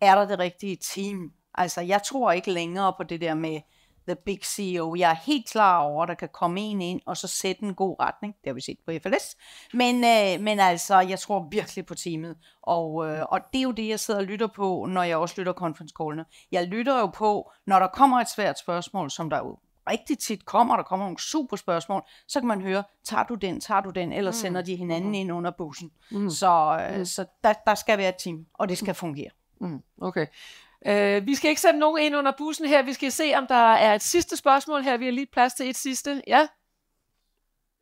[0.00, 1.32] Er der det rigtige team?
[1.54, 3.60] Altså, jeg tror ikke længere på det der med,
[4.08, 4.94] the big CEO.
[4.94, 7.74] Jeg er helt klar over, at der kan komme en ind og så sætte en
[7.74, 8.34] god retning.
[8.34, 9.36] Det har vi set på FLS.
[9.72, 12.36] Men, øh, men altså, jeg tror virkelig på teamet.
[12.62, 15.34] Og, øh, og det er jo det, jeg sidder og lytter på, når jeg også
[15.38, 16.24] lytter conference callene.
[16.52, 19.58] Jeg lytter jo på, når der kommer et svært spørgsmål, som der jo
[19.90, 23.60] rigtig tit kommer, der kommer nogle super spørgsmål, så kan man høre, tager du den,
[23.60, 24.34] tager du den, eller mm.
[24.34, 25.14] sender de hinanden mm.
[25.14, 25.90] ind under bussen.
[26.10, 26.30] Mm.
[26.30, 27.04] Så, øh, mm.
[27.04, 29.30] så der, der skal være et team, og det skal fungere.
[29.60, 29.82] Mm.
[30.00, 30.26] Okay.
[30.88, 32.82] Uh, vi skal ikke sætte nogen ind under bussen her.
[32.82, 34.96] Vi skal se, om der er et sidste spørgsmål her.
[34.96, 36.22] Vi har lige plads til et sidste.
[36.26, 36.46] Ja?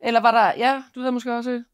[0.03, 0.53] Eller var der...
[0.57, 1.65] Ja, du havde måske også et.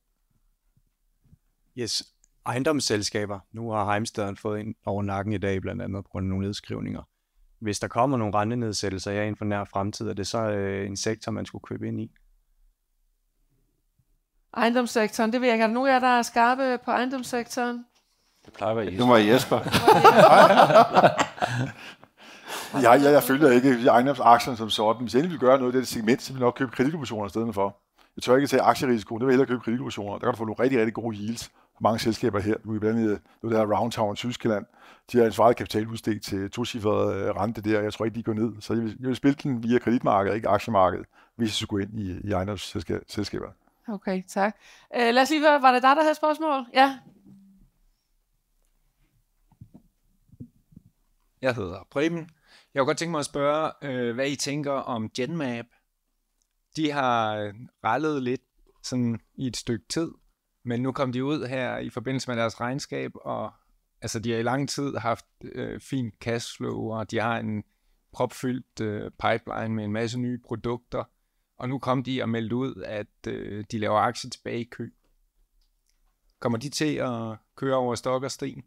[1.78, 2.04] Yes,
[2.46, 3.40] ejendomsselskaber.
[3.52, 6.46] Nu har Heimstaden fået ind over nakken i dag, blandt andet på grund af nogle
[6.46, 7.04] nedskrivninger.
[7.60, 10.98] Hvis der kommer nogle rentenedsættelser her inden for nær fremtid, er det så øh, en
[10.98, 12.12] sektor, man skulle købe ind i?
[14.54, 15.64] Ejendomssektoren, det vil jeg ikke.
[15.64, 17.86] Er der nogen af jer, der er skarpe på ejendomssektoren?
[18.50, 19.06] Det plejer at være Jesper.
[19.06, 19.60] Nu var Jesper.
[22.92, 25.02] jeg, jeg, jeg følger ikke ejendomsaktien som sådan.
[25.02, 27.26] Hvis jeg endelig vil gøre noget i det segment, så vil jeg nok købe kreditobligationer
[27.26, 27.78] i stedet for.
[28.16, 30.12] Jeg tør ikke tage aktierisiko, det vil jeg hellere købe kreditobligationer.
[30.14, 31.52] Der kan du få nogle rigtig, rigtig gode yields.
[31.82, 34.66] Mange selskaber her, nu er blandt andet nu der Roundtown Tyskland,
[35.12, 37.82] de har en svaret kapitaludstedt til tocifret øh, rente der.
[37.82, 38.52] Jeg tror ikke, de går ned.
[38.60, 41.06] Så jeg vil, jeg vil spille den via kreditmarkedet, ikke aktiemarkedet,
[41.36, 43.48] hvis jeg skulle gå ind i, i ejendomsselskaber.
[43.88, 44.56] Okay, tak.
[44.96, 46.66] Uh, lad os lige høre, var det dig, der havde spørgsmål?
[46.74, 46.98] Ja,
[51.42, 52.30] Jeg hedder Preben.
[52.74, 55.66] Jeg kunne godt tænke mig at spørge, øh, hvad I tænker om Genmap.
[56.76, 57.54] De har øh,
[57.84, 58.42] rallet lidt
[58.84, 60.12] sådan i et stykke tid,
[60.64, 63.52] men nu kom de ud her i forbindelse med deres regnskab, og
[64.02, 67.64] altså, de har i lang tid haft øh, fint cashflow, og de har en
[68.12, 71.04] propfyldt øh, pipeline med en masse nye produkter,
[71.58, 74.90] og nu kom de og meldte ud, at øh, de laver aktier tilbage i kø.
[76.40, 78.64] Kommer de til at køre over stok og sten?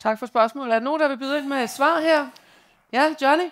[0.00, 0.74] Tak for spørgsmålet.
[0.74, 2.26] Er der nogen, der vil byde ind med et svar her?
[2.92, 3.50] Ja, Johnny?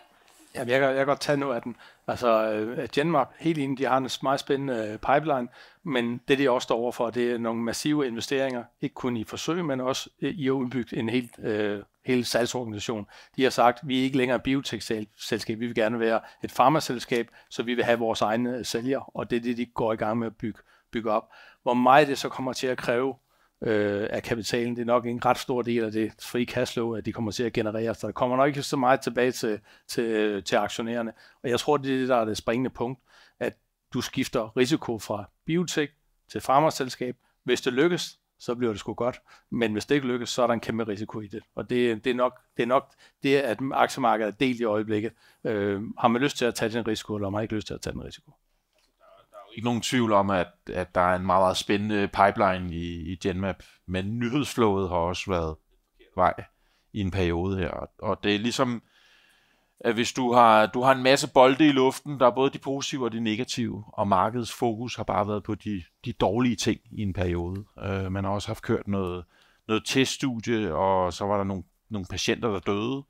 [0.55, 1.77] Jamen, jeg, kan, jeg kan godt tage noget af den.
[2.07, 5.49] Altså, uh, Genmark, helt enig, de har en meget spændende uh, pipeline,
[5.83, 9.65] men det, de også står overfor, det er nogle massive investeringer, ikke kun i forsøg,
[9.65, 13.07] men også uh, i at udbygge en helt, uh, hele salgsorganisation.
[13.37, 17.29] De har sagt, vi er ikke længere et biotech-selskab, vi vil gerne være et farmaselskab,
[17.51, 20.19] så vi vil have vores egne sælgere, og det er det, de går i gang
[20.19, 20.59] med at bygge,
[20.93, 21.29] bygge op.
[21.63, 23.15] Hvor meget det så kommer til at kræve,
[23.65, 24.77] øh, af kapitalen.
[24.77, 27.43] Det er nok en ret stor del af det frie cashflow, at de kommer til
[27.43, 27.95] at generere.
[27.95, 31.13] Så der kommer nok ikke så meget tilbage til, til, til aktionærerne.
[31.43, 33.01] Og jeg tror, det er det, der er det springende punkt,
[33.41, 33.57] at
[33.95, 35.91] du skifter risiko fra biotek
[36.31, 37.17] til farmerselskab.
[37.45, 39.21] Hvis det lykkes, så bliver det sgu godt.
[39.51, 41.43] Men hvis det ikke lykkes, så er der en kæmpe risiko i det.
[41.55, 45.13] Og det, det, er, nok, det er nok det, at aktiemarkedet er delt i øjeblikket.
[45.45, 47.75] Øh, har man lyst til at tage den risiko, eller har man ikke lyst til
[47.75, 48.33] at tage den risiko?
[49.57, 53.17] Ikke nogen tvivl om, at, at der er en meget, meget spændende pipeline i, i
[53.17, 55.57] Genmap, men nyhedsflowet har også været
[56.17, 56.35] vej
[56.93, 57.89] i en periode her.
[57.99, 58.83] Og det er ligesom,
[59.81, 62.59] at hvis du har, du har en masse bolde i luften, der er både de
[62.59, 66.81] positive og de negative, og markedets fokus har bare været på de, de dårlige ting
[66.91, 67.65] i en periode.
[67.77, 69.25] Uh, man har også haft kørt noget,
[69.69, 73.03] noget teststudie, og så var der nogle, nogle patienter, der døde.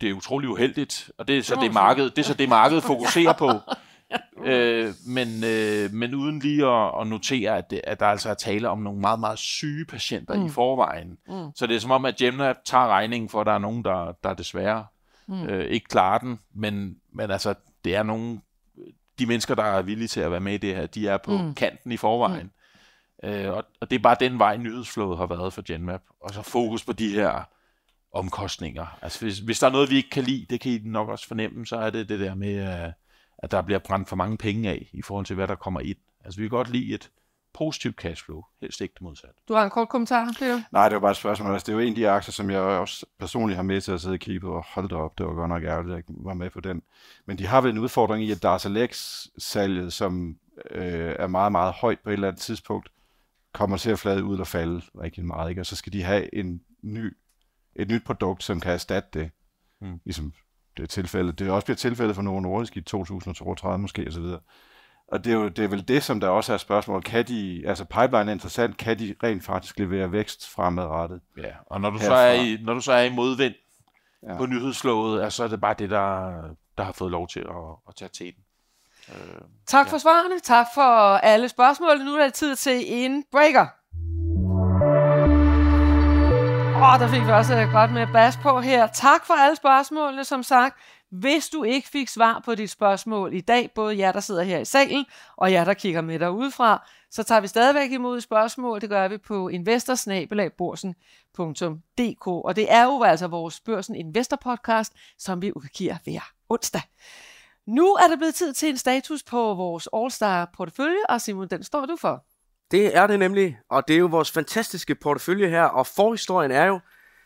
[0.00, 2.82] Det er utrolig uheldigt, og det er så det, marked, det, er så det markedet
[2.82, 3.50] fokuserer på.
[4.44, 8.34] øh, men, øh, men uden lige at, at notere, at, det, at der altså er
[8.34, 10.46] tale om nogle meget, meget syge patienter mm.
[10.46, 11.18] i forvejen.
[11.28, 11.50] Mm.
[11.54, 14.12] Så det er som om, at Gemna tager regningen for, at der er nogen, der,
[14.24, 14.86] der desværre
[15.28, 15.42] mm.
[15.42, 16.38] øh, ikke klarer den.
[16.54, 17.54] Men, men altså,
[17.84, 18.40] det er nogle...
[19.18, 21.38] De mennesker, der er villige til at være med i det her, de er på
[21.38, 21.54] mm.
[21.54, 22.50] kanten i forvejen.
[23.22, 23.28] Mm.
[23.28, 26.02] Øh, og, og det er bare den vej, nyhedsflowet har været for Genmap.
[26.20, 27.48] Og så fokus på de her
[28.12, 28.98] omkostninger.
[29.02, 31.28] Altså hvis, hvis der er noget, vi ikke kan lide, det kan I nok også
[31.28, 32.84] fornemme, så er det det der med...
[32.86, 32.92] Uh,
[33.38, 35.98] at der bliver brændt for mange penge af i forhold til, hvad der kommer ind.
[36.24, 37.10] Altså vi kan godt lide et
[37.54, 39.40] positivt cashflow, helst ikke det modsatte.
[39.48, 40.62] Du har en kort kommentar, Peter?
[40.72, 41.52] Nej, det var bare et spørgsmål.
[41.52, 43.92] Altså, det er jo en af de aktier, som jeg også personligt har med til
[43.92, 44.52] at sidde og kigge på.
[44.52, 46.60] Og hold da op, det var godt nok ærgerligt, at jeg ikke var med på
[46.60, 46.82] den.
[47.26, 50.38] Men de har vel en udfordring i, at Darzalex-salget, som
[50.70, 52.90] øh, er meget, meget højt på et eller andet tidspunkt,
[53.52, 55.50] kommer til at flade ud og falde rigtig meget.
[55.50, 55.62] Ikke?
[55.62, 57.16] Og så skal de have en ny,
[57.76, 59.30] et nyt produkt, som kan erstatte det.
[59.80, 60.00] Mm.
[60.04, 60.32] Ligesom
[60.86, 61.38] tilfældet.
[61.38, 64.24] Det er også bliver tilfældet for Novo Nordisk i 2032 måske osv.
[65.08, 67.02] Og det er jo det er vel det, som der også er spørgsmål.
[67.02, 71.20] Kan de, altså pipeline er interessant, kan de rent faktisk levere vækst fremadrettet?
[71.36, 73.54] Ja, og når du, så er, i, når du så er i modvind
[74.22, 74.36] ja.
[74.36, 76.40] på nyhedslået, så er det bare det, der,
[76.78, 78.42] der har fået lov til at, at tage teten.
[79.08, 79.92] Øh, tak ja.
[79.92, 81.98] for svarene, tak for alle spørgsmål.
[81.98, 83.66] Nu er det tid til en breaker.
[86.78, 88.86] Åh, oh, der fik vi også øh, godt med bas på her.
[88.86, 90.78] Tak for alle spørgsmålene, som sagt.
[91.10, 94.58] Hvis du ikke fik svar på dit spørgsmål i dag, både jer, der sidder her
[94.58, 95.04] i salen,
[95.36, 98.80] og jer, der kigger med derudefra, så tager vi stadigvæk imod spørgsmål.
[98.80, 102.26] Det gør vi på investorsnabelagborsen.dk.
[102.26, 106.82] Og det er jo altså vores Børsen Investor podcast, som vi udgiver hver onsdag.
[107.66, 111.62] Nu er det blevet tid til en status på vores All-Star portefølje, og Simon, den
[111.62, 112.24] står du for.
[112.70, 116.66] Det er det nemlig, og det er jo vores fantastiske portefølje her, og forhistorien er
[116.66, 116.80] jo,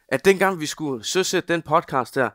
[0.08, 2.30] at dengang vi skulle søsætte den podcast her,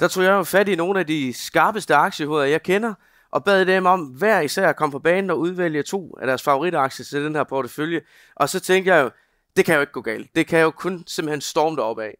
[0.00, 2.94] der tog jeg jo fat i nogle af de skarpeste aktiehoveder, jeg kender,
[3.30, 6.42] og bad dem om hver især at komme på banen og udvælge to af deres
[6.42, 8.00] favoritaktier til den her portefølje.
[8.36, 9.10] Og så tænkte jeg jo,
[9.56, 10.36] det kan jo ikke gå galt.
[10.36, 12.18] Det kan jo kun simpelthen storme deroppe af.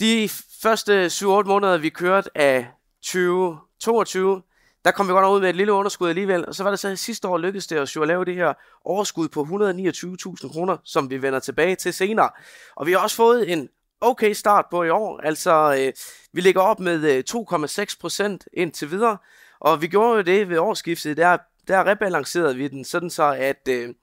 [0.00, 0.28] De
[0.62, 2.70] første 7-8 måneder, vi kørte af
[3.02, 4.42] 2022,
[4.84, 6.96] der kom vi godt ud med et lille underskud alligevel, og så var det så
[6.96, 8.54] sidste år lykkedes det os jo at lave det her
[8.84, 12.30] overskud på 129.000 kroner, som vi vender tilbage til senere.
[12.76, 13.68] Og vi har også fået en
[14.00, 15.20] okay start på i år.
[15.20, 15.92] Altså, øh,
[16.32, 19.16] vi ligger op med øh, 2,6 procent indtil videre,
[19.60, 21.38] og vi gjorde jo det ved årsskiftet, der,
[21.68, 23.94] der rebalancerede vi den, sådan så at, øh,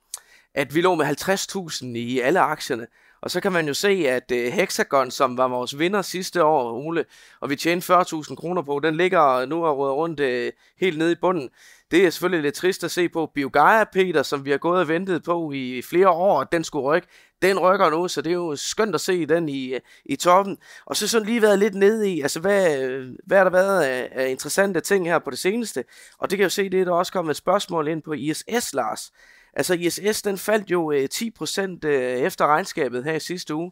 [0.58, 2.88] at vi lå med 50.000 i alle aktierne.
[3.22, 6.72] Og så kan man jo se, at øh, Hexagon, som var vores vinder sidste år,
[6.72, 7.06] Ole,
[7.40, 11.12] og vi tjente 40.000 kroner på, den ligger nu og råder rundt øh, helt nede
[11.12, 11.50] i bunden.
[11.92, 13.32] Det er selvfølgelig lidt trist at se på.
[13.36, 17.08] Biogaia Peter, som vi har gået og ventet på i flere år, den skulle rykke,
[17.42, 20.58] den rykker nu, så det er jo skønt at se den i, øh, i toppen.
[20.86, 23.84] Og så sådan lige været lidt nede i, altså hvad, øh, hvad har der været
[23.84, 25.84] af, af interessante ting her på det seneste?
[26.18, 28.14] Og det kan jeg jo se, det er der også kommet et spørgsmål ind på
[28.14, 29.12] ISS, Lars.
[29.58, 33.72] Altså ISS, den faldt jo øh, 10% øh, efter regnskabet her i sidste uge.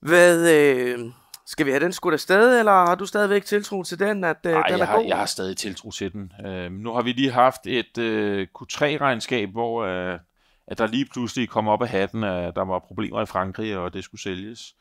[0.00, 0.98] Hvad, øh,
[1.46, 4.52] skal vi have den skudt afsted, eller har du stadigvæk tiltro til den, at øh,
[4.52, 5.06] Ej, den jeg er har, god?
[5.06, 6.32] jeg har stadig tiltro til den.
[6.46, 10.18] Øh, nu har vi lige haft et øh, Q3-regnskab, hvor øh,
[10.66, 13.94] at der lige pludselig kom op af hatten, at der var problemer i Frankrig, og
[13.94, 14.74] det skulle sælges.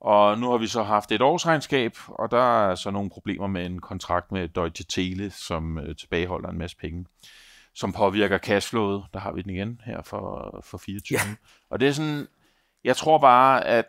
[0.00, 3.66] Og nu har vi så haft et årsregnskab, og der er så nogle problemer med
[3.66, 7.04] en kontrakt med Deutsche Tele, som øh, tilbageholder en masse penge,
[7.74, 9.04] som påvirker cashflowet.
[9.12, 11.18] Der har vi den igen her for, for 24.
[11.18, 11.34] Ja.
[11.70, 12.26] Og det er sådan,
[12.84, 13.84] jeg tror bare, at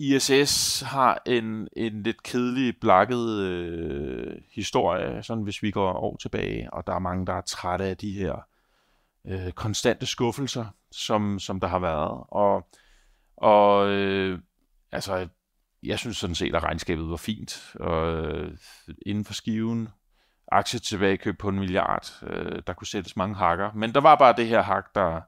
[0.00, 6.72] ISS har en, en lidt kedelig, blakket øh, historie, sådan hvis vi går år tilbage,
[6.72, 8.34] og der er mange, der er trætte af de her
[9.26, 12.24] øh, konstante skuffelser, som, som der har været.
[12.28, 12.68] Og,
[13.36, 14.38] og øh,
[14.92, 15.28] altså,
[15.82, 17.76] jeg synes sådan set, at regnskabet var fint.
[17.80, 18.56] Og, øh,
[19.06, 19.88] inden for skiven,
[20.52, 23.72] aktietilbagekøb på en milliard, øh, der kunne sættes mange hakker.
[23.72, 25.20] Men der var bare det her hak, der,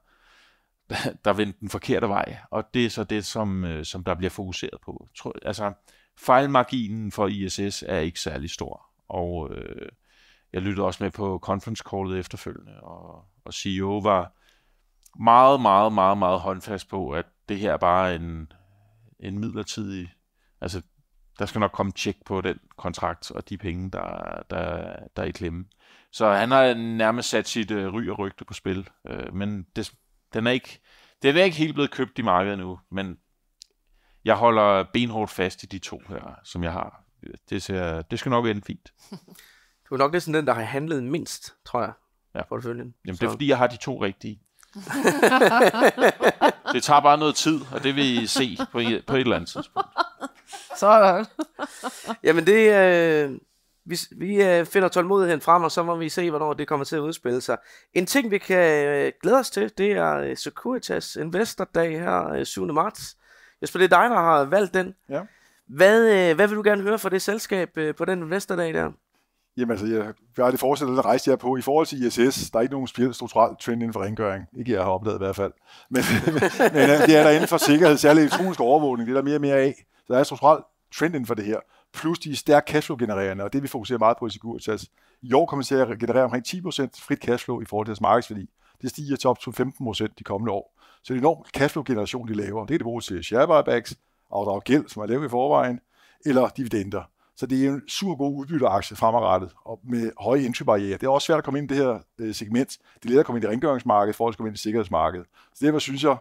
[0.89, 0.95] der,
[1.25, 2.37] der vendte den forkerte vej.
[2.51, 5.09] Og det er så det, som, øh, som der bliver fokuseret på.
[5.17, 5.73] Tror, altså,
[6.17, 8.85] fejlmarginen for ISS er ikke særlig stor.
[9.09, 9.89] Og øh,
[10.53, 14.33] jeg lyttede også med på conference callet efterfølgende, og, og CEO var
[15.19, 18.51] meget, meget, meget, meget håndfast på, at det her er bare en,
[19.19, 20.13] en midlertidig,
[20.61, 20.81] altså
[21.41, 25.25] der skal nok komme tjek på den kontrakt og de penge, der, der, der er
[25.25, 25.65] i klemme.
[26.11, 29.93] Så han har nærmest sat sit øh, ry og rygte på spil, øh, men det,
[30.33, 30.81] den er ikke,
[31.21, 33.17] det er ikke helt blevet købt i markedet nu, men
[34.25, 37.03] jeg holder benhårdt fast i de to her, som jeg har.
[37.49, 38.93] Det, ser, det skal nok ende fint.
[39.89, 41.93] Du er nok næsten den, der har handlet mindst, tror jeg.
[42.35, 42.43] Ja.
[42.43, 42.93] Porteføljen.
[43.05, 44.41] Jamen, det er fordi, jeg har de to rigtige.
[46.73, 49.35] det tager bare noget tid, og det vil I se på, et, på et eller
[49.35, 49.89] andet tidspunkt.
[50.79, 51.25] Sådan.
[52.23, 53.37] Jamen det, øh,
[53.85, 56.95] vi, vi øh, finder tålmodigheden frem, og så må vi se, hvornår det kommer til
[56.95, 57.57] at udspille sig.
[57.93, 62.29] En ting, vi kan øh, glæde os til, det er øh, Securitas Investor Dag her
[62.29, 62.73] øh, 7.
[62.73, 63.17] marts.
[63.61, 64.95] Jesper, det er dig, der har valgt den.
[65.09, 65.21] Ja.
[65.67, 68.91] Hvad, øh, hvad vil du gerne høre fra det selskab øh, på den investordag der?
[69.57, 71.57] Jamen altså, jeg, jeg har det fortsætter at rejse jer på.
[71.57, 74.45] I forhold til ISS, der er ikke nogen strukturel trend inden for rengøring.
[74.57, 75.51] Ikke jeg har oplevet i hvert fald.
[75.89, 76.33] Men, men,
[76.73, 79.07] men øh, det er der inden for sikkerhed, særligt elektronisk overvågning.
[79.07, 79.85] Det er der mere og mere af.
[80.07, 80.63] Så der er en strukturel
[80.93, 81.59] trend inden for det her.
[81.93, 84.67] Plus de er stærkt cashflow-genererende, og det vi fokuserer meget på i Securitas.
[84.67, 84.87] Altså,
[85.21, 86.51] I år kommer vi til at generere omkring 10%
[87.07, 88.49] frit cashflow i forhold til deres markedsværdi.
[88.81, 90.79] det stiger til op til 15% de kommende år.
[91.03, 92.65] Så det er en enorm cashflow-generation, de laver.
[92.65, 93.95] Det er det brugt til share buybacks,
[94.31, 95.79] afdrag gæld, som er lavet i forvejen,
[96.25, 97.03] eller dividender.
[97.35, 100.97] Så det er en super god udbytteaktie fremadrettet, og med høje entrybarriere.
[100.97, 102.77] Det er også svært at komme ind i det her øh, segment.
[103.03, 105.27] Det er let at komme ind i rengøringsmarkedet, for at komme ind i sikkerhedsmarkedet.
[105.55, 106.17] Så derfor synes jeg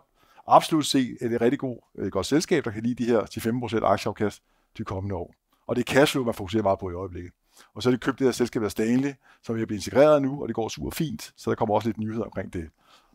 [0.51, 3.41] absolut se, det et rigtig god, et godt selskab, der kan lide de her til
[3.41, 4.43] 15% aktieafkast
[4.79, 5.35] de kommende år.
[5.67, 7.33] Og det er cashflow, man fokuserer meget på i øjeblikket.
[7.75, 9.13] Og så har det købt det her selskab af Stanley,
[9.43, 11.99] som er blevet integreret nu, og det går super fint, så der kommer også lidt
[11.99, 12.69] nyheder omkring det.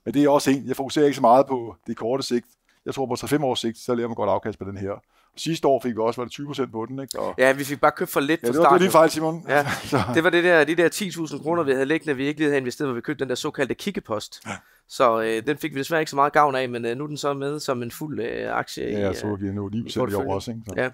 [0.06, 2.48] Men det er også en, jeg fokuserer ikke så meget på det korte sigt.
[2.86, 5.02] Jeg tror på 3-5 års sigt, så laver man godt afkast på den her.
[5.38, 7.20] Sidste år fik vi også, var det 20 procent på den, ikke?
[7.20, 7.36] Og...
[7.38, 9.10] Ja, vi fik bare købt for lidt ja, fra det var, det var lige fejl,
[9.10, 9.46] Simon.
[9.50, 9.68] Ja,
[10.16, 12.62] det var det der, de der 10.000 kroner, vi havde liggende, vi ikke lige havde
[12.62, 14.42] investeret, hvor vi købte den der såkaldte kikkepost.
[14.48, 14.52] Ja.
[14.88, 17.08] Så øh, den fik vi desværre ikke så meget gavn af, men øh, nu er
[17.08, 18.84] den så med som en fuld øh, aktie.
[18.84, 20.62] Ja, jeg så vi nu 9 procent i år også, ikke?
[20.68, 20.74] Så.
[20.78, 20.90] Ja.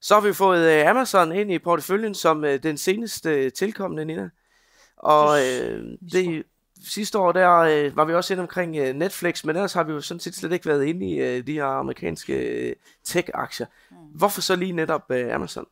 [0.00, 4.04] Så har vi fået øh, Amazon ind i porteføljen som øh, den seneste øh, tilkommende,
[4.04, 4.28] Nina.
[4.96, 6.44] Og øh, det,
[6.84, 9.92] sidste år der øh, var vi også inde omkring øh, Netflix, men ellers har vi
[9.92, 12.74] jo sådan set slet ikke været inde i øh, de her amerikanske øh,
[13.04, 13.66] tech-aktier.
[13.90, 13.96] Mm.
[13.96, 15.66] Hvorfor så lige netop øh, Amazon?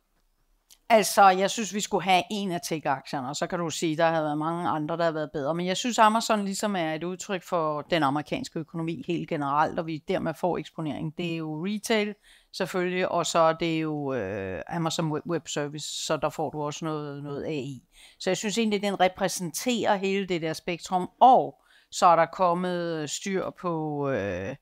[0.89, 4.05] Altså, jeg synes, vi skulle have en af tech-aktierne, og så kan du sige, der
[4.05, 5.55] har været mange andre, der har været bedre.
[5.55, 9.87] Men jeg synes, Amazon ligesom er et udtryk for den amerikanske økonomi helt generelt, og
[9.87, 11.17] vi dermed får eksponering.
[11.17, 12.15] Det er jo retail
[12.57, 16.85] selvfølgelig, og så er det jo øh, Amazon Web Service, så der får du også
[16.85, 17.83] noget, noget AI.
[18.19, 21.55] Så jeg synes egentlig, den repræsenterer hele det der spektrum, og
[21.91, 24.55] så er der kommet styr på, øh,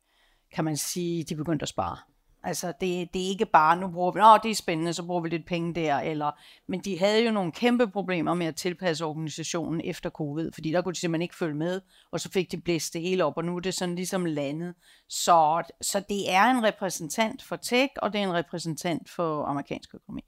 [0.54, 2.13] kan man sige, de begyndte at spare.
[2.46, 5.22] Altså, det, det er ikke bare, nu bruger vi, åh, det er spændende, så bruger
[5.22, 6.32] vi lidt penge der, eller,
[6.68, 10.82] men de havde jo nogle kæmpe problemer med at tilpasse organisationen efter covid, fordi der
[10.82, 13.46] kunne de simpelthen ikke følge med, og så fik de blæst det hele op, og
[13.46, 14.74] nu er det sådan ligesom landet.
[15.10, 19.96] Så, så det er en repræsentant for tech, og det er en repræsentant for amerikansk
[19.96, 20.22] økonomi.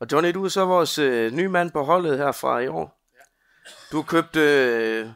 [0.00, 2.98] Og Johnny, du er så vores øh, nye mand på holdet her fra i år.
[3.92, 5.08] Du har købt øh,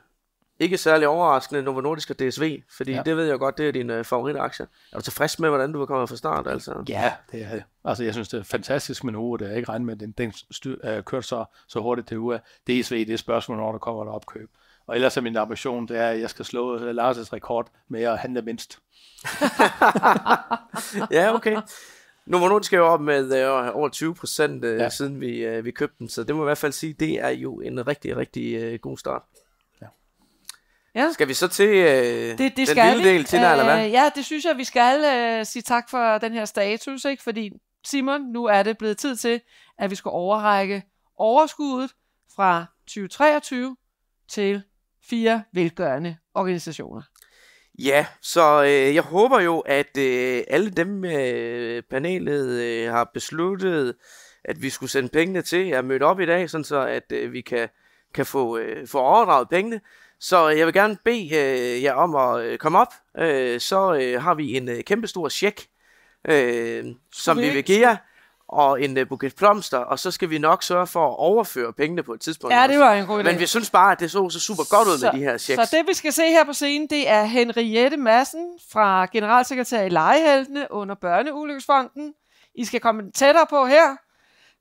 [0.60, 3.02] ikke særlig overraskende Novo Nordisk og DSV, fordi ja.
[3.02, 4.66] det ved jeg godt, det er din uh, favoritaktie.
[4.92, 6.46] Er du tilfreds med, hvordan du er kommet fra start?
[6.46, 6.84] Altså?
[6.88, 9.86] Ja, det er Altså, jeg synes, det er fantastisk med Novo, det er ikke regnet
[9.86, 12.38] med, den, den styr, uh, kørt så, så hurtigt til uge.
[12.38, 14.50] DSV, det er spørgsmål, når der kommer der opkøb.
[14.86, 18.02] Og ellers er min ambition, det er, at jeg skal slå uh, Lars' rekord med
[18.02, 18.78] at handle mindst.
[21.16, 21.56] ja, okay.
[22.26, 24.88] Novo Nordisk er jo op med uh, over 20 procent, uh, ja.
[24.88, 27.28] siden vi, uh, vi købte den, så det må i hvert fald sige, det er
[27.28, 29.22] jo en rigtig, rigtig uh, god start.
[30.96, 31.12] Ja.
[31.12, 33.88] Skal vi så til øh, det, det den skal lille del, til øh, eller hvad?
[33.88, 37.22] Ja, det synes jeg, vi skal øh, sige tak for den her status, ikke?
[37.22, 37.50] fordi
[37.86, 39.40] Simon, nu er det blevet tid til,
[39.78, 40.82] at vi skal overrække
[41.16, 41.90] overskuddet
[42.36, 43.76] fra 2023
[44.28, 44.62] til
[45.10, 47.02] fire velgørende organisationer.
[47.78, 53.94] Ja, så øh, jeg håber jo, at øh, alle dem øh, panelet øh, har besluttet,
[54.44, 57.32] at vi skulle sende pengene til, er mødt op i dag, sådan så at øh,
[57.32, 57.68] vi kan,
[58.14, 59.80] kan få, øh, få overdraget pengene.
[60.20, 62.94] Så jeg vil gerne bede øh, jer om at øh, komme op.
[63.18, 65.66] Øh, så øh, har vi en øh, kæmpe stor check,
[66.28, 67.96] øh, som vi vil give jer,
[68.48, 72.02] og en øh, buket blomster, og så skal vi nok sørge for at overføre pengene
[72.02, 72.54] på et tidspunkt.
[72.54, 73.22] Ja, det var en god idé.
[73.22, 75.38] Men vi synes bare, at det så så super godt ud så, med de her
[75.38, 75.68] checks.
[75.68, 79.88] Så det vi skal se her på scenen, det er Henriette Madsen fra generalsekretær i
[79.88, 82.14] Lejeheltene under Børneulykkesfonden.
[82.54, 83.96] I skal komme tættere på her.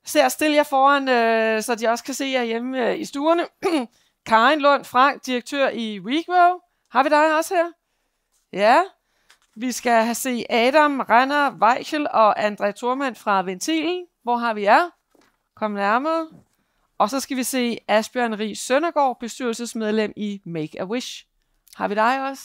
[0.06, 3.42] Så stille jer foran, øh, så de også kan se jer hjemme øh, i stuerne.
[4.26, 6.58] Karin Lund Frank, direktør i WeGrow.
[6.90, 7.72] Har vi dig også her?
[8.52, 8.82] Ja.
[9.56, 14.06] Vi skal have se Adam Renner Weichel og André Thormand fra Ventilen.
[14.22, 14.90] Hvor har vi jer?
[15.56, 16.28] Kom nærmere.
[16.98, 21.26] Og så skal vi se Asbjørn Rig Søndergaard, bestyrelsesmedlem i Make a Wish.
[21.76, 22.42] Har vi dig også?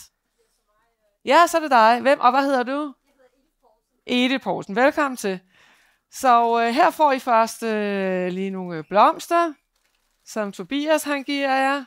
[1.24, 2.00] Ja, så er det dig.
[2.00, 2.20] Hvem?
[2.20, 2.94] Og hvad hedder du?
[4.06, 4.76] Edith Poulsen.
[4.76, 5.40] Velkommen til.
[6.10, 9.52] Så øh, her får I først øh, lige nogle øh, blomster
[10.26, 11.84] som Tobias han giver jer.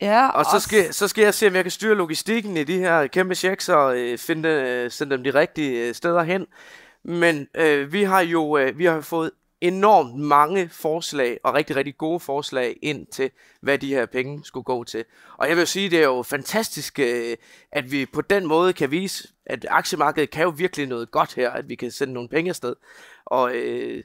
[0.00, 2.78] Ja, og så skal, så skal jeg se, om jeg kan styre logistikken i de
[2.78, 6.46] her kæmpe checks og øh, finde, øh, sende dem de rigtige øh, steder hen.
[7.04, 9.30] Men øh, vi har jo øh, vi har fået
[9.62, 13.30] enormt mange forslag, og rigtig, rigtig gode forslag ind til,
[13.60, 15.04] hvad de her penge skulle gå til.
[15.36, 17.36] Og jeg vil sige, det er jo fantastisk, øh,
[17.72, 21.50] at vi på den måde kan vise, at aktiemarkedet kan jo virkelig noget godt her,
[21.50, 22.74] at vi kan sende nogle penge afsted.
[23.24, 24.04] Og øh,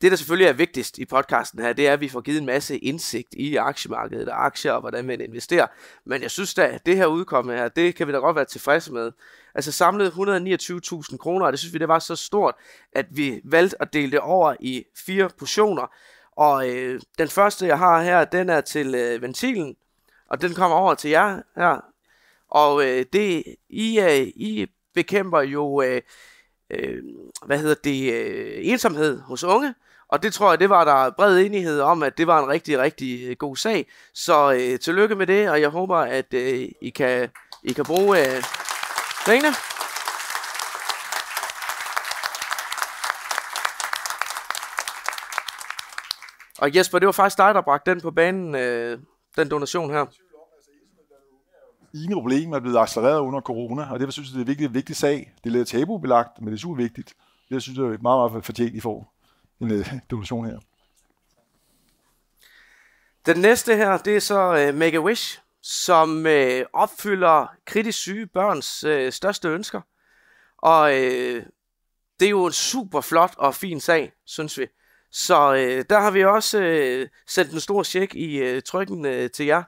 [0.00, 2.46] det, der selvfølgelig er vigtigst i podcasten her, det er, at vi får givet en
[2.46, 5.66] masse indsigt i aktiemarkedet og aktier og hvordan man investerer.
[6.04, 8.44] Men jeg synes da, at det her udkomme her, det kan vi da godt være
[8.44, 9.12] tilfredse med.
[9.54, 12.54] Altså samlet 129.000 kroner, og det synes vi, det var så stort,
[12.92, 15.92] at vi valgte at dele det over i fire portioner.
[16.36, 19.76] Og øh, den første, jeg har her, den er til øh, ventilen,
[20.28, 21.84] og den kommer over til jer her.
[22.48, 26.02] Og øh, det, I, øh, I bekæmper jo, øh,
[26.70, 27.02] øh,
[27.46, 29.74] hvad hedder det, øh, ensomhed hos unge,
[30.08, 32.78] og det tror jeg, det var der bred enighed om, at det var en rigtig,
[32.78, 33.86] rigtig øh, god sag.
[34.14, 37.28] Så øh, tillykke med det, og jeg håber, at øh, I, kan,
[37.64, 38.42] I kan bruge øh,
[39.26, 39.54] pengene.
[46.58, 48.98] Og Jesper, det var faktisk dig, der bragte den på banen, øh,
[49.36, 50.06] den donation her.
[51.94, 54.74] Ine problem er blevet accelereret under corona, og det synes jeg, det er en vigtig,
[54.74, 55.32] vigtig sag.
[55.44, 57.14] Det er lidt tabubelagt, men det er super vigtigt.
[57.50, 59.17] Det synes jeg er meget, meget fortjent, I får
[59.60, 60.58] en uh, donation her.
[63.26, 69.12] Den næste her, det er så øh, Make-A-Wish, som øh, opfylder kritisk syge børns øh,
[69.12, 69.80] største ønsker.
[70.58, 71.42] Og øh,
[72.20, 74.66] det er jo en super flot og fin sag, synes vi.
[75.10, 79.30] Så øh, der har vi også øh, sendt en stor check i øh, trykken øh,
[79.30, 79.62] til jer.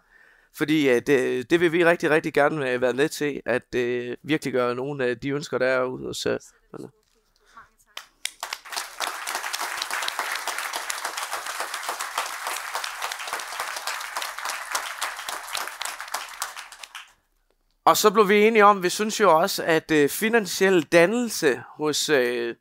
[0.55, 4.17] Fordi øh, det, det vil vi rigtig, rigtig gerne uh, være med til, at øh,
[4.23, 6.39] virkelig gøre nogle af de ønsker, der er ude hos øh,
[17.85, 22.09] Og så blev vi enige om, vi synes jo også, at øh, finansiel dannelse hos
[22.09, 22.55] øh,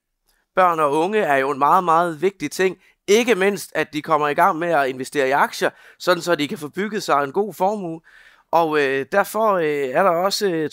[0.56, 2.78] børn og unge er jo en meget, meget vigtig ting.
[3.08, 5.70] Ikke mindst, at de kommer i gang med at investere i aktier,
[6.00, 8.02] sådan så de kan få bygget sig en god formue.
[8.52, 10.70] Og øh, derfor øh, er der også øh,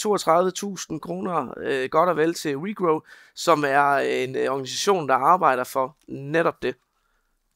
[0.92, 3.00] 32.000 kroner øh, godt og vel til Regrow,
[3.34, 6.74] som er en øh, organisation, der arbejder for netop det.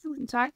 [0.02, 0.50] Tusind tak.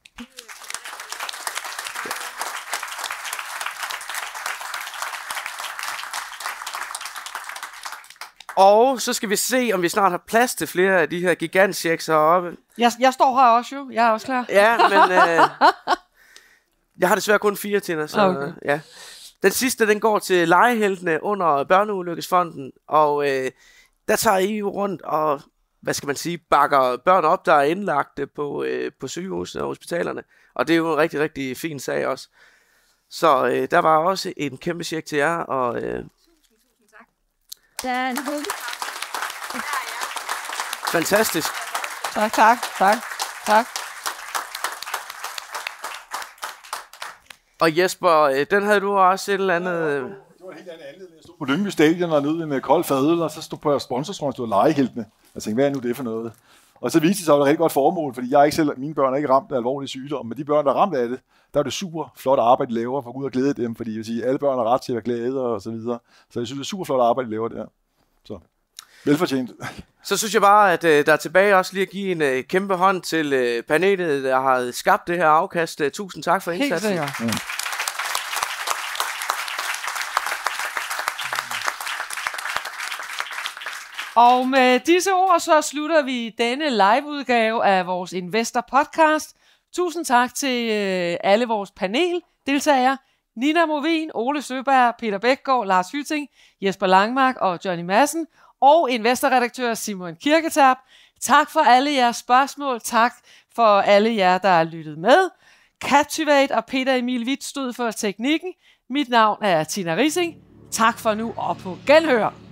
[8.57, 11.35] Og så skal vi se, om vi snart har plads til flere af de her
[11.35, 12.57] gigantchecks heroppe.
[12.77, 13.89] Jeg, jeg står her også jo.
[13.91, 14.45] Jeg er også klar.
[14.49, 15.49] Ja, men øh,
[16.99, 18.53] jeg har desværre kun fire til så okay.
[18.65, 18.79] ja.
[19.43, 23.51] Den sidste, den går til legeheltene under Børneulykkesfonden, og øh,
[24.07, 25.41] der tager I rundt og,
[25.81, 29.67] hvad skal man sige, bakker børn op, der er indlagt på, øh, på sygehusene og
[29.67, 30.23] hospitalerne.
[30.55, 32.29] Og det er jo en rigtig, rigtig fin sag også.
[33.09, 36.03] Så øh, der var også en kæmpe check til jer, og øh,
[37.85, 38.17] der er en
[40.91, 41.47] Fantastisk.
[42.13, 42.97] Tak, tak, tak,
[43.45, 43.65] tak.
[47.59, 50.01] Og Jesper, øh, den havde du også et eller andet...
[50.01, 51.15] Det var en helt anden anledning.
[51.15, 54.31] Jeg stod på Lyngby Stadion og nede med kold fadøl, og så stod på sponsorstrøm,
[54.31, 55.05] stod legeheltene.
[55.35, 56.31] Jeg tænkte, hvad er nu det for noget?
[56.85, 58.55] Og så viste det sig, at det var et rigtig godt formål, fordi jeg ikke
[58.55, 60.95] selv, mine børn er ikke ramt af alvorlige sygdom, men de børn, der er ramt
[60.95, 61.19] af det,
[61.53, 63.75] der er det super flot arbejde, de laver for at gå ud og glæde dem,
[63.75, 65.99] fordi jeg vil sige, alle børn har ret til at være glade og så videre.
[66.31, 67.65] Så jeg synes, det er super flot arbejde, de laver der.
[68.25, 68.39] Så
[69.05, 69.51] velfortjent.
[70.03, 72.43] Så synes jeg bare, at øh, der er tilbage også lige at give en øh,
[72.43, 75.81] kæmpe hånd til øh, panelet, der har skabt det her afkast.
[75.81, 76.91] Øh, tusind tak for indsatsen.
[76.91, 77.33] Helt sikkert.
[77.33, 77.64] Ja.
[84.15, 89.35] Og med disse ord, så slutter vi denne liveudgave af vores Investor Podcast.
[89.75, 92.97] Tusind tak til øh, alle vores paneldeltagere.
[93.35, 96.27] Nina Movin, Ole Søberg, Peter Bækgaard, Lars Hyting,
[96.61, 98.27] Jesper Langmark og Johnny Madsen.
[98.61, 100.77] Og investorredaktør Simon Kirketab.
[101.21, 102.79] Tak for alle jeres spørgsmål.
[102.79, 103.13] Tak
[103.55, 105.29] for alle jer, der har lyttet med.
[105.83, 108.53] Captivate og Peter Emil Witt stod for teknikken.
[108.89, 110.35] Mit navn er Tina Rising.
[110.71, 112.44] Tak for nu og på genhør.